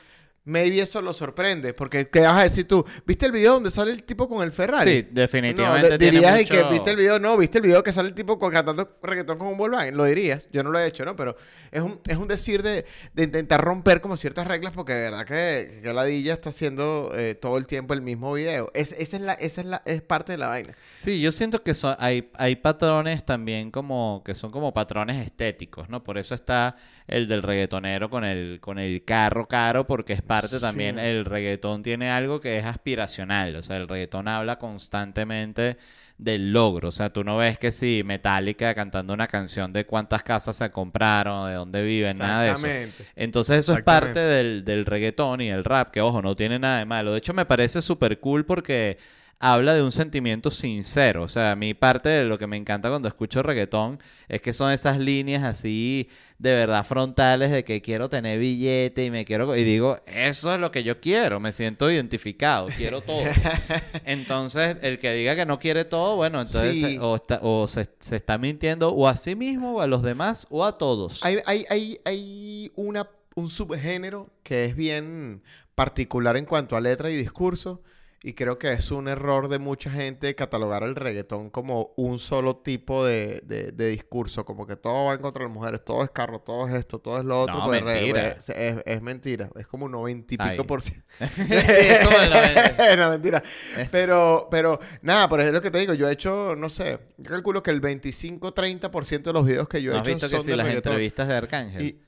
Maybe 0.47 0.79
eso 0.79 1.01
lo 1.01 1.11
sorprende, 1.11 1.73
porque 1.73 2.07
¿qué 2.07 2.19
vas 2.19 2.37
a 2.37 2.43
decir 2.43 2.67
tú? 2.67 2.85
¿Viste 3.05 3.25
el 3.25 3.31
video 3.31 3.53
donde 3.53 3.71
sale 3.71 3.91
el 3.91 4.03
tipo 4.03 4.29
con 4.29 4.43
el 4.43 4.51
Ferrari? 4.51 4.91
Sí, 5.01 5.07
definitivamente 5.11 5.89
No, 5.89 5.97
tiene 5.97 6.11
dirías 6.19 6.35
mucho- 6.39 6.53
que 6.53 6.63
viste 6.71 6.91
el 6.91 6.97
video, 6.97 7.17
no, 7.19 7.35
viste 7.35 7.57
el 7.57 7.63
video 7.63 7.81
que 7.81 7.91
sale 7.91 8.09
el 8.09 8.13
tipo 8.15 8.37
cantando 8.37 8.97
reggaetón 9.01 9.39
con 9.39 9.47
un 9.47 9.57
Volkswagen, 9.57 9.97
lo 9.97 10.05
dirías, 10.05 10.47
yo 10.51 10.63
no 10.63 10.69
lo 10.69 10.77
he 10.77 10.85
hecho, 10.85 11.03
¿no? 11.03 11.15
Pero 11.15 11.35
es 11.71 11.81
un, 11.81 11.99
es 12.07 12.17
un 12.17 12.27
decir 12.27 12.61
de, 12.61 12.85
de 13.13 13.23
intentar 13.23 13.59
romper 13.59 14.01
como 14.01 14.17
ciertas 14.17 14.45
reglas 14.45 14.71
porque 14.73 14.93
de 14.93 15.01
verdad 15.09 15.25
que, 15.25 15.79
que 15.81 15.93
Ladilla 15.93 16.33
está 16.33 16.49
haciendo 16.49 17.11
eh, 17.15 17.33
todo 17.33 17.57
el 17.57 17.65
tiempo 17.65 17.95
el 17.95 18.01
mismo 18.03 18.31
video. 18.31 18.69
Es, 18.75 18.91
esa 18.99 19.17
es 19.17 19.23
la, 19.23 19.33
esa 19.33 19.61
es 19.61 19.67
la, 19.67 19.81
es 19.85 20.03
parte 20.03 20.31
de 20.33 20.37
la 20.37 20.47
vaina. 20.47 20.75
Sí, 20.93 21.19
yo 21.21 21.31
siento 21.31 21.63
que 21.63 21.73
son, 21.73 21.95
hay, 21.97 22.29
hay 22.35 22.55
patrones 22.55 23.25
también 23.25 23.71
como 23.71 24.21
que 24.23 24.35
son 24.35 24.51
como 24.51 24.73
patrones 24.75 25.25
estéticos, 25.25 25.89
¿no? 25.89 26.03
Por 26.03 26.19
eso 26.19 26.35
está 26.35 26.75
el 27.07 27.27
del 27.27 27.41
reggaetonero 27.41 28.09
con 28.11 28.23
el, 28.23 28.59
con 28.61 28.77
el 28.77 29.03
carro 29.03 29.47
caro, 29.47 29.87
porque 29.87 30.13
es 30.13 30.21
parte 30.41 30.59
también, 30.59 30.95
Sí. 30.95 31.01
el 31.05 31.25
reggaetón 31.25 31.83
tiene 31.83 32.09
algo 32.11 32.39
que 32.39 32.57
es 32.57 32.65
aspiracional, 32.65 33.55
o 33.55 33.63
sea, 33.63 33.77
el 33.77 33.87
reggaetón 33.87 34.27
habla 34.27 34.57
constantemente 34.57 35.77
del 36.17 36.53
logro, 36.53 36.89
o 36.89 36.91
sea, 36.93 37.09
tú 37.11 37.25
no 37.25 37.35
ves 37.37 37.59
que 37.59 37.73
si 37.73 38.01
Metallica 38.05 38.73
cantando 38.73 39.13
una 39.13 39.27
canción 39.27 39.73
de 39.73 39.85
cuántas 39.85 40.23
casas 40.23 40.55
se 40.55 40.71
compraron, 40.71 41.49
de 41.49 41.55
dónde 41.55 41.83
viven, 41.83 42.17
nada 42.17 42.41
de 42.43 42.51
eso. 42.51 42.65
Exactamente. 42.65 43.05
Entonces 43.17 43.57
eso 43.57 43.73
es 43.73 43.83
parte 43.83 44.19
del, 44.21 44.63
del 44.63 44.85
reggaetón 44.85 45.41
y 45.41 45.49
el 45.49 45.63
rap, 45.65 45.91
que 45.91 45.99
ojo, 46.01 46.21
no 46.21 46.33
tiene 46.35 46.57
nada 46.57 46.79
de 46.79 46.85
malo. 46.85 47.11
De 47.11 47.17
hecho, 47.17 47.33
me 47.33 47.45
parece 47.45 47.81
súper 47.81 48.19
cool 48.21 48.45
porque 48.45 48.97
habla 49.39 49.73
de 49.73 49.83
un 49.83 49.91
sentimiento 49.91 50.49
sincero. 50.51 51.23
O 51.23 51.27
sea, 51.27 51.51
a 51.51 51.55
mí 51.55 51.73
parte 51.73 52.09
de 52.09 52.23
lo 52.23 52.37
que 52.37 52.47
me 52.47 52.57
encanta 52.57 52.89
cuando 52.89 53.07
escucho 53.07 53.43
reggaetón 53.43 53.99
es 54.27 54.41
que 54.41 54.53
son 54.53 54.71
esas 54.71 54.97
líneas 54.97 55.43
así 55.43 56.09
de 56.39 56.53
verdad 56.53 56.85
frontales 56.85 57.51
de 57.51 57.63
que 57.63 57.81
quiero 57.81 58.09
tener 58.09 58.39
billete 58.39 59.05
y 59.05 59.11
me 59.11 59.23
quiero... 59.25 59.55
Y 59.55 59.63
digo, 59.63 59.97
eso 60.07 60.53
es 60.53 60.59
lo 60.59 60.71
que 60.71 60.83
yo 60.83 60.99
quiero, 60.99 61.39
me 61.39 61.53
siento 61.53 61.89
identificado, 61.91 62.67
quiero 62.77 63.01
todo. 63.01 63.23
Entonces, 64.05 64.77
el 64.81 64.99
que 64.99 65.13
diga 65.13 65.35
que 65.35 65.45
no 65.45 65.59
quiere 65.59 65.85
todo, 65.85 66.15
bueno, 66.15 66.41
entonces 66.41 66.73
Sí. 66.75 66.97
o, 66.99 67.15
está- 67.15 67.39
o 67.41 67.67
se, 67.67 67.89
se 67.99 68.15
está 68.15 68.37
mintiendo 68.37 68.89
o 68.89 69.07
a 69.07 69.15
sí 69.17 69.35
mismo 69.35 69.75
o 69.75 69.81
a 69.81 69.87
los 69.87 70.03
demás 70.03 70.47
o 70.49 70.65
a 70.65 70.77
todos. 70.77 71.23
Hay, 71.23 71.37
hay, 71.45 71.65
hay, 71.69 71.99
hay 72.05 72.71
una, 72.75 73.09
un 73.35 73.49
subgénero 73.49 74.29
que 74.43 74.65
es 74.65 74.75
bien 74.75 75.41
particular 75.73 76.37
en 76.37 76.45
cuanto 76.45 76.75
a 76.75 76.81
letra 76.81 77.09
y 77.09 77.15
discurso. 77.15 77.81
Y 78.23 78.33
creo 78.33 78.57
que 78.57 78.71
es 78.71 78.89
un 78.89 79.07
error 79.07 79.49
de 79.49 79.59
mucha 79.59 79.91
gente 79.91 80.33
catalogar 80.33 80.81
el 80.81 80.95
reggaetón 80.95 81.51
como 81.51 81.93
un 81.95 82.17
solo 82.17 82.55
tipo 82.55 83.05
de, 83.05 83.41
de- 83.45 83.71
de 83.71 83.89
discurso. 83.89 84.45
Como 84.45 84.65
que 84.65 84.75
todo 84.75 85.05
va 85.05 85.13
en 85.13 85.21
contra 85.21 85.43
de 85.43 85.49
las 85.49 85.53
mujeres, 85.55 85.85
todo 85.85 86.03
es 86.03 86.09
carro, 86.09 86.39
todo 86.39 86.67
es 86.67 86.73
esto, 86.73 86.97
todo 86.97 87.19
es 87.19 87.25
lo 87.25 87.41
otro. 87.41 87.55
No, 87.59 87.65
pues, 87.65 87.83
mentira. 87.83 88.29
Es, 88.29 88.49
es- 88.49 88.81
es 88.83 89.01
mentira. 89.03 89.49
Es 89.55 89.67
como 89.67 89.85
un 89.85 89.91
noventa 89.91 90.33
y 90.33 90.37
pico 90.37 90.63
por 90.65 90.81
ciento. 90.81 91.05
Sí, 91.19 91.43
es 91.49 92.03
como 92.03 92.17
el 92.17 92.29
90. 92.31 92.95
no, 92.95 93.09
mentira. 93.11 93.43
Pero, 93.91 94.47
pero, 94.49 94.79
nada, 95.03 95.29
por 95.29 95.39
eso 95.41 95.49
es 95.49 95.53
lo 95.53 95.61
que 95.61 95.69
te 95.69 95.77
digo. 95.77 95.93
Yo 95.93 96.09
he 96.09 96.13
hecho, 96.13 96.55
no 96.55 96.69
sé, 96.69 96.99
yo 97.17 97.29
calculo 97.29 97.61
que 97.61 97.69
el 97.69 97.81
25-30% 97.81 99.21
de 99.21 99.33
los 99.33 99.45
videos 99.45 99.67
que 99.67 99.81
yo 99.83 99.91
he 99.91 99.95
¿No 99.95 100.01
has 100.01 100.07
hecho 100.07 100.27
que 100.29 100.35
son 100.35 100.41
si 100.41 100.51
de 100.51 100.57
las 100.57 100.65
reggaetón. 100.65 100.93
entrevistas 100.93 101.27
de 101.27 101.35
Arcángel? 101.35 101.81
Y- 101.83 102.01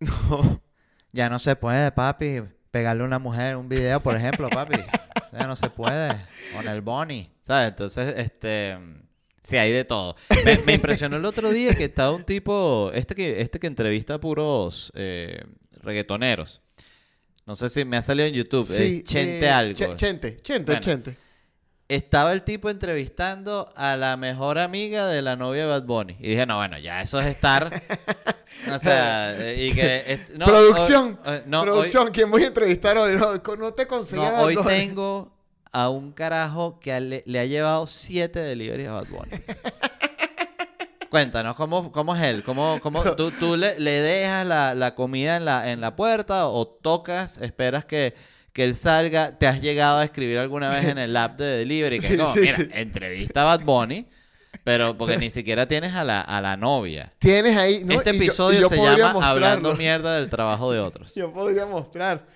No. 0.00 0.60
Ya 1.12 1.28
no 1.28 1.38
se 1.38 1.54
puede, 1.54 1.92
papi, 1.92 2.42
pegarle 2.72 3.04
a 3.04 3.06
una 3.06 3.20
mujer 3.20 3.54
un 3.56 3.68
video, 3.68 4.00
por 4.00 4.16
ejemplo, 4.16 4.48
papi. 4.50 4.80
Ya 5.32 5.46
no 5.46 5.54
se 5.54 5.70
puede. 5.70 6.08
Con 6.56 6.66
el 6.66 6.80
Bonnie. 6.80 7.30
¿Sabes? 7.40 7.68
Entonces, 7.68 8.14
este... 8.18 8.76
Sí, 9.44 9.56
hay 9.56 9.72
de 9.72 9.84
todo. 9.84 10.16
Me, 10.44 10.58
me 10.66 10.74
impresionó 10.74 11.16
el 11.16 11.24
otro 11.24 11.50
día 11.50 11.74
que 11.74 11.84
estaba 11.84 12.12
un 12.12 12.24
tipo... 12.24 12.90
Este 12.94 13.14
que, 13.14 13.40
este 13.40 13.58
que 13.60 13.66
entrevista 13.66 14.14
a 14.14 14.20
puros 14.20 14.90
eh, 14.94 15.42
reggaetoneros. 15.82 16.60
No 17.44 17.56
sé 17.56 17.68
si 17.68 17.84
me 17.84 17.96
ha 17.96 18.02
salido 18.02 18.28
en 18.28 18.34
YouTube. 18.34 18.66
Chente 19.04 19.46
eh, 19.46 19.50
algo. 19.50 19.74
Che- 19.74 19.96
Chente, 19.96 20.36
Chente, 20.42 20.72
Bueno. 20.72 20.80
Chente. 20.80 21.16
Estaba 21.94 22.32
el 22.32 22.42
tipo 22.42 22.70
entrevistando 22.70 23.70
a 23.76 23.96
la 23.96 24.16
mejor 24.16 24.58
amiga 24.58 25.06
de 25.06 25.20
la 25.20 25.36
novia 25.36 25.62
de 25.64 25.68
Bad 25.68 25.82
Bunny. 25.84 26.16
Y 26.20 26.28
dije, 26.30 26.46
no, 26.46 26.56
bueno, 26.56 26.78
ya 26.78 27.00
eso 27.02 27.20
es 27.20 27.26
estar... 27.26 27.70
O 28.72 28.78
sea, 28.78 29.34
eh, 29.38 29.66
y 29.66 29.74
que... 29.74 30.20
no, 30.36 30.44
producción, 30.46 31.18
hoy- 31.24 31.38
no, 31.46 31.60
hoy- 31.62 31.66
producción, 31.66 32.10
¿quién 32.12 32.30
voy 32.30 32.44
a 32.44 32.46
entrevistar 32.48 32.96
hoy? 32.96 33.16
No, 33.16 33.34
no 33.56 33.72
te 33.74 33.82
No, 33.82 33.88
conseguía 33.88 34.34
hoy 34.40 34.56
tengo 34.66 35.32
a 35.72 35.88
un 35.88 36.12
carajo 36.12 36.78
que 36.78 37.00
le, 37.00 37.22
le 37.26 37.40
ha 37.40 37.44
llevado 37.44 37.86
siete 37.88 38.38
deliveries 38.40 38.88
a 38.88 38.92
Bad 38.92 39.06
Bunny. 39.08 39.32
Cuéntanos, 41.10 41.56
¿cómo, 41.56 41.92
cómo 41.92 42.14
es 42.16 42.22
él? 42.22 42.42
¿Cómo, 42.42 42.78
cómo, 42.82 43.02
¿Tú, 43.02 43.30
tú 43.32 43.56
le, 43.56 43.78
le 43.78 43.90
dejas 43.90 44.46
la, 44.46 44.74
la 44.74 44.94
comida 44.94 45.36
en 45.36 45.44
la, 45.44 45.70
en 45.70 45.80
la 45.80 45.94
puerta 45.94 46.46
o 46.46 46.66
tocas, 46.66 47.36
esperas 47.38 47.84
que, 47.84 48.14
que 48.52 48.64
él 48.64 48.74
salga? 48.74 49.38
¿Te 49.38 49.46
has 49.46 49.60
llegado 49.62 49.98
a 49.98 50.04
escribir 50.04 50.38
alguna 50.38 50.68
vez 50.68 50.84
en 50.86 50.98
el 50.98 51.16
app 51.16 51.38
de 51.38 51.58
delivery? 51.58 52.00
Que 52.00 52.08
Sí, 52.08 52.16
sí, 52.34 52.40
mira, 52.40 52.56
sí. 52.56 52.68
entrevista 52.72 53.42
a 53.42 53.44
Bad 53.56 53.60
Bunny, 53.64 54.06
pero 54.64 54.96
porque 54.96 55.16
ni 55.16 55.30
siquiera 55.30 55.66
tienes 55.66 55.94
a 55.94 56.04
la, 56.04 56.20
a 56.20 56.40
la 56.40 56.56
novia. 56.56 57.12
Tienes 57.18 57.56
ahí. 57.56 57.82
no, 57.84 57.94
este 57.94 58.10
yo- 58.10 58.16
episodio 58.16 58.60
yo 58.62 58.68
se 58.68 58.76
llama 58.76 59.12
mostrarlo. 59.14 59.24
Hablando 59.46 59.74
mierda 59.76 60.14
del 60.16 60.28
trabajo 60.28 60.70
de 60.72 60.80
otros. 60.80 61.14
Yo 61.16 61.32
podría 61.32 61.64
mostrar 61.66 62.26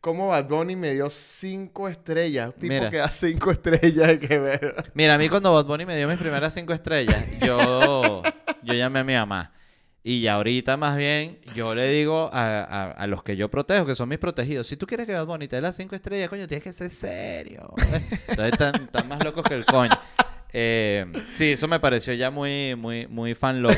cómo 0.00 0.28
Bad 0.28 0.46
Bunny 0.48 0.76
me 0.76 0.94
dio 0.94 1.10
cinco 1.10 1.88
estrellas. 1.88 2.46
Un 2.54 2.60
tipo 2.60 2.72
Mira. 2.74 2.90
que 2.90 2.96
da 2.98 3.10
cinco 3.10 3.50
estrellas 3.50 4.08
hay 4.08 4.18
que 4.18 4.38
ver. 4.38 4.74
Mira, 4.94 5.14
a 5.14 5.18
mí 5.18 5.28
cuando 5.28 5.52
Bad 5.52 5.64
Bunny 5.66 5.84
me 5.84 5.96
dio 5.96 6.06
mis 6.08 6.18
primeras 6.18 6.54
cinco 6.54 6.72
estrellas, 6.72 7.22
yo, 7.44 8.22
yo 8.62 8.74
llamé 8.74 9.00
a 9.00 9.04
mi 9.04 9.14
mamá. 9.14 9.52
Y 10.08 10.20
ya 10.20 10.34
ahorita 10.34 10.76
más 10.76 10.96
bien 10.96 11.40
yo 11.56 11.74
le 11.74 11.90
digo 11.90 12.30
a, 12.32 12.92
a- 12.92 13.06
los 13.08 13.24
que 13.24 13.36
yo 13.36 13.50
protejo, 13.50 13.84
que 13.86 13.96
son 13.96 14.08
mis 14.08 14.18
protegidos, 14.18 14.68
si 14.68 14.76
tú 14.76 14.86
quieres 14.86 15.04
que 15.04 15.12
Bad 15.14 15.26
Bunny 15.26 15.48
te 15.48 15.60
las 15.60 15.74
cinco 15.74 15.96
estrellas, 15.96 16.28
coño, 16.28 16.46
tienes 16.46 16.62
que 16.62 16.72
ser 16.72 16.90
serio. 16.90 17.74
Entonces 18.28 18.52
están, 18.52 19.08
más 19.08 19.24
locos 19.24 19.42
que 19.42 19.54
el 19.54 19.64
coño. 19.64 19.90
Eh, 20.52 21.06
sí, 21.32 21.50
eso 21.50 21.66
me 21.66 21.80
pareció 21.80 22.14
ya 22.14 22.30
muy, 22.30 22.76
muy, 22.76 23.08
muy 23.08 23.34
fan 23.34 23.60
loco. 23.60 23.74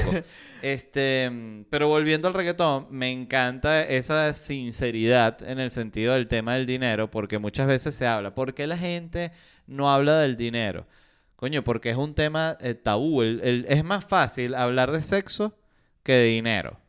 Este, 0.60 1.32
pero 1.70 1.88
volviendo 1.88 2.28
al 2.28 2.34
reggaetón, 2.34 2.88
me 2.90 3.10
encanta 3.10 3.82
esa 3.84 4.34
sinceridad 4.34 5.42
en 5.48 5.58
el 5.58 5.70
sentido 5.70 6.12
del 6.12 6.28
tema 6.28 6.56
del 6.56 6.66
dinero, 6.66 7.10
porque 7.10 7.38
muchas 7.38 7.66
veces 7.66 7.94
se 7.94 8.06
habla. 8.06 8.34
¿Por 8.34 8.52
qué 8.52 8.66
la 8.66 8.76
gente 8.76 9.32
no 9.66 9.90
habla 9.90 10.18
del 10.18 10.36
dinero? 10.36 10.86
Coño, 11.36 11.64
porque 11.64 11.88
es 11.88 11.96
un 11.96 12.14
tema 12.14 12.58
eh, 12.60 12.74
tabú. 12.74 13.22
El- 13.22 13.64
es 13.66 13.82
más 13.82 14.04
fácil 14.04 14.54
hablar 14.54 14.92
de 14.92 15.02
sexo 15.02 15.54
que 16.08 16.14
de 16.14 16.24
dinero. 16.26 16.80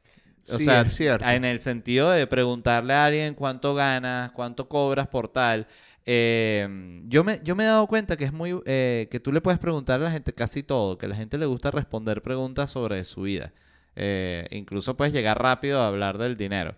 O 0.48 0.58
Sí, 0.58 0.64
sea, 0.66 0.82
es 0.82 0.94
cierto. 0.96 1.26
en 1.36 1.46
el 1.46 1.60
sentido 1.60 2.10
de 2.12 2.26
preguntarle 2.28 2.94
a 2.94 3.06
alguien 3.06 3.36
cuánto 3.36 3.76
ganas, 3.76 4.32
cuánto 4.32 4.68
cobras 4.70 5.08
por 5.08 5.28
tal. 5.30 5.68
Eh, 6.06 7.02
yo, 7.08 7.24
me, 7.24 7.40
yo 7.44 7.56
me 7.56 7.64
he 7.64 7.68
dado 7.68 7.86
cuenta 7.88 8.18
que 8.18 8.26
es 8.26 8.34
muy 8.34 8.60
eh, 8.66 9.08
que 9.12 9.20
tú 9.20 9.32
le 9.32 9.42
puedes 9.42 9.60
preguntar 9.60 10.00
a 10.02 10.06
la 10.06 10.12
gente 10.12 10.34
casi 10.34 10.64
todo, 10.64 10.98
que 10.98 11.06
a 11.06 11.10
la 11.10 11.16
gente 11.16 11.38
le 11.38 11.46
gusta 11.46 11.72
responder 11.72 12.24
preguntas 12.24 12.72
sobre 12.72 13.04
su 13.04 13.24
vida. 13.24 13.54
Eh, 13.96 14.48
incluso 14.52 14.98
puedes 14.98 15.14
llegar 15.14 15.42
rápido 15.42 15.82
a 15.82 15.88
hablar 15.88 16.18
del 16.18 16.38
dinero. 16.38 16.76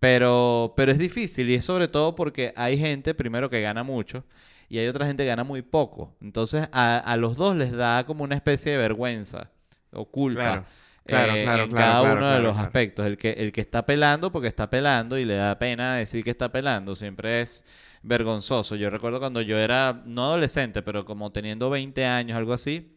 Pero, 0.00 0.74
pero 0.76 0.92
es 0.92 0.98
difícil 0.98 1.50
y 1.50 1.54
es 1.56 1.64
sobre 1.64 1.88
todo 1.88 2.14
porque 2.14 2.52
hay 2.56 2.78
gente, 2.78 3.14
primero, 3.14 3.50
que 3.50 3.60
gana 3.60 3.82
mucho 3.82 4.24
y 4.68 4.78
hay 4.78 4.86
otra 4.88 5.06
gente 5.06 5.24
que 5.24 5.28
gana 5.28 5.44
muy 5.44 5.62
poco. 5.62 6.16
Entonces, 6.20 6.68
a, 6.72 6.98
a 6.98 7.16
los 7.16 7.36
dos 7.36 7.56
les 7.56 7.72
da 7.72 8.04
como 8.06 8.24
una 8.24 8.36
especie 8.36 8.72
de 8.72 8.78
vergüenza 8.78 9.50
o 9.92 10.04
culpa. 10.06 10.40
Claro. 10.42 10.64
Claro, 11.08 11.32
eh, 11.34 11.42
claro, 11.44 11.62
en 11.64 11.70
claro, 11.70 12.02
cada 12.02 12.14
uno 12.14 12.28
de 12.30 12.40
los 12.40 12.56
aspectos. 12.56 13.06
El 13.06 13.16
que, 13.18 13.30
el 13.32 13.50
que 13.52 13.60
está 13.62 13.84
pelando 13.86 14.30
porque 14.30 14.48
está 14.48 14.68
pelando 14.70 15.18
y 15.18 15.24
le 15.24 15.36
da 15.36 15.58
pena 15.58 15.96
decir 15.96 16.22
que 16.22 16.30
está 16.30 16.52
pelando, 16.52 16.94
siempre 16.94 17.40
es 17.40 17.64
vergonzoso. 18.02 18.76
Yo 18.76 18.90
recuerdo 18.90 19.18
cuando 19.18 19.40
yo 19.40 19.58
era, 19.58 20.02
no 20.04 20.24
adolescente, 20.26 20.82
pero 20.82 21.04
como 21.04 21.32
teniendo 21.32 21.70
20 21.70 22.04
años, 22.06 22.36
algo 22.36 22.52
así, 22.52 22.94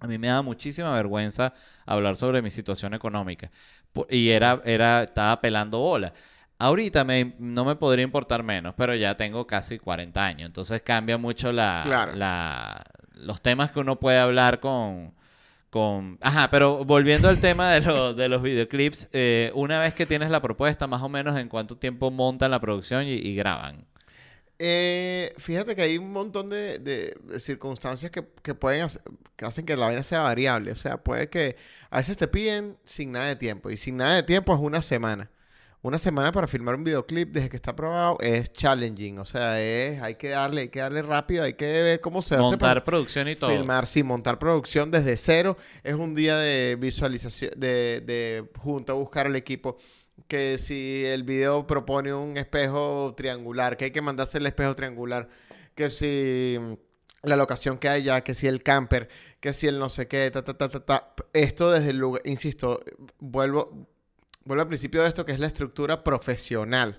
a 0.00 0.06
mí 0.06 0.18
me 0.18 0.28
daba 0.28 0.42
muchísima 0.42 0.92
vergüenza 0.94 1.52
hablar 1.86 2.16
sobre 2.16 2.42
mi 2.42 2.50
situación 2.50 2.94
económica. 2.94 3.50
Y 4.10 4.28
era, 4.30 4.60
era, 4.64 5.04
estaba 5.04 5.40
pelando 5.40 5.78
bola. 5.78 6.12
Ahorita 6.58 7.04
me, 7.04 7.34
no 7.38 7.64
me 7.64 7.76
podría 7.76 8.04
importar 8.04 8.42
menos, 8.42 8.74
pero 8.76 8.94
ya 8.94 9.16
tengo 9.16 9.46
casi 9.46 9.78
40 9.78 10.24
años. 10.26 10.46
Entonces 10.46 10.82
cambia 10.82 11.18
mucho 11.18 11.52
la, 11.52 11.82
Claro. 11.84 12.14
la- 12.14 12.84
los 13.14 13.40
temas 13.42 13.72
que 13.72 13.80
uno 13.80 13.98
puede 13.98 14.18
hablar 14.18 14.60
con, 14.60 15.14
Ajá, 16.22 16.50
pero 16.50 16.84
volviendo 16.84 17.28
al 17.28 17.40
tema 17.40 17.72
de, 17.72 17.80
lo- 17.80 18.14
de 18.14 18.28
los 18.28 18.42
videoclips, 18.42 19.08
eh, 19.12 19.50
una 19.54 19.80
vez 19.80 19.94
que 19.94 20.06
tienes 20.06 20.30
la 20.30 20.40
propuesta, 20.42 20.86
más 20.86 21.02
o 21.02 21.08
menos 21.08 21.38
en 21.38 21.48
cuánto 21.48 21.76
tiempo 21.76 22.10
montan 22.10 22.50
la 22.50 22.60
producción 22.60 23.04
y, 23.06 23.34
graban. 23.34 23.86
Eh, 24.58 25.34
fíjate 25.36 25.76
que 25.76 25.82
hay 25.82 25.98
un 25.98 26.12
montón 26.12 26.48
de, 26.48 26.78
de- 26.78 27.16
de 27.24 27.40
circunstancias 27.40 28.10
que, 28.10 28.24
que 28.42 28.54
pueden 28.54 28.82
hacer- 28.84 29.02
que 29.36 29.44
hacen 29.44 29.66
que 29.66 29.76
la 29.76 29.86
vaina 29.86 30.02
sea 30.02 30.20
variable. 30.20 30.72
O 30.72 30.76
sea, 30.76 30.96
puede 31.02 31.28
que 31.28 31.56
a 31.90 31.98
veces 31.98 32.16
te 32.16 32.26
piden 32.28 32.76
sin 32.86 33.12
nada 33.12 33.26
de 33.26 33.36
tiempo. 33.36 33.70
Y 33.70 33.76
sin 33.76 33.98
nada 33.98 34.14
de 34.16 34.22
tiempo 34.22 34.54
es 34.54 34.60
una 34.60 34.80
semana. 34.82 35.30
Una 35.86 35.98
semana 35.98 36.32
para 36.32 36.48
filmar 36.48 36.74
un 36.74 36.82
videoclip 36.82 37.30
desde 37.30 37.48
que 37.48 37.54
está 37.54 37.70
aprobado 37.70 38.18
es 38.18 38.52
challenging. 38.52 39.20
O 39.20 39.24
sea, 39.24 39.62
es, 39.62 40.02
hay 40.02 40.16
que 40.16 40.30
darle, 40.30 40.62
hay 40.62 40.68
que 40.68 40.80
darle 40.80 41.00
rápido, 41.00 41.44
hay 41.44 41.54
que 41.54 41.64
ver 41.64 42.00
cómo 42.00 42.22
se 42.22 42.34
hace 42.34 42.58
para 42.58 42.74
Montar 42.74 42.84
producción 42.84 43.28
y 43.28 43.36
todo. 43.36 43.50
filmar, 43.50 43.86
sí, 43.86 44.02
montar 44.02 44.36
producción 44.40 44.90
desde 44.90 45.16
cero. 45.16 45.56
Es 45.84 45.94
un 45.94 46.16
día 46.16 46.38
de 46.38 46.76
visualización, 46.76 47.52
de, 47.56 48.02
de 48.04 48.50
junta, 48.58 48.94
buscar 48.94 49.28
el 49.28 49.36
equipo. 49.36 49.76
Que 50.26 50.58
si 50.58 51.04
el 51.04 51.22
video 51.22 51.68
propone 51.68 52.12
un 52.12 52.36
espejo 52.36 53.14
triangular, 53.16 53.76
que 53.76 53.84
hay 53.84 53.90
que 53.92 54.02
mandarse 54.02 54.38
el 54.38 54.46
espejo 54.46 54.74
triangular. 54.74 55.28
Que 55.76 55.88
si 55.88 56.58
la 57.22 57.36
locación 57.36 57.78
que 57.78 57.88
hay 57.88 58.02
ya, 58.02 58.22
que 58.22 58.34
si 58.34 58.48
el 58.48 58.64
camper, 58.64 59.08
que 59.38 59.52
si 59.52 59.68
el 59.68 59.78
no 59.78 59.88
sé 59.88 60.08
qué, 60.08 60.32
ta, 60.32 60.42
ta, 60.42 60.54
ta, 60.54 60.68
ta, 60.68 60.84
ta. 60.84 61.14
Esto 61.32 61.70
desde 61.70 61.90
el 61.90 61.98
lugar, 61.98 62.22
insisto, 62.24 62.82
vuelvo, 63.20 63.86
vuelvo 64.46 64.62
al 64.62 64.68
principio 64.68 65.02
de 65.02 65.08
esto, 65.08 65.26
que 65.26 65.32
es 65.32 65.38
la 65.38 65.46
estructura 65.46 66.02
profesional. 66.02 66.98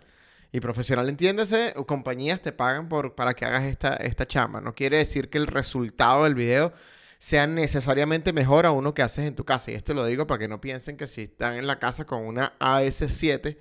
Y 0.51 0.59
profesional, 0.59 1.09
entiéndase, 1.09 1.73
compañías 1.87 2.41
te 2.41 2.51
pagan 2.51 2.87
por, 2.87 3.15
para 3.15 3.33
que 3.33 3.45
hagas 3.45 3.63
esta, 3.63 3.95
esta 3.95 4.27
chamba. 4.27 4.61
No 4.61 4.75
quiere 4.75 4.97
decir 4.97 5.29
que 5.29 5.37
el 5.37 5.47
resultado 5.47 6.23
del 6.23 6.35
video 6.35 6.71
sea 7.19 7.47
necesariamente 7.47 8.31
mejor 8.31 8.65
a 8.65 8.71
uno 8.71 8.93
que 8.93 9.01
haces 9.01 9.25
en 9.25 9.35
tu 9.35 9.43
casa. 9.43 9.71
Y 9.71 9.75
esto 9.75 9.93
lo 9.93 10.05
digo 10.05 10.27
para 10.27 10.39
que 10.39 10.47
no 10.47 10.61
piensen 10.61 10.95
que 10.95 11.07
si 11.07 11.23
están 11.23 11.55
en 11.55 11.67
la 11.67 11.79
casa 11.79 12.05
con 12.05 12.23
una 12.23 12.53
AS7, 12.59 13.57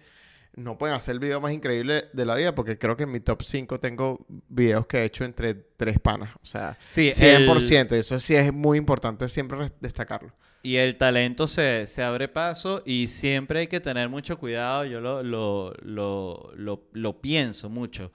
no 0.55 0.79
pueden 0.79 0.95
hacer 0.95 1.13
el 1.13 1.19
video 1.19 1.41
más 1.41 1.53
increíble 1.53 2.09
de 2.13 2.25
la 2.25 2.35
vida, 2.35 2.55
porque 2.55 2.79
creo 2.79 2.97
que 2.97 3.03
en 3.03 3.13
mi 3.13 3.21
top 3.21 3.43
5 3.43 3.81
tengo 3.81 4.25
videos 4.49 4.87
que 4.87 4.99
he 4.99 5.05
hecho 5.05 5.25
entre 5.25 5.55
tres 5.55 5.99
panas. 6.01 6.35
O 6.43 6.47
sea, 6.47 6.79
Sí, 6.89 7.11
100%. 7.11 7.95
Y 7.95 7.99
eso 7.99 8.19
sí 8.21 8.35
es 8.35 8.53
muy 8.53 8.79
importante 8.79 9.29
siempre 9.29 9.71
destacarlo. 9.81 10.33
Y 10.63 10.77
el 10.77 10.97
talento 10.97 11.47
se, 11.47 11.87
se 11.87 12.03
abre 12.03 12.29
paso 12.29 12.83
y 12.85 13.09
siempre 13.09 13.61
hay 13.61 13.67
que 13.69 13.81
tener 13.81 14.09
mucho 14.09 14.39
cuidado. 14.39 14.85
Yo 14.85 15.01
lo, 15.01 15.23
lo, 15.23 15.73
lo, 15.83 16.53
lo, 16.93 17.21
pienso 17.21 17.71
mucho 17.71 18.11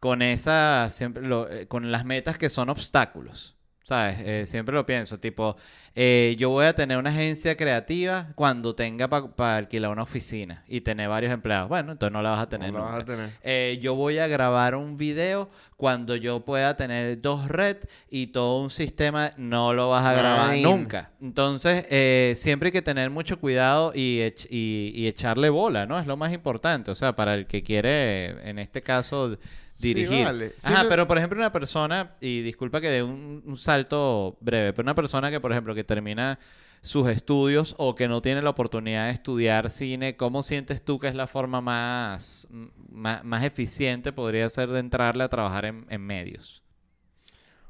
con 0.00 0.20
esa, 0.20 0.88
siempre 0.90 1.22
eh, 1.50 1.66
con 1.68 1.92
las 1.92 2.04
metas 2.04 2.38
que 2.38 2.48
son 2.48 2.70
obstáculos. 2.70 3.56
¿Sabes? 3.84 4.16
Eh, 4.20 4.44
siempre 4.46 4.74
lo 4.74 4.86
pienso, 4.86 5.18
tipo, 5.18 5.56
eh, 5.94 6.36
yo 6.38 6.50
voy 6.50 6.66
a 6.66 6.72
tener 6.74 6.96
una 6.98 7.10
agencia 7.10 7.56
creativa 7.56 8.28
cuando 8.36 8.74
tenga 8.76 9.08
para 9.08 9.56
alquilar 9.56 9.90
una 9.90 10.02
oficina 10.04 10.64
y 10.68 10.82
tener 10.82 11.08
varios 11.08 11.32
empleados. 11.32 11.68
Bueno, 11.68 11.92
entonces 11.92 12.12
no 12.12 12.22
la 12.22 12.30
vas 12.30 12.40
a 12.40 12.48
tener 12.48 12.72
No 12.72 12.78
la 12.78 12.84
vas 12.84 13.02
a 13.02 13.04
tener. 13.04 13.30
Eh, 13.42 13.78
yo 13.82 13.94
voy 13.96 14.18
a 14.18 14.28
grabar 14.28 14.76
un 14.76 14.96
video 14.96 15.50
cuando 15.76 16.14
yo 16.14 16.44
pueda 16.44 16.76
tener 16.76 17.20
dos 17.20 17.48
red 17.48 17.76
y 18.08 18.28
todo 18.28 18.62
un 18.62 18.70
sistema, 18.70 19.32
no 19.36 19.74
lo 19.74 19.88
vas 19.90 20.06
a 20.06 20.12
grabar 20.14 20.56
nunca. 20.62 21.10
Entonces, 21.20 21.84
eh, 21.90 22.34
siempre 22.36 22.68
hay 22.68 22.72
que 22.72 22.82
tener 22.82 23.10
mucho 23.10 23.40
cuidado 23.40 23.92
y, 23.94 24.20
ech- 24.20 24.46
y- 24.48 24.92
y 24.94 25.08
echarle 25.08 25.50
bola, 25.50 25.86
¿no? 25.86 25.98
Es 25.98 26.06
lo 26.06 26.16
más 26.16 26.32
importante. 26.32 26.92
O 26.92 26.94
sea, 26.94 27.16
para 27.16 27.34
el 27.34 27.46
que 27.46 27.64
quiere, 27.64 28.48
en 28.48 28.60
este 28.60 28.80
caso, 28.80 29.36
Sí, 29.82 29.94
dirigir. 29.94 30.24
vale. 30.24 30.50
Sí, 30.56 30.68
Ajá, 30.68 30.84
no- 30.84 30.88
pero 30.88 31.06
por 31.06 31.18
ejemplo, 31.18 31.38
una 31.38 31.52
persona, 31.52 32.16
y 32.20 32.40
disculpa 32.42 32.80
que 32.80 32.88
dé 32.88 33.02
un, 33.02 33.42
un 33.44 33.56
salto 33.56 34.36
breve, 34.40 34.72
pero 34.72 34.84
una 34.86 34.94
persona 34.94 35.30
que, 35.30 35.40
por 35.40 35.52
ejemplo, 35.52 35.74
que 35.74 35.84
termina 35.84 36.38
sus 36.80 37.08
estudios 37.08 37.74
o 37.78 37.94
que 37.94 38.08
no 38.08 38.22
tiene 38.22 38.42
la 38.42 38.50
oportunidad 38.50 39.06
de 39.06 39.12
estudiar 39.12 39.70
cine, 39.70 40.16
¿cómo 40.16 40.42
sientes 40.42 40.84
tú 40.84 40.98
que 40.98 41.06
es 41.08 41.14
la 41.14 41.26
forma 41.28 41.60
más, 41.60 42.48
más, 42.90 43.22
más 43.24 43.44
eficiente 43.44 44.12
podría 44.12 44.48
ser 44.50 44.68
de 44.70 44.80
entrarle 44.80 45.22
a 45.22 45.28
trabajar 45.28 45.64
en, 45.64 45.86
en 45.90 46.00
medios? 46.00 46.62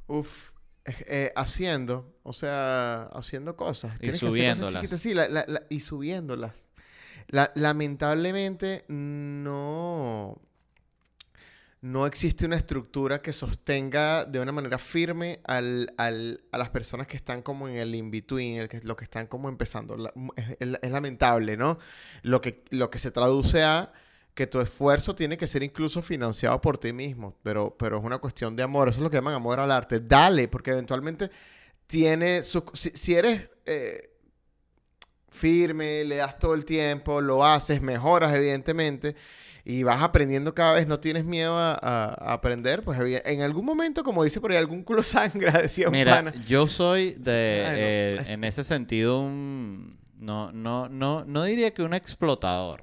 Uf, 0.06 0.52
eh, 0.86 1.30
haciendo, 1.36 2.16
o 2.22 2.32
sea, 2.32 3.02
haciendo 3.12 3.54
cosas. 3.56 3.94
Y 3.96 4.00
Tienes 4.00 4.20
que 4.20 4.26
hacer 4.28 4.30
subiéndolas. 4.56 4.90
sí, 5.00 5.14
la- 5.14 5.28
la- 5.28 5.44
la- 5.46 5.62
y 5.68 5.80
subiéndolas. 5.80 6.66
La- 7.28 7.52
lamentablemente 7.54 8.84
no, 8.88 10.40
no 11.82 12.06
existe 12.06 12.46
una 12.46 12.56
estructura 12.56 13.20
que 13.22 13.32
sostenga 13.32 14.24
de 14.24 14.38
una 14.38 14.52
manera 14.52 14.78
firme 14.78 15.40
al, 15.44 15.92
al- 15.98 16.40
a 16.52 16.58
las 16.58 16.70
personas 16.70 17.08
que 17.08 17.16
están 17.16 17.42
como 17.42 17.68
en 17.68 17.74
el 17.76 17.92
in-between, 17.94 18.60
el 18.60 18.68
que, 18.68 18.80
lo 18.82 18.94
que 18.96 19.02
están 19.04 19.26
como 19.26 19.48
empezando. 19.48 19.96
Es, 20.46 20.90
lamentable, 20.90 21.56
¿no? 21.56 21.78
Lo 22.22 22.40
que, 22.40 22.64
lo 22.70 22.88
que 22.88 22.98
se 23.00 23.10
traduce 23.10 23.64
a 23.64 23.92
que 24.34 24.46
tu 24.46 24.60
esfuerzo 24.60 25.14
tiene 25.16 25.36
que 25.36 25.48
ser 25.48 25.62
incluso 25.64 26.00
financiado 26.02 26.60
por 26.60 26.78
ti 26.78 26.92
mismo, 26.92 27.36
pero, 27.42 27.76
pero 27.76 27.98
es 27.98 28.04
una 28.04 28.18
cuestión 28.18 28.54
de 28.56 28.62
amor, 28.62 28.88
eso 28.88 29.00
es 29.00 29.02
lo 29.04 29.10
que 29.10 29.16
llaman 29.16 29.34
amor 29.34 29.58
al 29.58 29.70
arte. 29.72 29.98
Dale, 30.00 30.46
porque 30.48 30.70
eventualmente 30.70 31.30
tiene. 31.88 32.42
Si, 32.44 32.60
si 32.94 33.14
eres 33.16 33.48
eh, 33.66 34.08
firme, 35.30 36.04
le 36.04 36.16
das 36.16 36.38
todo 36.38 36.54
el 36.54 36.64
tiempo, 36.64 37.20
lo 37.20 37.44
haces, 37.44 37.82
mejoras 37.82 38.32
evidentemente, 38.34 39.16
y 39.64 39.82
vas 39.84 40.02
aprendiendo 40.02 40.54
cada 40.54 40.74
vez, 40.74 40.86
no 40.86 40.98
tienes 41.00 41.24
miedo 41.24 41.56
a, 41.56 41.72
a- 41.72 42.30
a 42.30 42.32
aprender, 42.32 42.82
pues 42.82 42.98
en 43.24 43.42
algún 43.42 43.64
momento, 43.64 44.02
como 44.04 44.24
dice 44.24 44.40
por 44.40 44.50
ahí, 44.52 44.58
algún 44.58 44.82
culo 44.82 45.02
sangra, 45.04 45.52
decía 45.62 45.88
Mira, 45.90 46.32
yo 46.46 46.66
soy 46.68 47.12
de, 47.12 47.62
eh, 47.66 48.22
en 48.26 48.44
ese 48.44 48.64
sentido, 48.64 49.20
un, 49.20 49.96
no, 50.18 50.50
no, 50.52 50.88
no, 50.88 51.24
no 51.24 51.44
diría 51.44 51.72
que 51.72 51.82
un 51.82 51.94
explotador, 51.94 52.82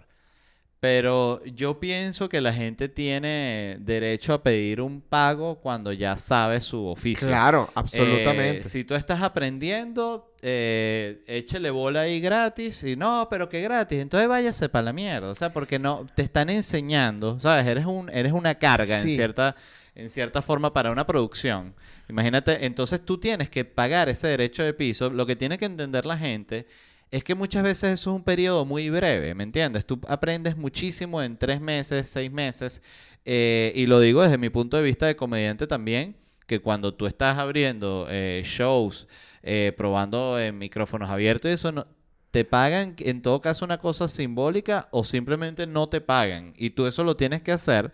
pero 0.79 1.43
yo 1.43 1.79
pienso 1.79 2.29
que 2.29 2.39
la 2.39 2.53
gente 2.53 2.87
tiene 2.87 3.77
derecho 3.81 4.33
a 4.33 4.41
pedir 4.43 4.79
un 4.79 5.01
pago 5.01 5.59
cuando 5.59 5.91
ya 5.91 6.15
sabe 6.15 6.61
su 6.61 6.85
oficio. 6.87 7.27
Claro, 7.27 7.65
Eh, 7.67 7.71
absolutamente. 7.75 8.63
si 8.63 8.85
tú 8.85 8.95
estás 8.95 9.21
aprendiendo, 9.21 10.33
eh, 10.41 11.21
échele 11.27 11.69
bola 11.69 12.01
ahí 12.01 12.21
gratis. 12.21 12.83
Y 12.83 12.95
no, 12.95 13.27
pero 13.29 13.49
que 13.49 13.61
gratis. 13.61 13.99
Entonces 13.99 14.29
váyase 14.29 14.69
para 14.69 14.83
la 14.83 14.93
mierda. 14.93 15.29
O 15.29 15.35
sea, 15.35 15.51
porque 15.51 15.79
no 15.79 16.07
te 16.15 16.21
están 16.21 16.49
enseñando, 16.49 17.39
¿sabes? 17.41 17.67
Eres 17.67 17.85
un, 17.85 18.09
eres 18.09 18.31
una 18.31 18.55
carga 18.55 18.99
Sí. 19.01 19.09
en 19.09 19.15
cierta, 19.15 19.55
en 19.95 20.09
cierta 20.09 20.41
forma 20.41 20.71
para 20.71 20.91
una 20.91 21.05
producción. 21.05 21.75
Imagínate, 22.07 22.65
entonces 22.65 23.03
tú 23.03 23.17
tienes 23.19 23.49
que 23.49 23.65
pagar 23.65 24.07
ese 24.07 24.29
derecho 24.29 24.63
de 24.63 24.73
piso. 24.73 25.09
Lo 25.09 25.25
que 25.25 25.35
tiene 25.35 25.57
que 25.57 25.65
entender 25.65 26.05
la 26.05 26.17
gente 26.17 26.65
es 27.11 27.23
que 27.23 27.35
muchas 27.35 27.63
veces 27.63 27.91
eso 27.91 28.11
es 28.11 28.15
un 28.15 28.23
periodo 28.23 28.65
muy 28.65 28.89
breve, 28.89 29.33
¿me 29.33 29.43
entiendes? 29.43 29.85
Tú 29.85 29.99
aprendes 30.07 30.55
muchísimo 30.57 31.21
en 31.21 31.37
tres 31.37 31.59
meses, 31.59 32.09
seis 32.09 32.31
meses, 32.31 32.81
eh, 33.25 33.71
y 33.75 33.87
lo 33.87 33.99
digo 33.99 34.21
desde 34.21 34.37
mi 34.37 34.49
punto 34.49 34.77
de 34.77 34.83
vista 34.83 35.07
de 35.07 35.15
comediante 35.15 35.65
también, 35.65 36.15
que 36.45 36.61
cuando 36.61 36.93
tú 36.93 37.07
estás 37.07 37.37
abriendo 37.37 38.07
eh, 38.09 38.43
shows, 38.45 39.07
eh, 39.41 39.73
probando 39.75 40.37
micrófonos 40.53 41.09
abiertos 41.09 41.51
eso, 41.51 41.71
no, 41.71 41.87
te 42.31 42.45
pagan 42.45 42.95
en 42.99 43.21
todo 43.21 43.41
caso 43.41 43.65
una 43.65 43.79
cosa 43.79 44.07
simbólica 44.07 44.87
o 44.91 45.03
simplemente 45.03 45.65
no 45.65 45.89
te 45.89 46.01
pagan, 46.01 46.53
y 46.57 46.71
tú 46.71 46.85
eso 46.85 47.03
lo 47.03 47.17
tienes 47.17 47.41
que 47.41 47.51
hacer 47.51 47.91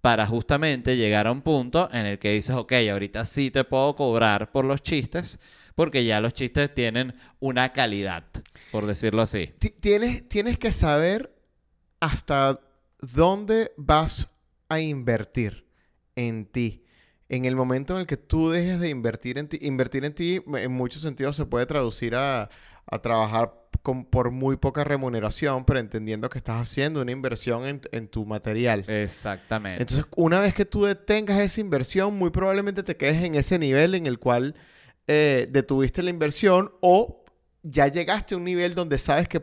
para 0.00 0.26
justamente 0.26 0.96
llegar 0.96 1.26
a 1.26 1.32
un 1.32 1.42
punto 1.42 1.88
en 1.92 2.06
el 2.06 2.18
que 2.18 2.32
dices, 2.32 2.54
ok, 2.54 2.72
ahorita 2.90 3.24
sí 3.26 3.50
te 3.50 3.64
puedo 3.64 3.94
cobrar 3.94 4.50
por 4.52 4.64
los 4.64 4.82
chistes, 4.82 5.38
porque 5.78 6.04
ya 6.04 6.20
los 6.20 6.34
chistes 6.34 6.74
tienen 6.74 7.14
una 7.38 7.72
calidad, 7.72 8.24
por 8.72 8.84
decirlo 8.84 9.22
así. 9.22 9.54
Ti- 9.60 9.70
Tienes, 9.78 10.28
tienes 10.28 10.58
que 10.58 10.72
saber 10.72 11.32
hasta 12.00 12.58
dónde 13.00 13.70
vas 13.76 14.28
a 14.68 14.80
invertir 14.80 15.68
en 16.16 16.46
ti. 16.46 16.84
En 17.28 17.44
el 17.44 17.54
momento 17.54 17.94
en 17.94 18.00
el 18.00 18.06
que 18.08 18.16
tú 18.16 18.50
dejes 18.50 18.80
de 18.80 18.88
invertir 18.88 19.38
en 19.38 19.46
ti, 19.48 19.56
invertir 19.62 20.04
en 20.04 20.14
ti 20.14 20.42
en 20.52 20.72
muchos 20.72 21.00
sentidos 21.02 21.36
se 21.36 21.46
puede 21.46 21.64
traducir 21.66 22.16
a, 22.16 22.50
a 22.90 22.98
trabajar 23.00 23.54
con- 23.84 24.04
por 24.04 24.32
muy 24.32 24.56
poca 24.56 24.82
remuneración, 24.82 25.64
pero 25.64 25.78
entendiendo 25.78 26.28
que 26.28 26.38
estás 26.38 26.60
haciendo 26.60 27.02
una 27.02 27.12
inversión 27.12 27.64
en, 27.66 27.80
en 27.92 28.08
tu 28.08 28.26
material. 28.26 28.82
Exactamente. 28.88 29.80
Entonces, 29.80 30.06
una 30.16 30.40
vez 30.40 30.54
que 30.54 30.64
tú 30.64 30.86
detengas 30.86 31.38
esa 31.38 31.60
inversión, 31.60 32.14
muy 32.14 32.30
probablemente 32.30 32.82
te 32.82 32.96
quedes 32.96 33.22
en 33.22 33.36
ese 33.36 33.60
nivel 33.60 33.94
en 33.94 34.06
el 34.08 34.18
cual 34.18 34.56
eh, 35.08 35.48
detuviste 35.50 36.02
la 36.02 36.10
inversión 36.10 36.72
o 36.80 37.24
ya 37.62 37.88
llegaste 37.88 38.34
a 38.34 38.38
un 38.38 38.44
nivel 38.44 38.74
donde 38.74 38.98
sabes 38.98 39.28
que, 39.28 39.42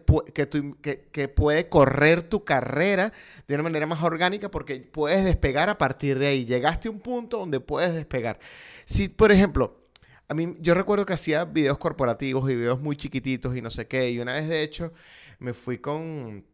que 1.12 1.28
puede 1.28 1.68
correr 1.68 2.24
tu 2.24 2.46
carrera 2.46 3.12
de 3.48 3.56
una 3.56 3.64
manera 3.64 3.86
más 3.86 4.02
orgánica 4.02 4.50
porque 4.50 4.80
puedes 4.80 5.26
despegar 5.26 5.70
a 5.70 5.78
partir 5.78 6.18
de 6.18 6.28
ahí. 6.28 6.46
Llegaste 6.46 6.88
a 6.88 6.92
un 6.92 7.00
punto 7.00 7.40
donde 7.40 7.60
puedes 7.60 7.94
despegar. 7.94 8.40
Si, 8.86 9.10
por 9.10 9.32
ejemplo, 9.32 9.86
a 10.28 10.34
mí, 10.34 10.56
yo 10.60 10.74
recuerdo 10.74 11.06
que 11.06 11.14
hacía 11.14 11.46
videos 11.46 11.78
corporativos 11.78 12.50
y 12.50 12.56
videos 12.56 12.80
muy 12.80 12.96
chiquititos 12.96 13.56
y 13.56 13.62
no 13.62 13.70
sé 13.70 13.88
qué. 13.88 14.10
Y 14.10 14.20
una 14.20 14.34
vez, 14.34 14.48
de 14.48 14.64
hecho, 14.64 14.92
me 15.40 15.54
fui 15.54 15.78
con, 15.78 16.46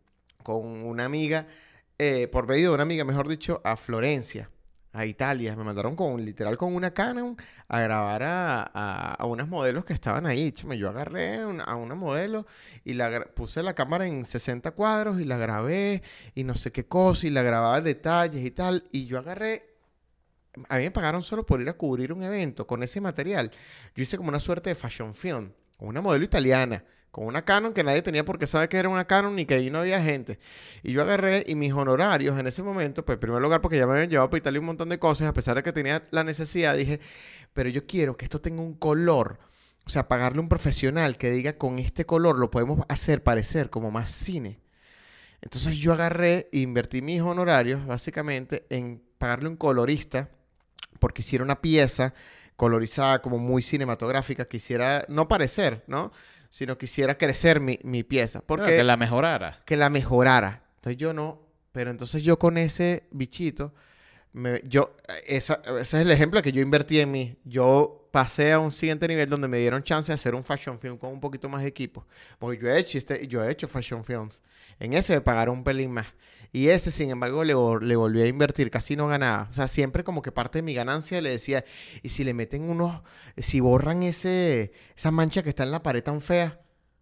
con 0.44 0.66
una 0.66 1.06
amiga, 1.06 1.48
eh, 1.98 2.28
por 2.28 2.48
medio 2.48 2.70
de 2.70 2.74
una 2.76 2.84
amiga, 2.84 3.06
mejor 3.06 3.28
dicho, 3.28 3.62
a 3.64 3.78
Florencia, 3.78 4.50
a 4.94 5.06
Italia. 5.06 5.56
Me 5.56 5.64
mandaron 5.64 5.96
con, 5.96 6.24
literal, 6.24 6.58
con 6.58 6.76
una 6.76 6.92
Canon 6.94 7.36
a 7.68 7.80
grabar 7.82 8.24
a, 8.24 8.62
a, 8.74 9.14
a 9.14 9.26
unas 9.26 9.48
modelos 9.48 9.86
que 9.86 9.94
estaban 9.94 10.26
ahí. 10.26 10.52
Chamo, 10.52 10.74
yo 10.74 10.90
agarré 10.90 11.46
una- 11.46 11.64
a 11.64 11.76
una 11.76 11.96
modelo 11.96 12.46
y 12.84 12.94
la 12.94 13.26
puse 13.34 13.64
la 13.64 13.74
cámara 13.74 14.06
en 14.08 14.26
60 14.26 14.72
cuadros 14.72 15.20
y 15.22 15.24
la 15.26 15.38
grabé 15.38 16.02
y 16.36 16.44
no 16.44 16.56
sé 16.56 16.72
qué 16.72 16.86
cosa 16.86 17.28
y 17.28 17.30
la 17.30 17.42
grababa 17.44 17.82
detalles 17.82 18.46
y 18.46 18.52
tal. 18.52 18.84
Y 18.92 19.06
yo 19.06 19.18
agarré 19.20 19.68
a 20.68 20.78
mí 20.78 20.84
me 20.84 20.92
pagaron 20.92 21.24
solo 21.24 21.46
por 21.46 21.62
ir 21.62 21.70
a 21.70 21.74
cubrir 21.78 22.12
un 22.12 22.24
evento 22.24 22.68
con 22.68 22.84
ese 22.84 23.00
material. 23.00 23.52
Yo 23.96 24.04
hice 24.04 24.18
como 24.18 24.28
una 24.30 24.40
suerte 24.42 24.70
de 24.70 24.76
fashion 24.76 25.16
film, 25.16 25.52
con 25.78 25.88
una 25.88 26.02
modelo 26.02 26.26
italiana, 26.26 26.84
con 27.12 27.26
una 27.26 27.44
Canon 27.44 27.74
que 27.74 27.84
nadie 27.84 28.02
tenía 28.02 28.24
porque 28.24 28.48
sabe 28.48 28.70
que 28.70 28.78
era 28.78 28.88
una 28.90 29.06
Canon 29.06 29.36
ni 29.36 29.46
que 29.46 29.56
ahí 29.56 29.70
no 29.70 29.80
había 29.80 30.02
gente. 30.02 30.40
Y 30.82 30.94
yo 30.94 31.02
agarré 31.02 31.44
y 31.46 31.56
mis 31.56 31.74
honorarios 31.74 32.40
en 32.40 32.48
ese 32.48 32.64
momento, 32.64 33.04
pues 33.06 33.18
en 33.18 33.20
primer 33.20 33.42
lugar 33.42 33.62
porque 33.62 33.78
ya 33.78 33.86
me 33.86 33.94
habían 33.94 34.10
llevado 34.10 34.30
para 34.30 34.40
Italia 34.40 34.60
un 34.60 34.66
montón 34.66 34.90
de 34.90 34.98
cosas, 34.98 35.28
a 35.28 35.34
pesar 35.34 35.56
de 35.56 35.64
que 35.64 35.74
tenía 35.74 36.04
la 36.12 36.24
necesidad, 36.24 36.76
dije, 36.76 37.02
pero 37.54 37.70
yo 37.70 37.86
quiero 37.86 38.16
que 38.16 38.26
esto 38.26 38.40
tenga 38.40 38.62
un 38.62 38.74
color. 38.74 39.40
O 39.86 39.90
sea, 39.90 40.08
pagarle 40.08 40.40
un 40.40 40.48
profesional 40.48 41.18
que 41.18 41.32
diga 41.32 41.58
con 41.58 41.80
este 41.80 42.06
color 42.06 42.40
lo 42.40 42.50
podemos 42.50 42.86
hacer 42.88 43.24
parecer 43.24 43.70
como 43.70 43.92
más 43.92 44.10
cine. 44.12 44.62
Entonces 45.42 45.78
yo 45.78 45.92
agarré 45.92 46.50
e 46.54 46.60
invertí 46.60 47.02
mis 47.02 47.22
honorarios 47.22 47.86
básicamente 47.86 48.66
en 48.70 49.04
pagarle 49.18 49.50
un 49.50 49.58
colorista 49.58 50.30
porque 51.00 51.24
hiciera 51.24 51.44
una 51.44 51.62
pieza 51.62 52.14
colorizada 52.56 53.24
como 53.24 53.40
muy 53.40 53.64
cinematográfica, 53.64 54.46
quisiera 54.46 55.04
no 55.10 55.28
parecer, 55.28 55.84
¿no? 55.88 56.12
Sino 56.52 56.78
quisiera 56.78 57.18
crecer 57.18 57.60
mi, 57.60 57.80
mi 57.84 58.04
pieza. 58.04 58.42
Porque 58.46 58.66
Claro, 58.66 58.78
que 58.78 58.84
la 58.84 58.98
mejorara. 58.98 59.62
que 59.66 59.76
la 59.78 59.90
mejorara. 59.90 60.62
Entonces 60.76 60.98
yo 60.98 61.14
no, 61.14 61.42
pero 61.72 61.90
entonces 61.90 62.22
yo 62.22 62.38
con 62.38 62.58
ese 62.60 63.08
bichito, 63.12 63.74
me- 64.34 64.62
yo, 64.66 64.96
esa, 65.28 65.62
ese 65.66 65.80
es 65.80 65.94
el 66.06 66.12
ejemplo 66.12 66.42
que 66.44 66.52
yo 66.52 66.62
invertí 66.62 67.00
en 67.00 67.10
mí. 67.12 67.36
Yo 67.46 68.10
pasé 68.12 68.52
a 68.52 68.60
un 68.60 68.72
siguiente 68.72 69.08
nivel 69.08 69.30
donde 69.30 69.48
me 69.48 69.58
dieron 69.60 69.82
chance 69.82 70.12
de 70.12 70.16
hacer 70.16 70.36
un 70.36 70.44
fashion 70.44 70.78
film 70.78 70.98
con 70.98 71.12
un 71.12 71.20
poquito 71.22 71.48
más 71.50 71.62
de 71.62 71.68
equipo. 71.70 72.06
Porque 72.38 72.62
yo 72.62 72.70
he 72.70 72.78
hecho, 72.80 72.98
este, 72.98 73.26
yo 73.28 73.44
he 73.44 73.50
hecho 73.50 73.68
fashion 73.68 74.04
films. 74.04 74.42
En 74.82 74.94
ese 74.94 75.14
me 75.16 75.22
pagaron 75.22 75.60
un 75.60 75.64
pelín 75.64 75.92
más. 75.92 76.08
Y 76.54 76.68
ese, 76.68 76.92
sin 76.92 77.10
embargo, 77.12 77.44
le, 77.46 77.54
le 77.86 77.96
volví 77.96 78.22
a 78.22 78.28
invertir, 78.28 78.70
casi 78.72 78.96
no 78.98 79.08
ganaba. 79.08 79.48
O 79.50 79.54
sea, 79.54 79.68
siempre 79.70 80.04
como 80.04 80.22
que 80.22 80.32
parte 80.34 80.58
de 80.60 80.64
mi 80.64 80.74
ganancia 80.74 81.22
le 81.22 81.30
decía, 81.30 81.64
y 82.04 82.10
si 82.10 82.24
le 82.26 82.34
meten 82.34 82.64
unos, 82.70 83.02
si 83.38 83.62
borran 83.62 84.04
ese, 84.04 84.74
esa 84.98 85.12
mancha 85.12 85.44
que 85.44 85.50
está 85.50 85.64
en 85.64 85.72
la 85.72 85.82
pared 85.84 86.04
tan 86.04 86.20
fea, 86.22 86.60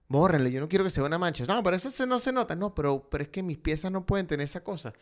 bórrenle, 0.08 0.52
yo 0.52 0.60
no 0.62 0.70
quiero 0.70 0.84
que 0.86 0.92
se 0.92 1.02
vea 1.02 1.08
una 1.08 1.18
mancha. 1.18 1.46
No, 1.48 1.64
pero 1.64 1.76
eso 1.76 1.90
se- 1.90 2.06
no 2.06 2.20
se 2.20 2.32
nota. 2.32 2.56
No, 2.56 2.76
pero, 2.76 3.10
pero 3.10 3.24
es 3.24 3.30
que 3.30 3.42
mis 3.44 3.58
piezas 3.58 3.92
no 3.92 4.06
pueden 4.06 4.28
tener 4.28 4.44
esa 4.46 4.64
cosa. 4.64 4.94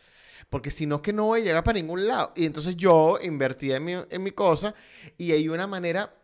Porque 0.50 0.70
si 0.70 0.86
no 0.86 0.96
es 0.96 1.02
que 1.02 1.12
no 1.12 1.26
voy 1.26 1.40
a 1.40 1.44
llegar 1.44 1.64
para 1.64 1.78
ningún 1.78 2.06
lado. 2.06 2.32
Y 2.36 2.46
entonces 2.46 2.76
yo 2.76 3.18
invertí 3.22 3.72
en 3.72 3.84
mi, 3.84 3.92
en 4.10 4.22
mi 4.22 4.30
cosa 4.32 4.74
y 5.18 5.32
hay 5.32 5.48
una 5.48 5.66
manera 5.66 6.14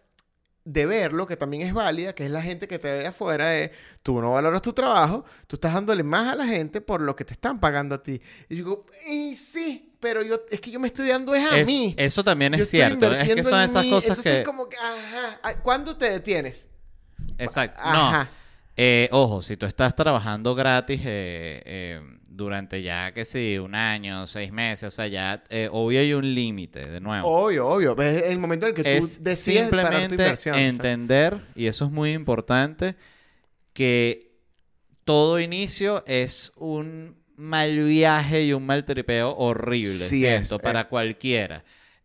de 0.65 0.87
verlo 0.87 1.27
que 1.27 1.37
también 1.37 1.63
es 1.67 1.75
válida, 1.75 2.15
que 2.15 2.25
es 2.25 2.31
la 2.31 2.41
gente 2.43 2.67
que 2.67 2.79
te 2.79 2.91
ve 2.91 2.99
de 3.01 3.07
afuera, 3.09 3.49
de 3.49 3.71
tú 4.03 4.21
no 4.21 4.33
valoras 4.33 4.63
tu 4.63 4.73
trabajo, 4.73 5.25
tú 5.47 5.57
estás 5.57 5.75
dándole 5.75 6.03
más 6.03 6.33
a 6.33 6.37
la 6.37 6.47
gente 6.47 6.81
por 6.81 7.01
lo 7.03 7.15
que 7.15 7.25
te 7.25 7.35
están 7.35 7.61
pagando 7.61 7.95
a 7.97 8.03
ti. 8.03 8.21
Y 8.49 8.55
digo, 8.57 8.87
y 9.11 9.35
sí, 9.35 9.95
pero 10.01 10.23
yo, 10.23 10.41
es 10.51 10.61
que 10.61 10.71
yo 10.71 10.81
me 10.81 10.89
estoy 10.89 11.09
dando 11.09 11.35
es 11.35 11.45
a 11.47 11.59
Es- 11.59 11.67
mí. 11.67 11.95
eso 11.99 12.25
también 12.25 12.55
es 12.55 12.69
cierto. 12.71 13.13
Es 13.15 13.29
que 13.29 13.45
son 13.45 13.61
esas 13.61 13.85
mí. 13.85 13.91
cosas 13.91 14.11
Entonces, 14.19 14.39
que... 14.39 14.45
como 14.45 14.69
que, 14.69 14.77
ajá, 14.77 15.61
¿cuándo 15.63 15.97
te 15.97 16.09
detienes? 16.11 16.69
Exacto. 17.39 17.81
Ajá. 17.83 18.25
No. 18.25 18.44
Eh, 18.77 19.09
ojo, 19.13 19.41
si 19.41 19.57
tú 19.57 19.67
estás 19.67 19.95
trabajando 19.95 20.55
gratis 20.55 21.01
eh, 21.05 21.63
eh, 21.65 22.01
durante 22.29 22.83
ya, 22.83 23.13
que 23.13 23.25
sí, 23.25 23.59
un 23.59 23.75
año, 23.75 24.27
seis 24.27 24.53
meses, 24.53 24.89
o 24.89 24.91
sea, 24.91 25.07
ya, 25.07 25.45
obvio 25.71 26.01
hay 26.01 26.13
un 26.13 26.35
límite, 26.35 26.81
de 26.81 27.01
nuevo. 27.01 27.29
Obvio, 27.29 27.69
obvio. 27.69 27.97
Es 28.01 28.25
el 28.25 28.39
momento 28.39 28.67
en 28.67 28.71
el 28.71 28.77
que 28.77 28.83
tú 28.83 28.89
es 28.89 29.23
decides 29.23 29.71
parar 29.71 29.85
tu 29.85 29.91
simplemente 29.93 30.15
inversión. 30.15 30.55
exacto. 30.57 30.87
entender, 30.87 31.41
y 31.55 31.67
eso 31.67 31.85
es 31.85 31.91
muy 31.93 32.13
importante, 32.13 32.97
que 33.73 34.33
todo 35.05 35.39
inicio 35.39 36.03
es 36.07 36.53
un 36.57 37.17
mal 37.37 37.77
viaje 37.85 38.45
y 38.45 38.53
un 38.53 38.67
mal 38.67 38.85
tripeo 38.85 39.37
horrible, 39.37 40.05
Sí 40.05 40.21
siento, 40.21 40.57
es, 40.57 40.63
para 40.63 40.89
cualquiera. 40.89 41.65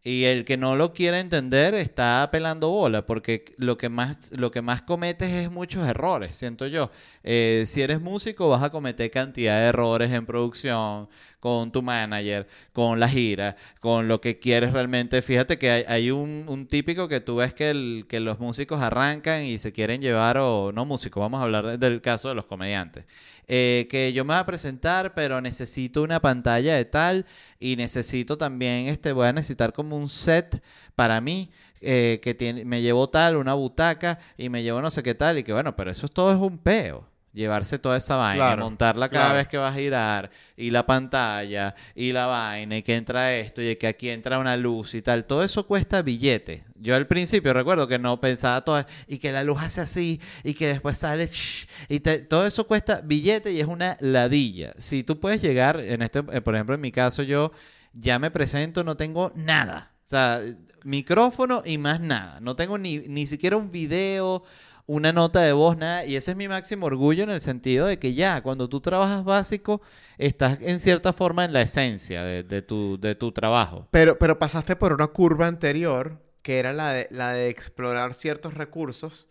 Y 0.09 0.23
el 0.25 0.43
que 0.45 0.57
no 0.57 0.75
lo 0.75 0.93
quiere 0.93 1.19
entender 1.19 1.75
está 1.75 2.27
pelando 2.31 2.69
bola, 2.69 3.05
porque 3.05 3.45
lo 3.57 3.77
que 3.77 3.89
más, 3.89 4.31
lo 4.31 4.49
que 4.49 4.61
más 4.61 4.81
cometes 4.81 5.29
es 5.29 5.51
muchos 5.51 5.87
errores, 5.87 6.35
siento 6.35 6.65
yo. 6.67 6.89
Eh, 7.23 7.65
si 7.67 7.81
eres 7.81 8.01
músico, 8.01 8.49
vas 8.49 8.63
a 8.63 8.71
cometer 8.71 9.11
cantidad 9.11 9.59
de 9.59 9.67
errores 9.67 10.11
en 10.11 10.25
producción, 10.25 11.09
con 11.39 11.71
tu 11.71 11.81
manager, 11.81 12.47
con 12.73 12.99
la 12.99 13.07
gira, 13.07 13.55
con 13.81 14.07
lo 14.07 14.19
que 14.19 14.39
quieres 14.39 14.73
realmente. 14.73 15.21
Fíjate 15.21 15.57
que 15.59 15.85
hay, 15.87 16.11
un, 16.11 16.45
un 16.47 16.67
típico 16.67 17.07
que 17.07 17.19
tú 17.21 17.35
ves 17.37 17.53
que, 17.53 17.69
el- 17.69 18.05
que 18.09 18.19
los 18.19 18.39
músicos 18.39 18.81
arrancan 18.81 19.43
y 19.43 19.57
se 19.59 19.71
quieren 19.71 20.01
llevar, 20.01 20.37
o 20.39 20.71
no 20.71 20.85
músicos, 20.85 21.21
vamos 21.21 21.39
a 21.39 21.43
hablar 21.43 21.65
de- 21.67 21.77
del 21.77 22.01
caso 22.01 22.29
de 22.29 22.35
los 22.35 22.45
comediantes. 22.45 23.05
Eh, 23.51 23.87
que 23.89 24.13
yo 24.13 24.23
me 24.25 24.33
voy 24.35 24.41
a 24.41 24.45
presentar, 24.45 25.15
pero 25.15 25.41
necesito 25.41 26.03
una 26.03 26.19
pantalla 26.21 26.75
de 26.75 26.85
tal 26.85 27.25
y 27.59 27.75
necesito 27.77 28.37
también, 28.37 28.87
este, 28.89 29.11
voy 29.11 29.27
a 29.27 29.33
necesitar 29.33 29.73
como 29.73 29.97
un 29.97 30.07
set 30.07 30.61
para 30.95 31.19
mí. 31.19 31.49
eh, 31.81 32.19
que 32.21 32.33
tiene, 32.35 32.65
me 32.65 32.81
llevo 32.81 33.09
tal, 33.09 33.37
una 33.37 33.53
butaca 33.53 34.19
y 34.37 34.49
me 34.49 34.61
llevo 34.63 34.81
no 34.81 34.91
sé 34.91 35.01
qué 35.01 35.15
tal 35.15 35.37
y 35.39 35.43
que 35.43 35.53
bueno, 35.53 35.75
pero 35.77 35.89
eso 35.91 36.07
todo 36.09 36.31
es 36.31 36.37
un 36.37 36.57
peo. 36.59 37.07
Llevarse 37.31 37.79
toda 37.79 37.97
esa 37.97 38.17
vaina, 38.17 38.55
Claro, 38.55 38.63
montarla 38.65 39.07
cada 39.07 39.25
claro. 39.25 39.37
vez 39.37 39.47
que 39.47 39.57
vas 39.57 39.73
a 39.73 39.77
girar, 39.79 40.29
y 40.57 40.71
la 40.71 40.85
pantalla, 40.85 41.75
y 41.95 42.11
la 42.11 42.25
vaina, 42.25 42.77
y 42.77 42.83
que 42.83 42.95
entra 42.95 43.33
esto, 43.35 43.61
y 43.61 43.75
que 43.77 43.87
aquí 43.87 44.09
entra 44.09 44.39
una 44.39 44.57
luz 44.57 44.93
y 44.95 45.01
tal. 45.01 45.25
Todo 45.25 45.43
eso 45.43 45.65
cuesta 45.67 46.01
billete. 46.01 46.65
Yo 46.81 46.95
al 46.95 47.07
principio 47.07 47.53
recuerdo 47.53 47.87
que 47.87 47.99
no 47.99 48.19
pensaba 48.21 48.63
todo, 48.63 48.83
y 49.07 49.17
que 49.17 49.31
la 49.31 49.43
luz 49.43 49.61
hace 49.61 49.81
así, 49.81 50.21
y 50.43 50.53
que 50.53 50.67
después 50.67 50.97
sale, 50.97 51.27
shh, 51.27 51.67
y 51.89 51.99
te- 51.99 52.19
todo 52.19 52.45
eso 52.45 52.65
cuesta 52.65 53.01
billete 53.03 53.51
y 53.51 53.59
es 53.59 53.67
una 53.67 53.97
ladilla. 53.99 54.73
Si 54.77 55.03
tú 55.03 55.19
puedes 55.19 55.41
llegar, 55.41 55.79
en 55.79 56.01
este, 56.01 56.19
eh, 56.31 56.41
por 56.41 56.55
ejemplo, 56.55 56.75
en 56.75 56.81
mi 56.81 56.91
caso, 56.91 57.23
yo 57.23 57.51
ya 57.93 58.19
me 58.19 58.31
presento, 58.31 58.83
no 58.83 58.95
tengo 58.97 59.31
nada. 59.35 59.91
O 60.03 60.07
sea, 60.09 60.41
micrófono 60.83 61.61
y 61.65 61.77
más 61.77 61.99
nada. 61.99 62.39
No 62.39 62.55
tengo 62.55 62.77
ni, 62.77 62.99
ni 62.99 63.25
siquiera 63.27 63.57
un 63.57 63.71
video, 63.71 64.43
una 64.85 65.11
nota 65.13 65.41
de 65.41 65.53
voz, 65.53 65.77
nada. 65.77 66.05
Y 66.05 66.15
ese 66.15 66.31
es 66.31 66.37
mi 66.37 66.47
máximo 66.47 66.85
orgullo 66.87 67.23
en 67.23 67.29
el 67.29 67.41
sentido 67.41 67.85
de 67.85 67.99
que 67.99 68.13
ya, 68.13 68.41
cuando 68.41 68.69
tú 68.69 68.81
trabajas 68.81 69.23
básico, 69.23 69.81
estás 70.17 70.57
en 70.61 70.79
cierta 70.79 71.13
forma 71.13 71.45
en 71.45 71.53
la 71.53 71.61
esencia 71.61 72.23
de, 72.23 72.43
de 72.43 72.61
tu, 72.61 72.99
de 72.99 73.13
tu 73.15 73.31
trabajo. 73.31 73.87
Pero, 73.91 74.17
pero 74.17 74.39
pasaste 74.39 74.75
por 74.75 74.93
una 74.93 75.07
curva 75.07 75.45
anterior, 75.47 76.19
que 76.41 76.59
era 76.59 76.73
la 76.73 76.93
de, 76.93 77.07
la 77.11 77.33
de 77.33 77.49
explorar 77.49 78.13
ciertos 78.13 78.53
recursos 78.55 79.27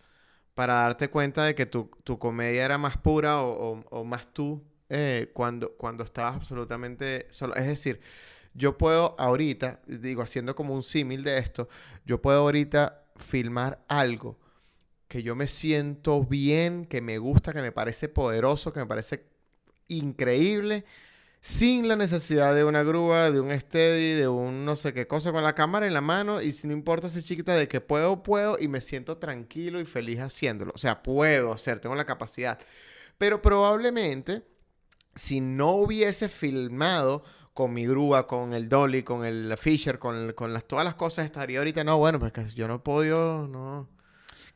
para 0.54 0.74
darte 0.76 1.10
cuenta 1.10 1.44
de 1.44 1.54
que 1.54 1.66
tu, 1.66 1.90
tu 2.04 2.18
comedia 2.18 2.64
era 2.64 2.78
más 2.78 2.96
pura 2.98 3.42
o, 3.42 3.80
o- 3.90 4.04
más 4.04 4.28
tú 4.32 4.62
eh, 4.90 5.30
cuando, 5.34 5.72
cuando 5.76 6.04
estabas 6.04 6.36
absolutamente 6.36 7.26
solo. 7.30 7.54
Es 7.56 7.66
decir, 7.66 8.00
yo 8.54 8.78
puedo 8.78 9.14
ahorita, 9.20 9.80
digo, 9.86 10.22
haciendo 10.22 10.54
como 10.56 10.74
un 10.74 10.82
símil 10.82 11.22
de 11.24 11.38
esto, 11.38 11.68
yo 12.06 12.20
puedo 12.22 12.40
ahorita 12.40 13.04
filmar 13.16 13.84
algo 13.88 14.38
que 15.08 15.22
yo 15.22 15.34
me 15.36 15.46
siento 15.48 16.22
bien, 16.24 16.84
que 16.86 17.00
me 17.00 17.18
gusta, 17.18 17.52
que 17.52 17.62
me 17.62 17.72
parece 17.72 18.08
poderoso, 18.08 18.72
que 18.72 18.80
me 18.80 18.86
parece 18.86 19.24
increíble, 19.88 20.84
sin 21.48 21.88
la 21.88 21.96
necesidad 21.96 22.54
de 22.54 22.62
una 22.62 22.82
grúa, 22.82 23.30
de 23.30 23.40
un 23.40 23.58
steady, 23.58 24.12
de 24.20 24.28
un 24.28 24.66
no 24.66 24.76
sé 24.76 24.92
qué 24.92 25.06
cosa 25.06 25.32
con 25.32 25.42
la 25.42 25.54
cámara 25.54 25.86
en 25.86 25.94
la 25.94 26.02
mano 26.02 26.42
y 26.42 26.52
si 26.52 26.66
no 26.66 26.74
importa 26.74 27.08
si 27.08 27.22
chiquita 27.22 27.54
de 27.54 27.68
que 27.68 27.80
puedo, 27.80 28.22
puedo 28.22 28.58
y 28.60 28.68
me 28.68 28.82
siento 28.82 29.16
tranquilo 29.16 29.80
y 29.80 29.86
feliz 29.86 30.20
haciéndolo. 30.20 30.72
O 30.74 30.78
sea, 30.78 31.02
puedo 31.02 31.50
hacer, 31.54 31.80
tengo 31.80 31.94
la 31.94 32.04
capacidad. 32.04 32.58
Pero 33.16 33.40
probablemente 33.40 34.42
si 35.14 35.40
no 35.40 35.72
hubiese 35.72 36.28
filmado 36.28 37.24
con 37.54 37.72
mi 37.72 37.86
grúa, 37.86 38.26
con 38.26 38.52
el 38.52 38.68
dolly, 38.68 39.02
con 39.02 39.24
el 39.24 39.56
Fisher, 39.56 39.98
con, 39.98 40.16
el- 40.16 40.34
con 40.34 40.52
las, 40.52 40.66
todas 40.66 40.84
las 40.84 40.96
cosas, 40.96 41.24
estaría 41.24 41.60
ahorita, 41.60 41.82
no, 41.82 41.96
bueno, 41.96 42.20
porque 42.20 42.44
yo 42.54 42.68
no 42.68 42.82
he 42.86 43.48
no. 43.48 43.88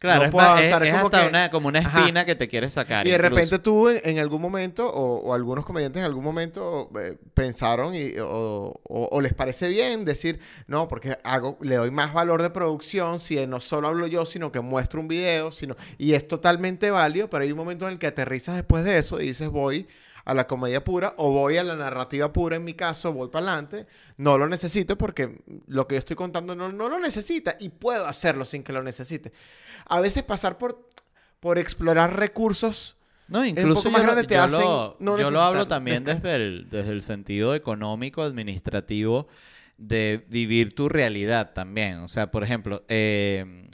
Claro, 0.03 0.19
no 0.21 0.25
es, 0.27 0.31
puedo 0.33 0.49
más- 0.49 0.61
es- 0.61 0.73
avanzar, 0.73 0.83
es 0.89 0.95
como 0.95 1.05
hasta 1.07 1.23
que- 1.23 1.29
una, 1.29 1.51
como 1.51 1.69
una 1.69 1.79
Ajá. 1.79 1.99
espina 2.01 2.25
que 2.25 2.35
te 2.35 2.49
quieres 2.49 2.73
sacar. 2.75 3.07
Y 3.07 3.11
de 3.11 3.17
incluso. 3.17 3.35
repente 3.37 3.59
tú 3.61 3.89
en, 3.89 4.01
en 4.05 4.19
algún 4.19 4.43
momento, 4.43 4.87
o, 4.93 5.21
o 5.21 5.33
algunos 5.33 5.65
comediantes 5.65 6.01
en 6.01 6.05
algún 6.07 6.25
momento 6.25 6.91
eh, 6.99 7.17
pensaron 7.35 7.95
y, 7.95 8.19
o, 8.19 8.75
o- 8.83 9.09
o 9.13 9.21
les 9.21 9.33
parece 9.33 9.69
bien 9.69 10.05
decir, 10.05 10.41
no, 10.67 10.89
porque 10.89 11.17
hago, 11.23 11.57
le 11.61 11.77
doy 11.77 11.91
más 11.93 12.13
valor 12.13 12.43
de 12.43 12.51
producción 12.51 13.21
si 13.21 13.47
no 13.47 13.61
solo 13.61 13.89
hablo 13.89 14.07
yo, 14.09 14.27
sino 14.27 14.51
que 14.53 14.61
muestro 14.61 15.01
un 15.01 15.09
video, 15.09 15.53
sino, 15.53 15.77
y 15.99 16.15
es 16.15 16.27
totalmente 16.27 16.91
válido, 16.91 17.31
pero 17.31 17.45
hay 17.45 17.53
un 17.53 17.59
momento 17.59 17.87
en 17.87 17.93
el 17.93 17.99
que 17.99 18.09
aterrizas 18.09 18.57
después 18.57 18.85
de 18.85 18.99
eso 18.99 19.21
y 19.21 19.27
dices, 19.29 19.49
voy 19.49 19.87
a 20.25 20.35
la 20.35 20.47
comedia 20.47 20.85
pura 20.85 21.15
o 21.17 21.31
voy 21.31 21.57
a 21.57 21.65
la 21.65 21.77
narrativa 21.77 22.33
pura, 22.33 22.57
en 22.57 22.65
mi 22.65 22.75
caso, 22.75 23.13
voy 23.13 23.29
para 23.29 23.47
adelante, 23.47 23.87
no 24.17 24.39
lo 24.39 24.49
necesito 24.49 24.97
porque 24.97 25.43
lo 25.67 25.87
que 25.87 25.97
yo 25.97 25.99
estoy 25.99 26.17
contando 26.17 26.55
no, 26.55 26.73
no 26.73 26.89
lo 26.89 26.99
necesita 26.99 27.57
y 27.59 27.71
puedo 27.71 28.07
hacerlo 28.07 28.45
sin 28.45 28.63
que 28.63 28.73
lo 28.73 28.83
necesite. 28.83 29.33
A 29.87 30.01
veces 30.01 30.23
pasar 30.23 30.59
por, 30.59 30.89
por 31.41 31.59
explorar 31.59 32.17
recursos 32.17 32.97
No, 33.29 33.45
incluso 33.45 33.91
más 33.91 34.05
yo, 34.05 34.27
te 34.27 34.35
yo 34.35 34.43
hacen 34.43 34.61
lo, 34.61 34.97
no 35.01 35.19
yo 35.19 35.31
lo 35.31 35.41
hablo 35.41 35.67
también 35.67 36.05
desde 36.05 36.37
el, 36.37 36.69
desde 36.71 36.93
el 36.93 37.03
sentido 37.03 37.55
económico, 37.55 38.23
administrativo, 38.23 39.29
de 39.77 40.25
vivir 40.29 40.75
tu 40.75 40.89
realidad 40.89 41.53
también. 41.53 41.99
O 41.99 42.09
sea, 42.09 42.31
por 42.31 42.45
ejemplo, 42.45 42.85
eh, 42.89 43.69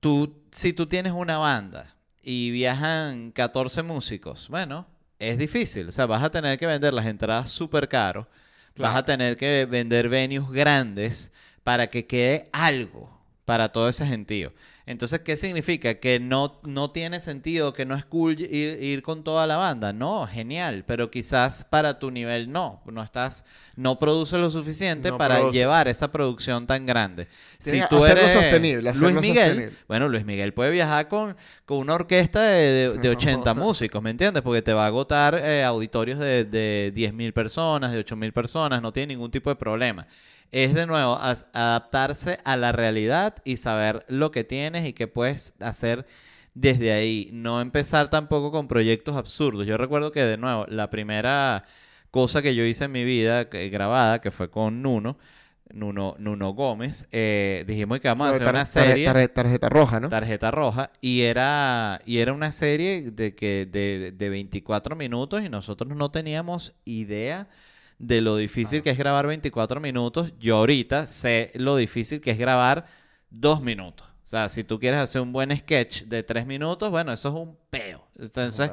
tú, 0.00 0.42
si 0.50 0.72
tú 0.72 0.86
tienes 0.86 1.12
una 1.12 1.36
banda 1.38 1.94
y 2.22 2.50
viajan 2.50 3.32
14 3.32 3.82
músicos, 3.82 4.48
bueno, 4.48 4.86
es 5.22 5.38
difícil. 5.38 5.88
O 5.88 5.92
sea, 5.92 6.06
vas 6.06 6.22
a 6.22 6.30
tener 6.30 6.58
que 6.58 6.66
vender 6.66 6.92
las 6.92 7.06
entradas 7.06 7.50
súper 7.50 7.88
caro. 7.88 8.28
Vas 8.76 8.96
a 8.96 9.04
tener 9.04 9.36
que 9.36 9.66
vender 9.70 10.08
venues 10.08 10.50
grandes 10.50 11.30
para 11.62 11.86
que 11.86 12.06
quede 12.06 12.48
algo 12.52 13.10
para 13.44 13.70
todo 13.70 13.88
ese 13.88 14.06
gentío. 14.06 14.52
Entonces, 14.84 15.20
¿qué 15.20 15.36
significa? 15.36 15.94
Que 15.94 16.18
no, 16.18 16.58
no 16.64 16.90
tiene 16.90 17.20
sentido, 17.20 17.72
que 17.72 17.86
no 17.86 17.94
es 17.94 18.04
cool 18.04 18.40
ir, 18.40 18.82
ir 18.82 19.02
con 19.02 19.22
toda 19.22 19.46
la 19.46 19.56
banda. 19.56 19.92
No, 19.92 20.26
genial, 20.26 20.84
pero 20.86 21.10
quizás 21.10 21.64
para 21.70 21.98
tu 22.00 22.10
nivel 22.10 22.50
no. 22.50 22.82
No 22.86 23.02
estás, 23.02 23.44
no 23.76 23.98
produces 24.00 24.40
lo 24.40 24.50
suficiente 24.50 25.10
No 25.10 25.18
para 25.18 25.36
produces. 25.36 25.54
llevar 25.60 25.86
esa 25.88 26.10
producción 26.10 26.66
tan 26.66 26.84
grande. 26.84 27.28
Si 27.58 27.70
Tienes 27.70 27.88
tú 27.88 28.04
eres 28.04 28.32
sostenible, 28.32 28.92
Luis 28.94 29.14
Miguel, 29.20 29.46
sostenible. 29.48 29.72
bueno, 29.86 30.08
Luis 30.08 30.24
Miguel 30.24 30.52
puede 30.52 30.72
viajar 30.72 31.08
con, 31.08 31.36
con 31.64 31.78
una 31.78 31.94
orquesta 31.94 32.42
de, 32.42 32.90
de, 32.90 32.98
de 32.98 33.08
80 33.16 33.54
músicos, 33.54 34.02
¿me 34.02 34.10
entiendes? 34.10 34.42
Porque 34.42 34.62
te 34.62 34.72
va 34.72 34.84
a 34.84 34.86
agotar 34.88 35.34
eh, 35.36 35.62
auditorios 35.62 36.18
de, 36.18 36.44
de 36.44 36.92
10.000 36.94 37.32
personas, 37.32 37.92
de 37.92 38.04
8.000 38.04 38.32
personas, 38.32 38.82
no 38.82 38.92
tiene 38.92 39.14
ningún 39.14 39.30
tipo 39.30 39.48
de 39.48 39.56
problema. 39.56 40.06
Es 40.52 40.74
de 40.74 40.86
nuevo 40.86 41.18
adaptarse 41.54 42.38
a 42.44 42.56
la 42.56 42.72
realidad 42.72 43.34
y 43.44 43.56
saber 43.56 44.04
lo 44.08 44.30
que 44.30 44.44
tienes 44.44 44.86
y 44.86 44.92
qué 44.92 45.08
puedes 45.08 45.54
hacer 45.60 46.06
desde 46.54 46.92
ahí. 46.92 47.30
No 47.32 47.60
empezar 47.62 48.10
tampoco 48.10 48.52
con 48.52 48.68
proyectos 48.68 49.16
absurdos. 49.16 49.66
Yo 49.66 49.78
recuerdo 49.78 50.12
que 50.12 50.22
de 50.24 50.36
nuevo, 50.36 50.66
la 50.68 50.90
primera 50.90 51.64
cosa 52.10 52.42
que 52.42 52.54
yo 52.54 52.64
hice 52.64 52.84
en 52.84 52.92
mi 52.92 53.04
vida 53.04 53.48
que- 53.48 53.70
grabada, 53.70 54.20
que 54.20 54.30
fue 54.30 54.50
con 54.50 54.82
Nuno, 54.82 55.16
Nuno, 55.72 56.16
Nuno 56.18 56.50
Gómez, 56.52 57.08
eh, 57.12 57.64
dijimos 57.66 57.98
que 58.00 58.08
vamos 58.08 58.26
a 58.26 58.30
hacer 58.32 58.42
una 58.48 58.64
serie 58.66 59.06
tar- 59.06 59.28
tarjeta 59.28 59.68
roja, 59.70 60.00
¿no? 60.00 60.10
tarjeta 60.10 60.50
roja 60.50 60.90
y 61.00 61.22
era 61.22 61.98
y 62.04 62.18
era 62.18 62.34
una 62.34 62.52
serie 62.52 63.10
de 63.10 63.34
que 63.34 63.64
de, 63.64 64.12
de 64.12 64.28
24 64.28 64.94
minutos 64.96 65.42
y 65.42 65.48
nosotros 65.48 65.96
no 65.96 66.10
teníamos 66.10 66.74
idea 66.84 67.48
de 68.02 68.20
lo 68.20 68.36
difícil 68.36 68.82
que 68.82 68.90
es 68.90 68.98
grabar 68.98 69.26
24 69.28 69.80
minutos. 69.80 70.32
Yo 70.40 70.56
ahorita 70.56 71.06
sé 71.06 71.52
lo 71.54 71.76
difícil 71.76 72.20
que 72.20 72.32
es 72.32 72.38
grabar 72.38 72.84
dos 73.30 73.62
minutos. 73.62 74.06
O 74.24 74.28
sea, 74.28 74.48
si 74.48 74.64
tú 74.64 74.78
quieres 74.80 74.98
hacer 74.98 75.20
un 75.22 75.32
buen 75.32 75.56
sketch 75.56 76.02
de 76.04 76.22
tres 76.24 76.44
minutos, 76.46 76.90
bueno, 76.90 77.12
eso 77.12 77.28
es 77.28 77.34
un 77.34 77.56
peo. 77.70 78.04
Entonces, 78.18 78.70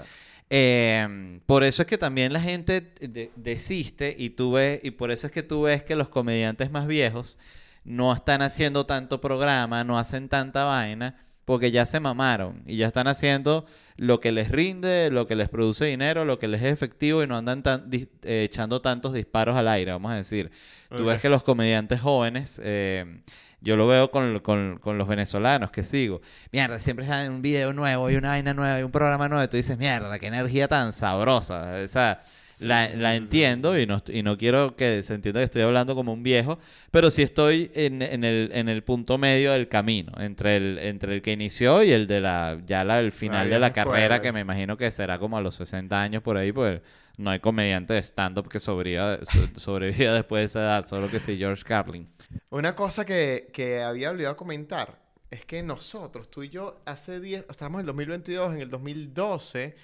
eh, 0.50 1.40
por 1.46 1.64
eso 1.64 1.84
es 1.84 1.88
que 1.88 1.98
también 1.98 2.34
la 2.34 2.42
gente 2.42 2.82
de- 3.00 3.32
desiste 3.36 4.16
y 4.18 4.32
tú 4.32 4.54
ves, 4.54 4.80
y 4.84 4.92
por 4.92 5.12
eso 5.12 5.28
es 5.28 5.34
que 5.34 5.44
tú 5.44 5.62
ves 5.64 5.84
que 5.84 5.96
los 5.96 6.10
comediantes 6.10 6.72
más 6.72 6.88
viejos 6.88 7.38
no 7.84 8.12
están 8.14 8.42
haciendo 8.42 8.86
tanto 8.88 9.22
programa, 9.22 9.84
no 9.84 10.00
hacen 10.00 10.28
tanta 10.28 10.64
vaina, 10.64 11.16
porque 11.50 11.72
ya 11.72 11.88
se 11.88 12.00
mamaron 12.00 12.62
y 12.68 12.78
ya 12.78 12.86
están 12.86 13.08
haciendo 13.08 13.66
lo 13.98 14.20
que 14.20 14.32
les 14.32 14.50
rinde, 14.52 15.10
lo 15.12 15.26
que 15.26 15.36
les 15.36 15.50
produce 15.50 15.86
dinero, 15.86 16.24
lo 16.24 16.38
que 16.38 16.48
les 16.48 16.62
es 16.62 16.72
efectivo 16.72 17.24
y 17.24 17.28
no 17.28 17.36
andan 17.36 17.64
tan, 17.64 17.90
eh, 17.92 18.08
echando 18.44 18.82
tantos 18.84 19.14
disparos 19.14 19.58
al 19.58 19.68
aire, 19.68 19.92
vamos 19.92 20.12
a 20.12 20.16
decir. 20.16 20.52
Tú 20.96 21.06
ves 21.06 21.20
que 21.20 21.28
los 21.28 21.42
comediantes 21.42 22.02
jóvenes, 22.02 22.62
eh, 22.64 23.22
yo 23.62 23.76
lo 23.78 23.88
veo 23.88 24.12
con, 24.12 24.40
con- 24.42 24.78
con 24.78 25.00
los 25.00 25.08
venezolanos 25.08 25.72
que 25.72 25.84
sigo. 25.84 26.22
Mierda, 26.52 26.78
siempre 26.78 27.08
sale 27.08 27.28
un 27.30 27.42
video 27.42 27.74
nuevo 27.74 28.12
y 28.12 28.16
una 28.16 28.30
vaina 28.30 28.54
nueva 28.54 28.80
y 28.80 28.84
un 28.84 28.92
programa 28.92 29.28
nuevo. 29.28 29.44
Y 29.44 29.48
tú 29.48 29.58
dices, 29.58 29.76
mierda, 29.80 30.20
qué 30.20 30.28
energía 30.28 30.68
tan 30.68 30.94
sabrosa. 30.94 31.74
O 31.84 31.88
sea, 31.88 32.20
la, 32.62 32.90
la 32.96 33.16
entiendo 33.16 33.78
y 33.80 33.86
no, 33.86 34.02
y 34.08 34.24
no 34.24 34.38
quiero 34.38 34.76
que 34.76 35.02
se 35.04 35.14
entienda 35.14 35.40
que 35.42 35.46
estoy 35.46 35.62
hablando 35.62 35.96
como 35.96 36.14
un 36.14 36.24
viejo, 36.24 36.60
pero 36.92 37.12
sí 37.12 37.22
estoy 37.22 37.72
en, 37.74 38.02
en 38.02 38.24
el, 38.24 38.52
en 38.54 38.70
el 38.70 38.84
punto 38.84 39.18
medio 39.18 39.52
del 39.54 39.68
camino, 39.68 40.12
entre 40.20 40.58
el, 40.58 40.78
entre 40.80 41.16
el 41.16 41.22
que 41.22 41.32
inició 41.32 41.84
y 41.84 41.92
el 41.92 42.08
de 42.08 42.22
la, 42.22 42.60
ya 42.66 42.84
la, 42.84 43.00
el 43.00 43.12
final 43.12 43.50
de 43.50 43.60
la 43.60 43.74
carrera, 43.74 44.16
que 44.22 44.32
me 44.32 44.42
imagino 44.42 44.78
que 44.78 44.90
será 44.92 45.20
como 45.20 45.38
a 45.38 45.42
los 45.42 45.56
60 45.56 46.02
años 46.02 46.22
por 46.24 46.38
ahí, 46.38 46.52
pues 46.52 46.82
no 47.18 47.30
hay 47.32 47.40
comediante 47.40 47.94
de 47.94 48.02
stand-up 48.02 48.48
que 48.48 48.60
sobreviva, 48.60 49.20
so- 49.26 49.50
sobreviva 49.60 50.14
después 50.14 50.42
de 50.42 50.46
esa 50.46 50.60
edad, 50.62 50.88
solo 50.88 51.10
que 51.10 51.20
sí 51.20 51.38
George 51.38 51.64
Carlin. 51.64 52.08
Una 52.50 52.76
cosa 52.76 53.06
que, 53.06 53.50
que 53.54 53.82
había 53.82 54.10
olvidado 54.10 54.38
comentar 54.38 55.00
es 55.30 55.46
que 55.46 55.62
nosotros, 55.62 56.32
tú 56.32 56.42
y 56.44 56.50
yo, 56.50 56.82
hace 56.86 57.20
10, 57.20 57.46
estábamos 57.50 57.80
en 57.80 57.82
el 57.82 57.86
2022, 57.88 58.54
en 58.56 58.62
el 58.62 58.70
2012, 58.70 59.76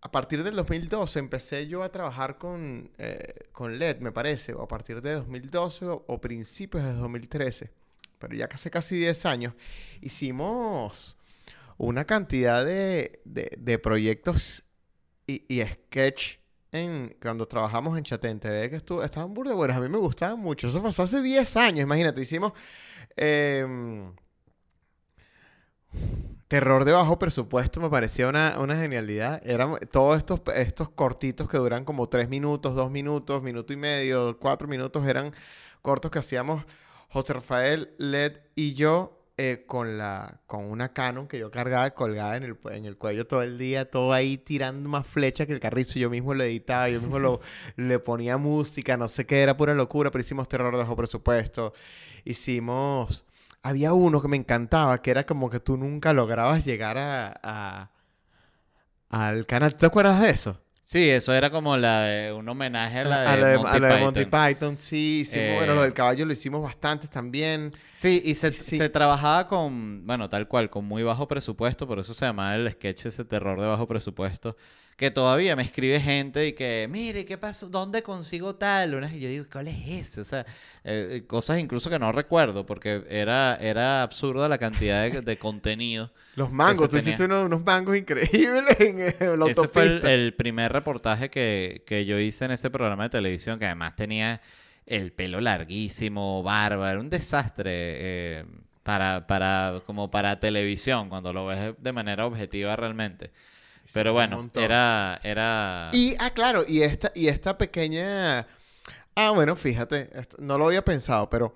a 0.00 0.10
partir 0.10 0.44
del 0.44 0.54
2012 0.56 1.18
empecé 1.18 1.66
yo 1.66 1.82
a 1.82 1.90
trabajar 1.90 2.38
con, 2.38 2.90
eh, 2.98 3.48
con 3.52 3.78
LED, 3.78 3.98
me 4.00 4.12
parece, 4.12 4.54
o 4.54 4.62
a 4.62 4.68
partir 4.68 5.00
de 5.02 5.14
2012 5.14 5.86
o, 5.86 6.04
o 6.06 6.20
principios 6.20 6.84
de 6.84 6.92
2013, 6.92 7.70
pero 8.18 8.34
ya 8.34 8.48
hace 8.52 8.70
casi 8.70 8.96
10 8.96 9.26
años, 9.26 9.54
hicimos 10.00 11.16
una 11.76 12.04
cantidad 12.04 12.64
de, 12.64 13.20
de, 13.24 13.50
de 13.58 13.78
proyectos 13.78 14.64
y, 15.26 15.44
y 15.48 15.64
sketch 15.64 16.38
en, 16.72 17.16
cuando 17.20 17.46
trabajamos 17.46 17.96
en 17.96 18.04
Chatén 18.04 18.40
TV, 18.40 18.70
que 18.70 18.76
estuvo, 18.76 19.02
estaban 19.02 19.32
burda 19.32 19.50
de 19.50 19.56
buenos, 19.56 19.76
a 19.76 19.80
mí 19.80 19.88
me 19.88 19.98
gustaban 19.98 20.38
mucho. 20.38 20.68
Eso 20.68 20.82
pasó 20.82 21.02
hace 21.04 21.22
10 21.22 21.56
años, 21.56 21.80
imagínate, 21.80 22.20
hicimos 22.20 22.52
em, 23.16 24.12
Terror 26.48 26.86
de 26.86 26.92
bajo 26.92 27.18
presupuesto, 27.18 27.78
me 27.78 27.90
parecía 27.90 28.26
una, 28.26 28.56
una 28.58 28.74
genialidad. 28.74 29.46
Eran 29.46 29.76
todos 29.92 30.16
estos, 30.16 30.40
estos 30.54 30.88
cortitos 30.88 31.46
que 31.46 31.58
duran 31.58 31.84
como 31.84 32.08
3 32.08 32.30
minutos, 32.30 32.74
2 32.74 32.90
minutos, 32.90 33.42
minuto 33.42 33.72
y 33.74 33.76
medio, 33.76 34.38
4 34.38 34.66
minutos, 34.66 35.06
eran 35.06 35.30
cortos 35.82 36.10
que 36.10 36.20
hacíamos 36.20 36.64
José 37.10 37.34
Rafael, 37.34 37.90
Led 37.98 38.40
y 38.54 38.72
yo 38.72 39.18
eh, 39.36 39.64
con, 39.66 39.98
la, 39.98 40.40
con 40.46 40.64
una 40.64 40.92
Canon 40.94 41.28
que 41.28 41.38
yo 41.38 41.50
cargaba 41.50 41.90
colgada 41.90 42.36
en 42.38 42.44
el, 42.44 42.58
en 42.72 42.86
el 42.86 42.96
cuello 42.96 43.26
todo 43.26 43.42
el 43.42 43.56
día, 43.58 43.90
todo 43.90 44.14
ahí 44.14 44.38
tirando 44.38 44.88
más 44.88 45.06
flecha 45.06 45.46
que 45.46 45.52
el 45.52 45.60
carrizo. 45.60 45.98
Yo 45.98 46.08
mismo 46.08 46.32
lo 46.32 46.44
editaba, 46.44 46.88
yo 46.88 47.00
mismo 47.00 47.18
lo, 47.18 47.40
le 47.76 47.98
ponía 47.98 48.38
música, 48.38 48.96
no 48.96 49.06
sé 49.06 49.26
qué, 49.26 49.42
era 49.42 49.56
pura 49.56 49.74
locura, 49.74 50.10
pero 50.10 50.22
hicimos 50.22 50.48
terror 50.48 50.72
de 50.72 50.78
bajo 50.78 50.96
presupuesto. 50.96 51.74
Hicimos... 52.24 53.26
Había 53.68 53.92
uno 53.92 54.20
que 54.22 54.28
me 54.28 54.36
encantaba, 54.36 55.00
que 55.02 55.10
era 55.10 55.24
como 55.26 55.50
que 55.50 55.60
tú 55.60 55.76
nunca 55.76 56.12
lograbas 56.12 56.64
llegar 56.64 56.96
a, 56.98 57.38
a- 57.42 57.90
al 59.10 59.46
canal. 59.46 59.74
¿Te 59.74 59.86
acuerdas 59.86 60.20
de 60.20 60.30
eso? 60.30 60.60
Sí, 60.80 61.10
eso 61.10 61.34
era 61.34 61.50
como 61.50 61.76
la 61.76 62.00
de 62.04 62.32
un 62.32 62.48
homenaje 62.48 63.00
a 63.00 63.04
la 63.04 63.20
de, 63.20 63.26
a 63.28 63.36
lo 63.36 63.46
de, 63.46 63.56
Monty, 63.58 63.68
a 63.70 63.78
lo 63.78 63.86
de 63.86 63.92
Python. 63.92 64.04
Monty 64.04 64.24
Python, 64.24 64.78
sí. 64.78 65.20
hicimos- 65.20 65.46
Eh, 65.50 65.54
bueno, 65.56 65.74
lo 65.74 65.82
del 65.82 65.92
caballo 65.92 66.24
lo 66.24 66.32
hicimos 66.32 66.62
bastantes 66.62 67.10
también. 67.10 67.72
Sí, 67.92 68.22
y 68.24 68.34
se, 68.34 68.52
Sí. 68.54 68.78
se 68.78 68.88
trabajaba 68.88 69.46
con, 69.48 70.06
bueno, 70.06 70.30
tal 70.30 70.48
cual, 70.48 70.70
con 70.70 70.86
muy 70.86 71.02
bajo 71.02 71.28
presupuesto, 71.28 71.86
por 71.86 71.98
eso 71.98 72.14
se 72.14 72.24
llamaba 72.24 72.54
el 72.54 72.70
sketch 72.70 73.04
ese 73.04 73.26
terror 73.26 73.60
de 73.60 73.66
bajo 73.66 73.86
presupuesto, 73.86 74.56
que 74.98 75.10
todavía 75.12 75.56
me 75.56 75.62
escribe 75.62 76.00
gente 76.00 76.46
y 76.48 76.52
que, 76.54 76.88
mire, 76.90 77.24
¿qué 77.24 77.38
pasó? 77.38 77.70
¿Dónde 77.70 78.02
consigo 78.02 78.56
tal? 78.56 78.96
Una- 78.96 79.14
Y 79.14 79.20
yo 79.20 79.28
digo, 79.30 79.46
¿cuál 79.50 79.68
es 79.68 79.88
ese? 79.88 80.20
O 80.22 80.24
sea, 80.24 80.40
eh, 80.84 81.08
eh, 81.22 81.26
cosas 81.26 81.58
incluso 81.60 81.88
que 81.90 81.98
no 82.00 82.12
recuerdo, 82.12 82.66
porque 82.66 83.04
era, 83.08 83.56
era 83.60 84.02
absurda 84.02 84.48
la 84.48 84.58
cantidad 84.58 85.10
de, 85.10 85.22
de 85.22 85.38
contenido. 85.38 86.12
Los 86.34 86.50
mangos, 86.52 86.90
tú 86.90 86.96
hiciste 86.98 87.24
tenía. 87.24 87.26
unos, 87.26 87.46
unos 87.46 87.64
mangos 87.64 87.96
increíbles 87.96 88.80
en 88.80 89.00
eh, 89.00 89.16
la 89.36 89.44
Ese 89.44 89.68
fue 89.68 89.84
el, 89.84 89.88
autopista. 89.94 90.12
el 90.12 90.34
primer 90.34 90.72
reportaje 90.72 91.30
que, 91.30 91.82
que 91.86 92.04
yo 92.04 92.18
hice 92.18 92.44
en 92.44 92.52
ese 92.52 92.70
programa 92.70 93.04
de 93.04 93.10
televisión, 93.10 93.58
que 93.58 93.66
además 93.66 93.96
tenía 93.96 94.40
el 94.86 95.12
pelo 95.12 95.40
larguísimo, 95.40 96.42
barba, 96.42 96.90
era 96.90 97.00
un 97.00 97.10
desastre 97.10 97.70
eh, 97.72 98.44
para, 98.82 99.26
para, 99.26 99.82
como 99.86 100.10
para 100.10 100.38
televisión, 100.40 101.08
cuando 101.08 101.32
lo 101.32 101.46
ves 101.46 101.74
de 101.78 101.92
manera 101.92 102.26
objetiva 102.26 102.76
realmente. 102.76 103.30
Pero 103.94 104.12
bueno, 104.12 104.48
era, 104.54 105.18
era... 105.22 105.90
Y, 105.92 106.14
ah, 106.18 106.30
claro, 106.30 106.64
y 106.66 106.82
esta, 106.82 107.10
y 107.14 107.28
esta 107.28 107.56
pequeña... 107.58 108.46
Ah, 109.14 109.30
bueno, 109.30 109.56
fíjate, 109.56 110.10
esto- 110.18 110.36
no 110.40 110.58
lo 110.58 110.66
había 110.66 110.84
pensado, 110.84 111.28
pero 111.30 111.54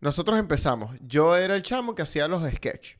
nosotros 0.00 0.38
empezamos. 0.38 0.96
Yo 1.00 1.36
era 1.36 1.56
el 1.56 1.62
chamo 1.62 1.94
que 1.94 2.02
hacía 2.02 2.28
los 2.28 2.42
sketches. 2.52 2.96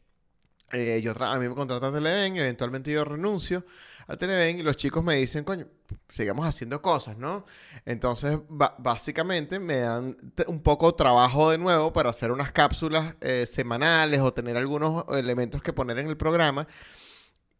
eh, 0.72 1.00
yo 1.02 1.12
a 1.22 1.38
mí 1.38 1.48
me 1.48 1.54
contrata 1.54 1.88
a 1.88 1.92
Televen, 1.92 2.36
eventualmente 2.36 2.90
yo 2.92 3.04
renuncio 3.04 3.64
a 4.06 4.16
Televen 4.16 4.58
y 4.58 4.62
los 4.62 4.76
chicos 4.76 5.04
me 5.04 5.14
dicen, 5.16 5.44
coño, 5.44 5.66
sigamos 6.08 6.46
haciendo 6.46 6.80
cosas, 6.82 7.16
¿no? 7.16 7.44
Entonces, 7.84 8.38
básicamente 8.78 9.58
me 9.60 9.76
dan 9.80 10.16
un 10.48 10.62
poco 10.62 10.92
trabajo 10.94 11.50
de 11.50 11.58
nuevo 11.58 11.92
para 11.92 12.10
hacer 12.10 12.32
unas 12.32 12.50
cápsulas 12.50 13.14
eh, 13.20 13.46
semanales 13.46 14.20
o 14.20 14.32
tener 14.32 14.56
algunos 14.56 15.04
elementos 15.16 15.62
que 15.62 15.72
poner 15.72 15.98
en 16.00 16.08
el 16.08 16.16
programa. 16.16 16.66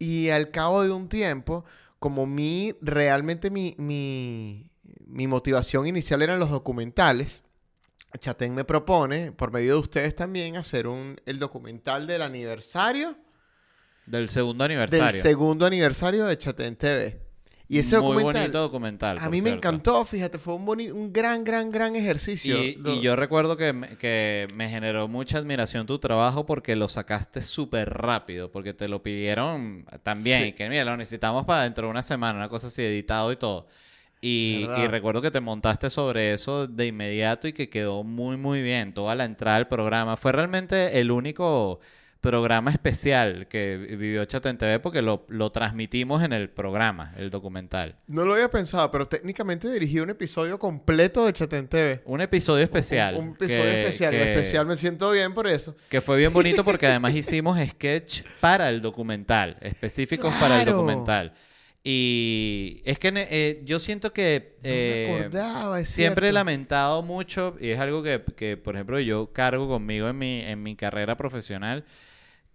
Y 0.01 0.31
al 0.31 0.49
cabo 0.49 0.81
de 0.81 0.89
un 0.89 1.07
tiempo, 1.09 1.63
como 1.99 2.25
mi, 2.25 2.73
realmente 2.81 3.51
mi, 3.51 3.75
mi, 3.77 4.67
mi 5.05 5.27
motivación 5.27 5.85
inicial 5.85 6.23
eran 6.23 6.39
los 6.39 6.49
documentales, 6.49 7.43
Chatén 8.17 8.55
me 8.55 8.63
propone, 8.65 9.31
por 9.31 9.51
medio 9.51 9.73
de 9.75 9.79
ustedes 9.79 10.15
también, 10.15 10.57
hacer 10.57 10.87
un, 10.87 11.17
el 11.27 11.37
documental 11.37 12.07
del 12.07 12.23
aniversario, 12.23 13.15
Del 14.07 14.31
segundo 14.31 14.63
del 14.63 14.71
aniversario. 14.71 15.21
segundo 15.21 15.67
aniversario 15.67 16.25
de 16.25 16.35
Chatén 16.35 16.75
TV. 16.75 17.21
Y 17.73 17.79
ese 17.79 17.97
Muy 17.99 18.07
documental, 18.07 18.41
bonito 18.41 18.59
documental. 18.59 19.17
a 19.19 19.29
mí 19.29 19.37
me 19.37 19.49
cierto. 19.49 19.57
encantó, 19.69 20.03
fíjate, 20.05 20.37
fue 20.37 20.55
un, 20.55 20.65
boni- 20.65 20.91
un 20.91 21.13
gran, 21.13 21.45
gran, 21.45 21.71
gran 21.71 21.95
ejercicio. 21.95 22.61
Y, 22.61 22.75
Lo- 22.75 22.95
y 22.95 22.99
yo 23.01 23.15
recuerdo 23.15 23.55
que 23.55 23.71
me, 23.71 23.95
que 23.97 24.47
me 24.53 24.67
generó 24.67 25.07
mucha 25.07 25.37
admiración 25.37 25.87
tu 25.87 25.97
trabajo 25.97 26.45
porque 26.45 26.75
lo 26.75 26.89
sacaste 26.89 27.41
súper 27.41 27.89
rápido, 27.89 28.51
porque 28.51 28.73
te 28.73 28.89
lo 28.89 29.01
pidieron 29.01 29.85
también, 30.03 30.41
Sí. 30.41 30.47
y 30.49 30.51
que 30.51 30.67
mira, 30.67 30.83
lo 30.83 30.97
necesitamos 30.97 31.45
para 31.45 31.63
dentro 31.63 31.87
de 31.87 31.91
una 31.91 32.03
semana, 32.03 32.37
una 32.39 32.49
cosa 32.49 32.67
así, 32.67 32.81
editado 32.81 33.31
y 33.31 33.37
todo. 33.37 33.67
Y, 34.19 34.67
y 34.77 34.87
recuerdo 34.87 35.21
que 35.21 35.31
te 35.31 35.39
montaste 35.39 35.89
sobre 35.89 36.33
eso 36.33 36.67
de 36.67 36.87
inmediato 36.87 37.47
y 37.47 37.53
que 37.53 37.69
quedó 37.69 38.03
muy, 38.03 38.37
muy 38.37 38.61
bien. 38.61 38.93
Toda 38.93 39.15
la 39.15 39.23
entrada 39.25 39.55
al 39.57 39.67
programa. 39.67 40.15
Fue 40.17 40.31
realmente 40.31 40.99
el 40.99 41.09
único 41.09 41.79
programa 42.21 42.69
especial 42.71 43.47
que 43.47 43.77
vivió 43.77 44.23
Chat 44.25 44.45
en 44.45 44.57
TV 44.57 44.79
porque 44.79 45.01
lo, 45.01 45.25
lo 45.29 45.51
transmitimos 45.51 46.23
en 46.23 46.33
el 46.33 46.49
programa, 46.51 47.13
el 47.17 47.31
documental. 47.31 47.95
No 48.07 48.23
lo 48.25 48.33
había 48.33 48.49
pensado, 48.49 48.91
pero 48.91 49.07
técnicamente 49.07 49.67
dirigí 49.71 49.99
un 49.99 50.11
episodio 50.11 50.59
completo 50.59 51.25
de 51.25 51.33
Chatén 51.33 51.67
TV. 51.67 52.01
Un 52.05 52.21
episodio 52.21 52.63
especial. 52.63 53.15
Un, 53.15 53.29
un 53.29 53.33
episodio 53.33 53.63
que- 53.63 53.81
especial, 53.81 54.11
que- 54.11 54.33
especial. 54.33 54.65
Me 54.67 54.75
siento 54.75 55.09
bien 55.11 55.33
por 55.33 55.47
eso. 55.47 55.75
Que 55.89 55.99
fue 55.99 56.17
bien 56.17 56.31
bonito 56.31 56.63
porque 56.63 56.85
además 56.87 57.13
hicimos 57.15 57.57
sketch 57.59 58.21
para 58.39 58.69
el 58.69 58.81
documental, 58.81 59.57
específicos 59.59 60.31
para 60.35 60.57
el 60.57 60.61
¡Claro! 60.63 60.77
documental. 60.77 61.33
Y 61.83 62.81
es 62.85 62.99
que 62.99 63.11
eh, 63.15 63.61
yo 63.65 63.79
siento 63.79 64.13
que 64.13 64.55
No 64.61 64.69
eh, 64.69 65.17
acordaba, 65.19 65.79
es 65.79 65.89
siempre 65.89 66.29
he 66.29 66.31
lamentado 66.31 67.01
mucho, 67.01 67.57
y 67.59 67.69
es 67.69 67.79
algo 67.79 68.03
que, 68.03 68.21
que, 68.37 68.55
por 68.57 68.75
ejemplo, 68.75 68.99
yo 68.99 69.33
cargo 69.33 69.67
conmigo 69.67 70.07
en 70.07 70.17
mi, 70.17 70.41
en 70.41 70.61
mi 70.61 70.75
carrera 70.75 71.17
profesional, 71.17 71.83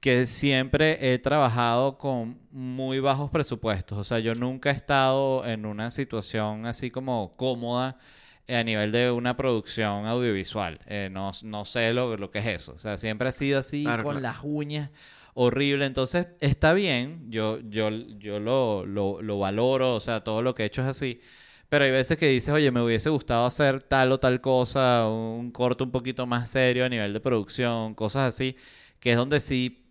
que 0.01 0.27
siempre 0.27 1.13
he 1.13 1.19
trabajado 1.19 1.99
con 1.99 2.39
muy 2.51 3.01
bajos 3.01 3.31
presupuestos. 3.31 3.99
O 3.99 4.05
sea, 4.05 4.19
yo 4.21 4.35
nunca 4.35 4.71
he 4.71 4.75
estado 4.75 5.45
en 5.47 5.67
una 5.67 5.91
situación 5.91 6.67
así 6.67 6.91
como 6.91 7.35
cómoda 7.37 7.99
eh, 8.47 8.57
a 8.57 8.65
nivel 8.65 8.93
de 8.93 9.11
una 9.11 9.37
producción 9.37 10.07
audiovisual. 10.07 10.81
Eh, 10.87 11.09
no, 11.11 11.33
no 11.43 11.65
sé 11.65 11.93
lo, 11.93 12.17
lo 12.17 12.31
que 12.31 12.39
es 12.41 12.47
eso. 12.47 12.73
O 12.75 12.79
sea, 12.79 12.99
siempre 12.99 13.29
ha 13.29 13.33
sido 13.33 13.59
así 13.59 13.83
Claro, 13.85 14.05
con 14.05 14.19
claro. 14.19 14.23
las 14.23 14.39
uñas 14.45 14.91
horrible. 15.35 15.87
Entonces, 15.87 16.29
está 16.41 16.73
bien. 16.73 17.27
Yo, 17.31 17.59
yo, 17.61 17.91
yo 17.91 18.39
lo, 18.41 18.87
lo, 18.87 19.21
lo 19.23 19.39
valoro. 19.39 19.95
O 19.95 20.01
sea, 20.01 20.23
todo 20.23 20.43
lo 20.43 20.55
que 20.55 20.63
he 20.63 20.67
hecho 20.67 20.83
es 20.83 20.89
así. 20.89 21.21
Pero 21.69 21.85
hay 21.85 21.91
veces 21.91 22.17
que 22.17 22.29
dices, 22.29 22.55
oye, 22.55 22.71
me 22.71 22.81
hubiese 22.83 23.11
gustado 23.11 23.45
hacer 23.45 23.83
tal 23.83 24.13
o 24.13 24.21
tal 24.21 24.41
cosa, 24.41 25.09
un 25.09 25.51
corto 25.51 25.83
un 25.85 25.91
poquito 25.91 26.25
más 26.27 26.49
serio 26.51 26.85
a 26.85 26.89
nivel 26.89 27.13
de 27.13 27.21
producción, 27.21 27.95
cosas 27.95 28.29
así, 28.35 28.57
que 29.01 29.11
es 29.13 29.17
donde 29.17 29.41
sí 29.41 29.86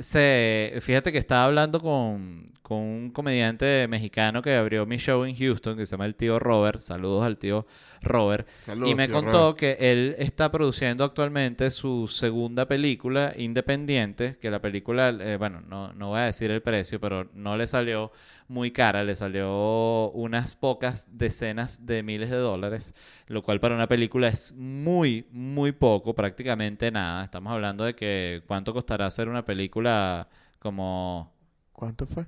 se... 0.00 0.78
Fíjate 0.80 1.12
que 1.12 1.18
estaba 1.18 1.44
hablando 1.44 1.80
con, 1.80 2.46
con 2.70 2.78
un 2.78 3.10
comediante 3.10 3.88
mexicano 3.88 4.42
que 4.42 4.54
abrió 4.54 4.86
mi 4.86 4.96
show 4.96 5.24
en 5.24 5.34
Houston, 5.34 5.76
que 5.76 5.86
se 5.86 5.90
llama 5.90 6.06
el 6.06 6.14
tío 6.14 6.38
Robert. 6.38 6.78
Saludos 6.78 7.24
al 7.24 7.36
tío 7.36 7.66
Robert. 8.00 8.46
Saludos, 8.64 8.92
y 8.92 8.94
me 8.94 9.08
contó 9.08 9.32
Robert. 9.32 9.58
que 9.58 9.76
él 9.80 10.14
está 10.18 10.52
produciendo 10.52 11.02
actualmente 11.02 11.72
su 11.72 12.06
segunda 12.06 12.68
película 12.68 13.32
independiente, 13.36 14.36
que 14.40 14.52
la 14.52 14.60
película, 14.60 15.08
eh, 15.08 15.36
bueno, 15.36 15.62
no, 15.62 15.92
no 15.94 16.10
voy 16.10 16.20
a 16.20 16.26
decir 16.26 16.52
el 16.52 16.62
precio, 16.62 17.00
pero 17.00 17.28
no 17.34 17.56
le 17.56 17.66
salió 17.66 18.12
muy 18.46 18.70
cara, 18.70 19.02
le 19.02 19.16
salió 19.16 20.12
unas 20.12 20.54
pocas 20.54 21.08
decenas 21.10 21.86
de 21.86 22.04
miles 22.04 22.30
de 22.30 22.36
dólares, 22.36 22.94
lo 23.26 23.42
cual 23.42 23.58
para 23.58 23.74
una 23.74 23.88
película 23.88 24.28
es 24.28 24.54
muy, 24.56 25.26
muy 25.32 25.72
poco, 25.72 26.14
prácticamente 26.14 26.92
nada. 26.92 27.24
Estamos 27.24 27.52
hablando 27.52 27.82
de 27.82 27.96
que 27.96 28.44
cuánto 28.46 28.72
costará 28.72 29.06
hacer 29.06 29.28
una 29.28 29.44
película 29.44 30.28
como... 30.60 31.34
¿Cuánto 31.72 32.06
fue? 32.06 32.26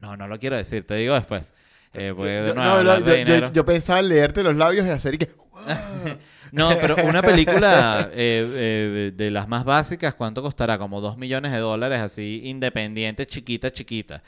No, 0.00 0.16
no 0.16 0.26
lo 0.28 0.38
quiero 0.38 0.56
decir, 0.56 0.86
te 0.86 0.94
digo 0.96 1.14
después. 1.14 1.52
Eh, 1.92 2.12
de 2.16 2.44
Yo- 2.48 2.54
no, 2.54 2.82
yo, 2.82 2.98
yo- 3.04 3.14
dinero. 3.14 3.52
yo 3.52 3.64
pensaba 3.64 4.00
en 4.00 4.08
leerte 4.08 4.42
los 4.42 4.54
labios 4.56 4.86
y 4.86 4.90
hacer 4.90 5.14
y 5.14 5.18
que... 5.18 5.30
No, 6.52 6.70
pero 6.80 6.96
una 7.04 7.22
película 7.22 8.10
eh, 8.12 8.44
eh, 8.54 9.12
de 9.14 9.30
las 9.30 9.46
más 9.46 9.64
básicas, 9.64 10.14
¿cuánto 10.14 10.42
costará? 10.42 10.78
Como 10.78 11.00
dos 11.00 11.16
millones 11.16 11.52
de 11.52 11.58
dólares, 11.58 12.00
así, 12.00 12.40
independiente, 12.44 13.24
chiquita, 13.26 13.70
chiquita. 13.70 14.22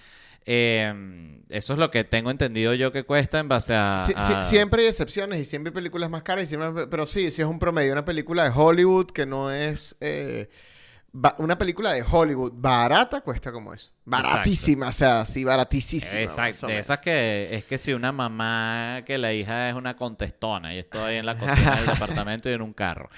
Eh, 0.45 1.41
eso 1.49 1.73
es 1.73 1.79
lo 1.79 1.91
que 1.91 2.05
tengo 2.05 2.31
entendido 2.31 2.75
yo 2.75 2.93
que 2.93 3.03
cuesta 3.05 3.39
en 3.41 3.49
base 3.49 3.75
a... 3.75 4.03
Sí- 4.07 4.12
sí- 4.16 4.33
a- 4.35 4.43
siempre 4.45 4.83
hay 4.83 4.89
excepciones 4.89 5.41
y 5.41 5.45
siempre 5.45 5.70
hay 5.70 5.75
películas 5.75 6.11
más 6.11 6.23
caras 6.23 6.45
y 6.45 6.47
siempre- 6.49 6.87
pero 6.89 7.07
sí, 7.07 7.31
sí 7.33 7.43
es 7.43 7.49
un 7.49 7.59
promedio. 7.59 7.93
Una 7.93 8.05
película 8.05 8.45
de 8.45 8.51
Hollywood 8.55 9.07
que 9.11 9.27
no 9.27 9.51
es... 9.51 9.97
una 11.38 11.58
película 11.58 11.92
de 11.92 12.02
Hollywood 12.10 12.52
barata 12.54 13.20
cuesta 13.20 13.52
como 13.52 13.74
eso. 13.74 13.90
Baratísima, 14.04 14.88
o 14.88 14.92
sea, 14.92 15.24
sí, 15.26 15.44
baratísima. 15.44 16.02
Exacto, 16.22 16.66
de 16.66 16.78
esas 16.78 16.98
que 17.00 17.48
es 17.54 17.64
que 17.64 17.76
si 17.78 17.92
una 17.92 18.12
mamá 18.12 19.02
que 19.04 19.18
la 19.18 19.32
hija 19.34 19.68
es 19.68 19.74
una 19.74 19.94
contestona 19.96 20.74
y 20.74 20.78
estoy 20.78 21.00
ahí 21.12 21.16
en 21.16 21.26
la 21.26 21.36
cocina 21.36 21.76
del 21.76 21.86
departamento 21.94 22.48
y 22.48 22.52
en 22.54 22.62
un 22.62 22.72
carro. 22.72 23.10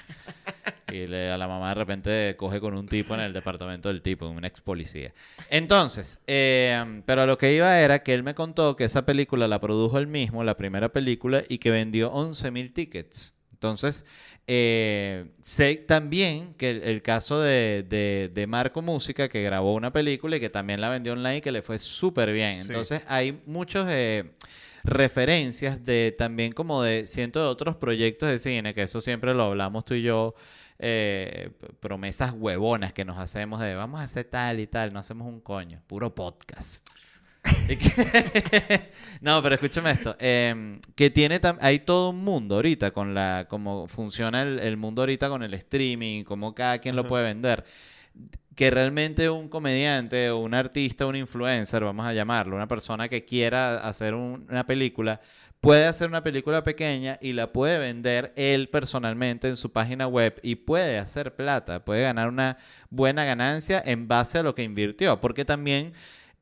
Y 0.93 1.07
le- 1.07 1.31
a 1.31 1.39
la 1.39 1.47
mamá 1.49 1.69
de 1.71 1.75
repente 1.77 2.35
coge 2.37 2.61
con 2.61 2.75
un 2.75 2.87
tipo 2.89 3.15
en 3.15 3.21
el 3.21 3.33
departamento 3.33 3.89
del 3.89 4.03
tipo, 4.03 4.27
un 4.29 4.45
ex 4.45 4.61
policía. 4.61 5.13
Entonces, 5.51 6.19
eh, 6.27 7.03
pero 7.07 7.27
lo 7.27 7.39
que 7.39 7.55
iba 7.55 7.79
era 7.79 8.03
que 8.03 8.13
él 8.13 8.23
me 8.23 8.35
contó 8.35 8.77
que 8.77 8.85
esa 8.85 9.07
película 9.07 9.49
la 9.49 9.61
produjo 9.61 9.99
él 9.99 10.07
mismo, 10.09 10.43
la 10.45 10.57
primera 10.57 10.91
película, 10.91 11.43
y 11.49 11.59
que 11.59 11.71
vendió 11.71 12.11
11 12.13 12.51
mil 12.51 12.73
tickets. 12.73 13.39
Entonces, 13.53 14.05
eh, 14.47 15.27
sé 15.41 15.77
también 15.77 16.55
que 16.55 16.71
el, 16.71 16.83
el 16.83 17.03
caso 17.03 17.41
de, 17.41 17.85
de- 17.89 18.31
de 18.33 18.47
Marco 18.47 18.83
Música, 18.83 19.29
que 19.29 19.43
grabó 19.43 19.75
una 19.75 19.93
película 19.93 20.37
y 20.37 20.41
que 20.41 20.51
también 20.51 20.81
la 20.81 20.89
vendió 20.91 21.13
online 21.15 21.39
y 21.39 21.41
que 21.41 21.53
le 21.53 21.63
fue 21.63 21.79
súper 21.79 22.33
bien. 22.33 22.63
Sí. 22.65 22.69
Entonces, 22.71 23.05
hay 23.09 23.41
muchos 23.47 23.87
eh, 23.89 24.33
referencias 24.83 25.83
de 25.85 26.15
también 26.17 26.53
como 26.53 26.83
de 26.83 27.07
cientos 27.07 27.43
de 27.43 27.49
otros 27.49 27.77
proyectos 27.77 28.29
de 28.29 28.39
cine, 28.39 28.75
que 28.75 28.83
eso 28.83 29.01
siempre 29.01 29.33
lo 29.35 29.45
hablamos 29.45 29.85
tú 29.85 29.95
y 29.95 30.03
yo, 30.03 30.35
eh, 30.79 31.51
promesas 31.81 32.33
huevonas 32.37 32.93
que 32.93 33.05
nos 33.05 33.19
hacemos 33.19 33.61
de 33.61 33.75
vamos 33.75 34.01
a 34.01 34.05
hacer 34.05 34.25
tal 34.25 34.61
y 34.61 34.67
tal, 34.67 34.93
no 34.93 34.99
hacemos 34.99 35.27
un 35.27 35.41
coño, 35.41 35.81
puro 35.87 36.15
podcast. 36.15 36.87
No, 39.21 39.43
pero 39.43 39.55
escúchame 39.55 39.91
esto. 39.91 40.17
eh, 40.19 40.79
que 40.95 41.11
tiene 41.11 41.41
hay 41.61 41.81
todo 41.81 42.11
un 42.11 42.23
mundo 42.25 42.57
ahorita 42.57 42.91
con 42.91 43.15
la 43.15 43.47
cómo 43.49 43.87
funciona 43.89 44.43
el, 44.43 44.59
el 44.61 44.77
mundo 44.77 45.03
ahorita 45.03 45.29
con 45.29 45.43
el 45.43 45.55
streaming, 45.55 46.25
cómo 46.25 46.55
cada 46.55 46.79
quien 46.79 46.97
lo 46.97 47.03
Ajá. 47.03 47.09
puede 47.09 47.25
vender. 47.25 47.65
Que 48.55 48.71
realmente 48.71 49.29
un 49.31 49.49
comediante 49.49 50.31
o 50.31 50.39
un 50.39 50.55
artista, 50.55 51.07
un 51.07 51.17
influencer, 51.17 51.83
vamos 51.83 52.07
a 52.07 52.13
llamarlo, 52.13 52.55
una 52.55 52.69
persona 52.69 53.09
que 53.09 53.25
quiera 53.25 53.79
hacer 53.79 54.15
un- 54.15 54.47
una 54.49 54.65
película, 54.65 55.21
puede 55.61 55.87
hacer 55.87 56.09
una 56.09 56.23
película 56.23 56.63
pequeña 56.63 57.19
y 57.21 57.33
la 57.33 57.51
puede 57.53 57.79
vender 57.79 58.33
él 58.37 58.69
personalmente 58.69 59.49
en 59.49 59.57
su 59.57 59.73
página 59.73 60.07
web 60.07 60.39
y 60.43 60.55
puede 60.57 60.99
hacer 60.99 61.35
plata, 61.35 61.85
puede 61.85 62.03
ganar 62.03 62.29
una 62.29 62.59
buena 62.91 63.25
ganancia 63.25 63.83
en 63.85 64.07
base 64.07 64.39
a 64.39 64.43
lo 64.45 64.55
que 64.55 64.63
invirtió, 64.63 65.21
porque 65.21 65.45
también 65.45 65.93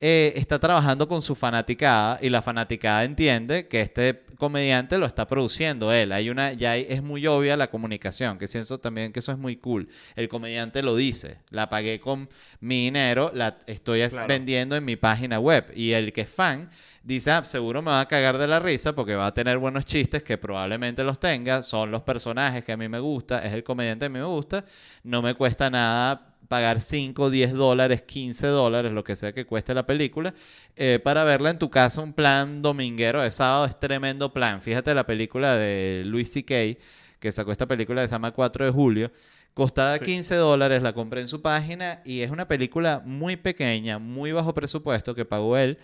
eh, 0.05 0.33
está 0.35 0.59
trabajando 0.59 1.07
con 1.07 1.23
su 1.23 1.37
fanaticada 1.37 2.19
y 2.21 2.29
la 2.29 2.43
fanaticada 2.43 3.05
entiende 3.05 3.69
que 3.69 3.81
este 3.81 4.25
comediante 4.37 4.99
lo 4.99 5.07
está 5.07 5.29
produciendo 5.29 5.93
él. 5.93 6.11
Hay 6.11 6.29
una, 6.29 6.53
ya 6.55 6.73
hay- 6.73 6.87
es 6.89 7.01
muy 7.05 7.25
obvia 7.29 7.57
la 7.57 7.71
comunicación, 7.71 8.37
que 8.37 8.49
siento 8.49 8.81
también 8.81 9.13
que 9.13 9.21
eso 9.21 9.31
es 9.31 9.39
muy 9.39 9.55
cool. 9.55 9.89
El 10.17 10.27
comediante 10.29 10.83
lo 10.83 10.97
dice, 10.97 11.39
la 11.51 11.69
pagué 11.69 12.01
con 12.01 12.29
mi 12.59 12.87
dinero, 12.87 13.31
la 13.33 13.57
estoy 13.67 14.01
Claro. 14.09 14.27
vendiendo 14.27 14.75
en 14.75 14.85
mi 14.85 14.97
página 14.97 15.39
web. 15.39 15.71
Y 15.77 15.93
el 15.93 16.13
que 16.13 16.23
es 16.23 16.33
fan 16.33 16.69
dice, 17.05 17.31
ah, 17.31 17.45
seguro 17.45 17.81
me 17.83 17.93
va 17.93 18.01
a 18.01 18.09
cagar 18.09 18.37
de 18.39 18.49
la 18.49 18.59
risa 18.59 18.93
porque 18.97 19.15
va 19.15 19.27
a 19.27 19.35
tener 19.35 19.59
buenos 19.59 19.85
chistes 19.85 20.25
que 20.25 20.37
probablemente 20.37 21.05
los 21.05 21.21
tenga, 21.21 21.63
son 21.63 21.93
los 21.93 22.03
personajes 22.03 22.65
que 22.65 22.73
a 22.73 22.77
mí 22.77 22.89
me 22.89 22.99
gusta, 22.99 23.45
es 23.47 23.53
el 23.53 23.63
comediante 23.63 24.01
que 24.03 24.07
a 24.07 24.09
mí 24.09 24.19
me 24.19 24.25
gusta, 24.25 24.65
no 25.05 25.23
me 25.23 25.35
cuesta 25.35 25.71
nada 25.71 26.32
pagar 26.53 26.83
5, 26.83 27.31
10 27.31 27.55
dólares, 27.55 28.03
15 28.03 28.47
dólares, 28.49 28.93
lo 28.93 29.03
que 29.03 29.17
sea 29.17 29.33
que 29.33 29.47
cueste 29.47 29.73
la 29.73 29.87
película, 29.87 30.35
eh, 30.77 31.01
para 31.03 31.25
verla 31.25 31.49
en 31.49 31.59
tu 31.59 31.71
casa, 31.71 32.03
un 32.03 32.13
plan 32.13 32.61
dominguero 32.61 33.23
de 33.23 33.31
sábado, 33.31 33.65
es 33.65 33.81
tremendo 33.81 34.35
plan. 34.35 34.61
Fíjate 34.61 34.95
la 34.95 35.07
película 35.07 35.57
de 35.57 36.03
Louis 36.05 36.31
C.K., 36.31 36.79
que 37.19 37.33
sacó 37.33 37.53
esta 37.53 37.65
película 37.65 38.03
que 38.03 38.09
se 38.09 38.13
llama 38.13 38.33
4 38.33 38.67
de 38.67 38.71
julio. 38.71 39.11
Costaba 39.55 39.97
Sí. 39.97 40.05
15 40.05 40.35
dólares, 40.35 40.83
la 40.83 40.93
compré 40.93 41.23
en 41.23 41.29
su 41.29 41.41
página 41.41 42.03
y 42.05 42.21
es 42.21 42.31
una 42.31 42.47
película 42.47 43.01
muy 43.03 43.37
pequeña, 43.37 43.99
muy 43.99 44.33
bajo 44.33 44.53
presupuesto 44.53 45.15
que 45.15 45.25
pagó 45.25 45.57
él 45.57 45.79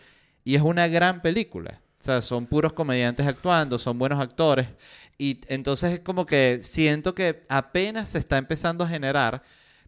y 0.44 0.54
es 0.54 0.60
una 0.60 0.86
gran 0.86 1.22
película. 1.22 1.80
O 1.98 2.04
sea, 2.04 2.20
son 2.20 2.44
puros 2.46 2.74
comediantes 2.74 3.26
actuando, 3.26 3.78
son 3.78 3.98
buenos 3.98 4.20
actores. 4.20 4.68
Y 5.16 5.40
entonces 5.48 5.92
es 5.94 6.00
como 6.00 6.26
que 6.26 6.58
siento 6.60 7.14
que 7.14 7.42
apenas 7.48 8.10
se 8.10 8.18
está 8.18 8.36
empezando 8.36 8.84
a 8.84 8.88
generar, 8.88 9.42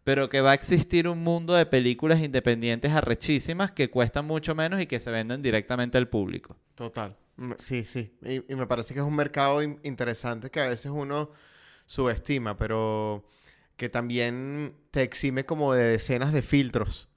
pero 0.05 0.29
que 0.29 0.41
va 0.41 0.53
a 0.53 0.55
existir 0.55 1.07
un 1.09 1.23
mundo 1.23 1.55
de 1.55 1.67
películas 1.67 2.21
independientes 2.21 2.93
arrechísimas 2.93 3.71
que 3.71 3.91
cuestan 3.91 4.27
mucho 4.27 4.55
menos 4.55 4.81
y 4.81 4.87
que 4.87 4.99
se 5.01 5.11
venden 5.11 5.43
directamente 5.43 5.99
al 5.99 6.09
público. 6.09 6.57
Total. 6.75 7.17
Sí, 7.59 7.85
sí. 7.85 8.13
Y, 8.23 8.53
y 8.53 8.55
me 8.57 8.67
parece 8.67 8.93
que 8.95 9.01
es 9.01 9.07
un 9.07 9.17
mercado 9.17 9.63
in- 9.63 9.79
interesante 9.83 10.51
que 10.51 10.61
a 10.61 10.69
veces 10.69 10.91
uno 10.95 11.31
subestima, 11.87 12.57
pero 12.57 13.25
que 13.77 13.89
también 13.89 14.75
te 14.91 15.03
exime 15.03 15.45
como 15.47 15.73
de 15.73 15.85
decenas 15.85 16.33
de 16.33 16.43
filtros. 16.43 17.09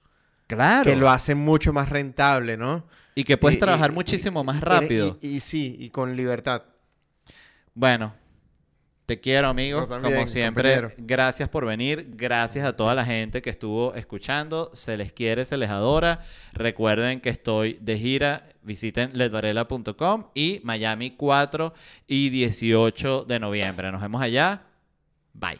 Claro. 0.48 0.84
Que 0.90 0.96
lo 0.96 1.10
hacen 1.10 1.38
mucho 1.38 1.74
más 1.74 1.90
rentable, 1.90 2.58
¿no? 2.58 2.86
Y 3.16 3.24
que 3.24 3.38
puedes 3.38 3.58
Y- 3.58 3.60
trabajar 3.60 3.92
y- 3.92 3.94
muchísimo 3.94 4.44
más 4.44 4.62
rápido. 4.62 5.18
Y 5.22 5.40
sí, 5.42 5.76
y 5.80 5.90
con 5.90 6.16
libertad. 6.16 6.64
Bueno, 7.74 8.14
te 9.06 9.20
quiero, 9.20 9.48
amigo. 9.50 9.86
También, 9.88 10.14
Como 10.14 10.28
siempre, 10.28 10.76
compañero. 10.76 11.04
gracias 11.06 11.50
por 11.50 11.66
venir. 11.66 12.08
Gracias 12.12 12.66
a 12.66 12.76
toda 12.76 12.96
la 12.96 13.04
gente 13.04 13.42
que 13.42 13.50
estuvo 13.50 13.94
escuchando. 13.96 14.70
Se 14.74 14.96
les 14.98 15.12
quiere, 15.12 15.46
se 15.46 15.58
les 15.58 15.70
adora. 15.70 16.20
Recuerden 16.54 17.20
que 17.20 17.30
estoy 17.30 17.78
de 17.82 17.98
gira. 17.98 18.46
Visiten 18.62 19.12
ledvarela.com 19.14 20.28
y 20.34 20.62
Miami 20.64 21.12
4 21.12 21.74
y 22.08 22.30
18 22.30 23.26
de 23.26 23.40
noviembre. 23.40 23.92
Nos 23.92 24.02
vemos 24.02 24.22
allá. 24.22 24.64
Bye. 25.34 25.60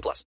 18 0.00 0.02
plus. 0.02 0.30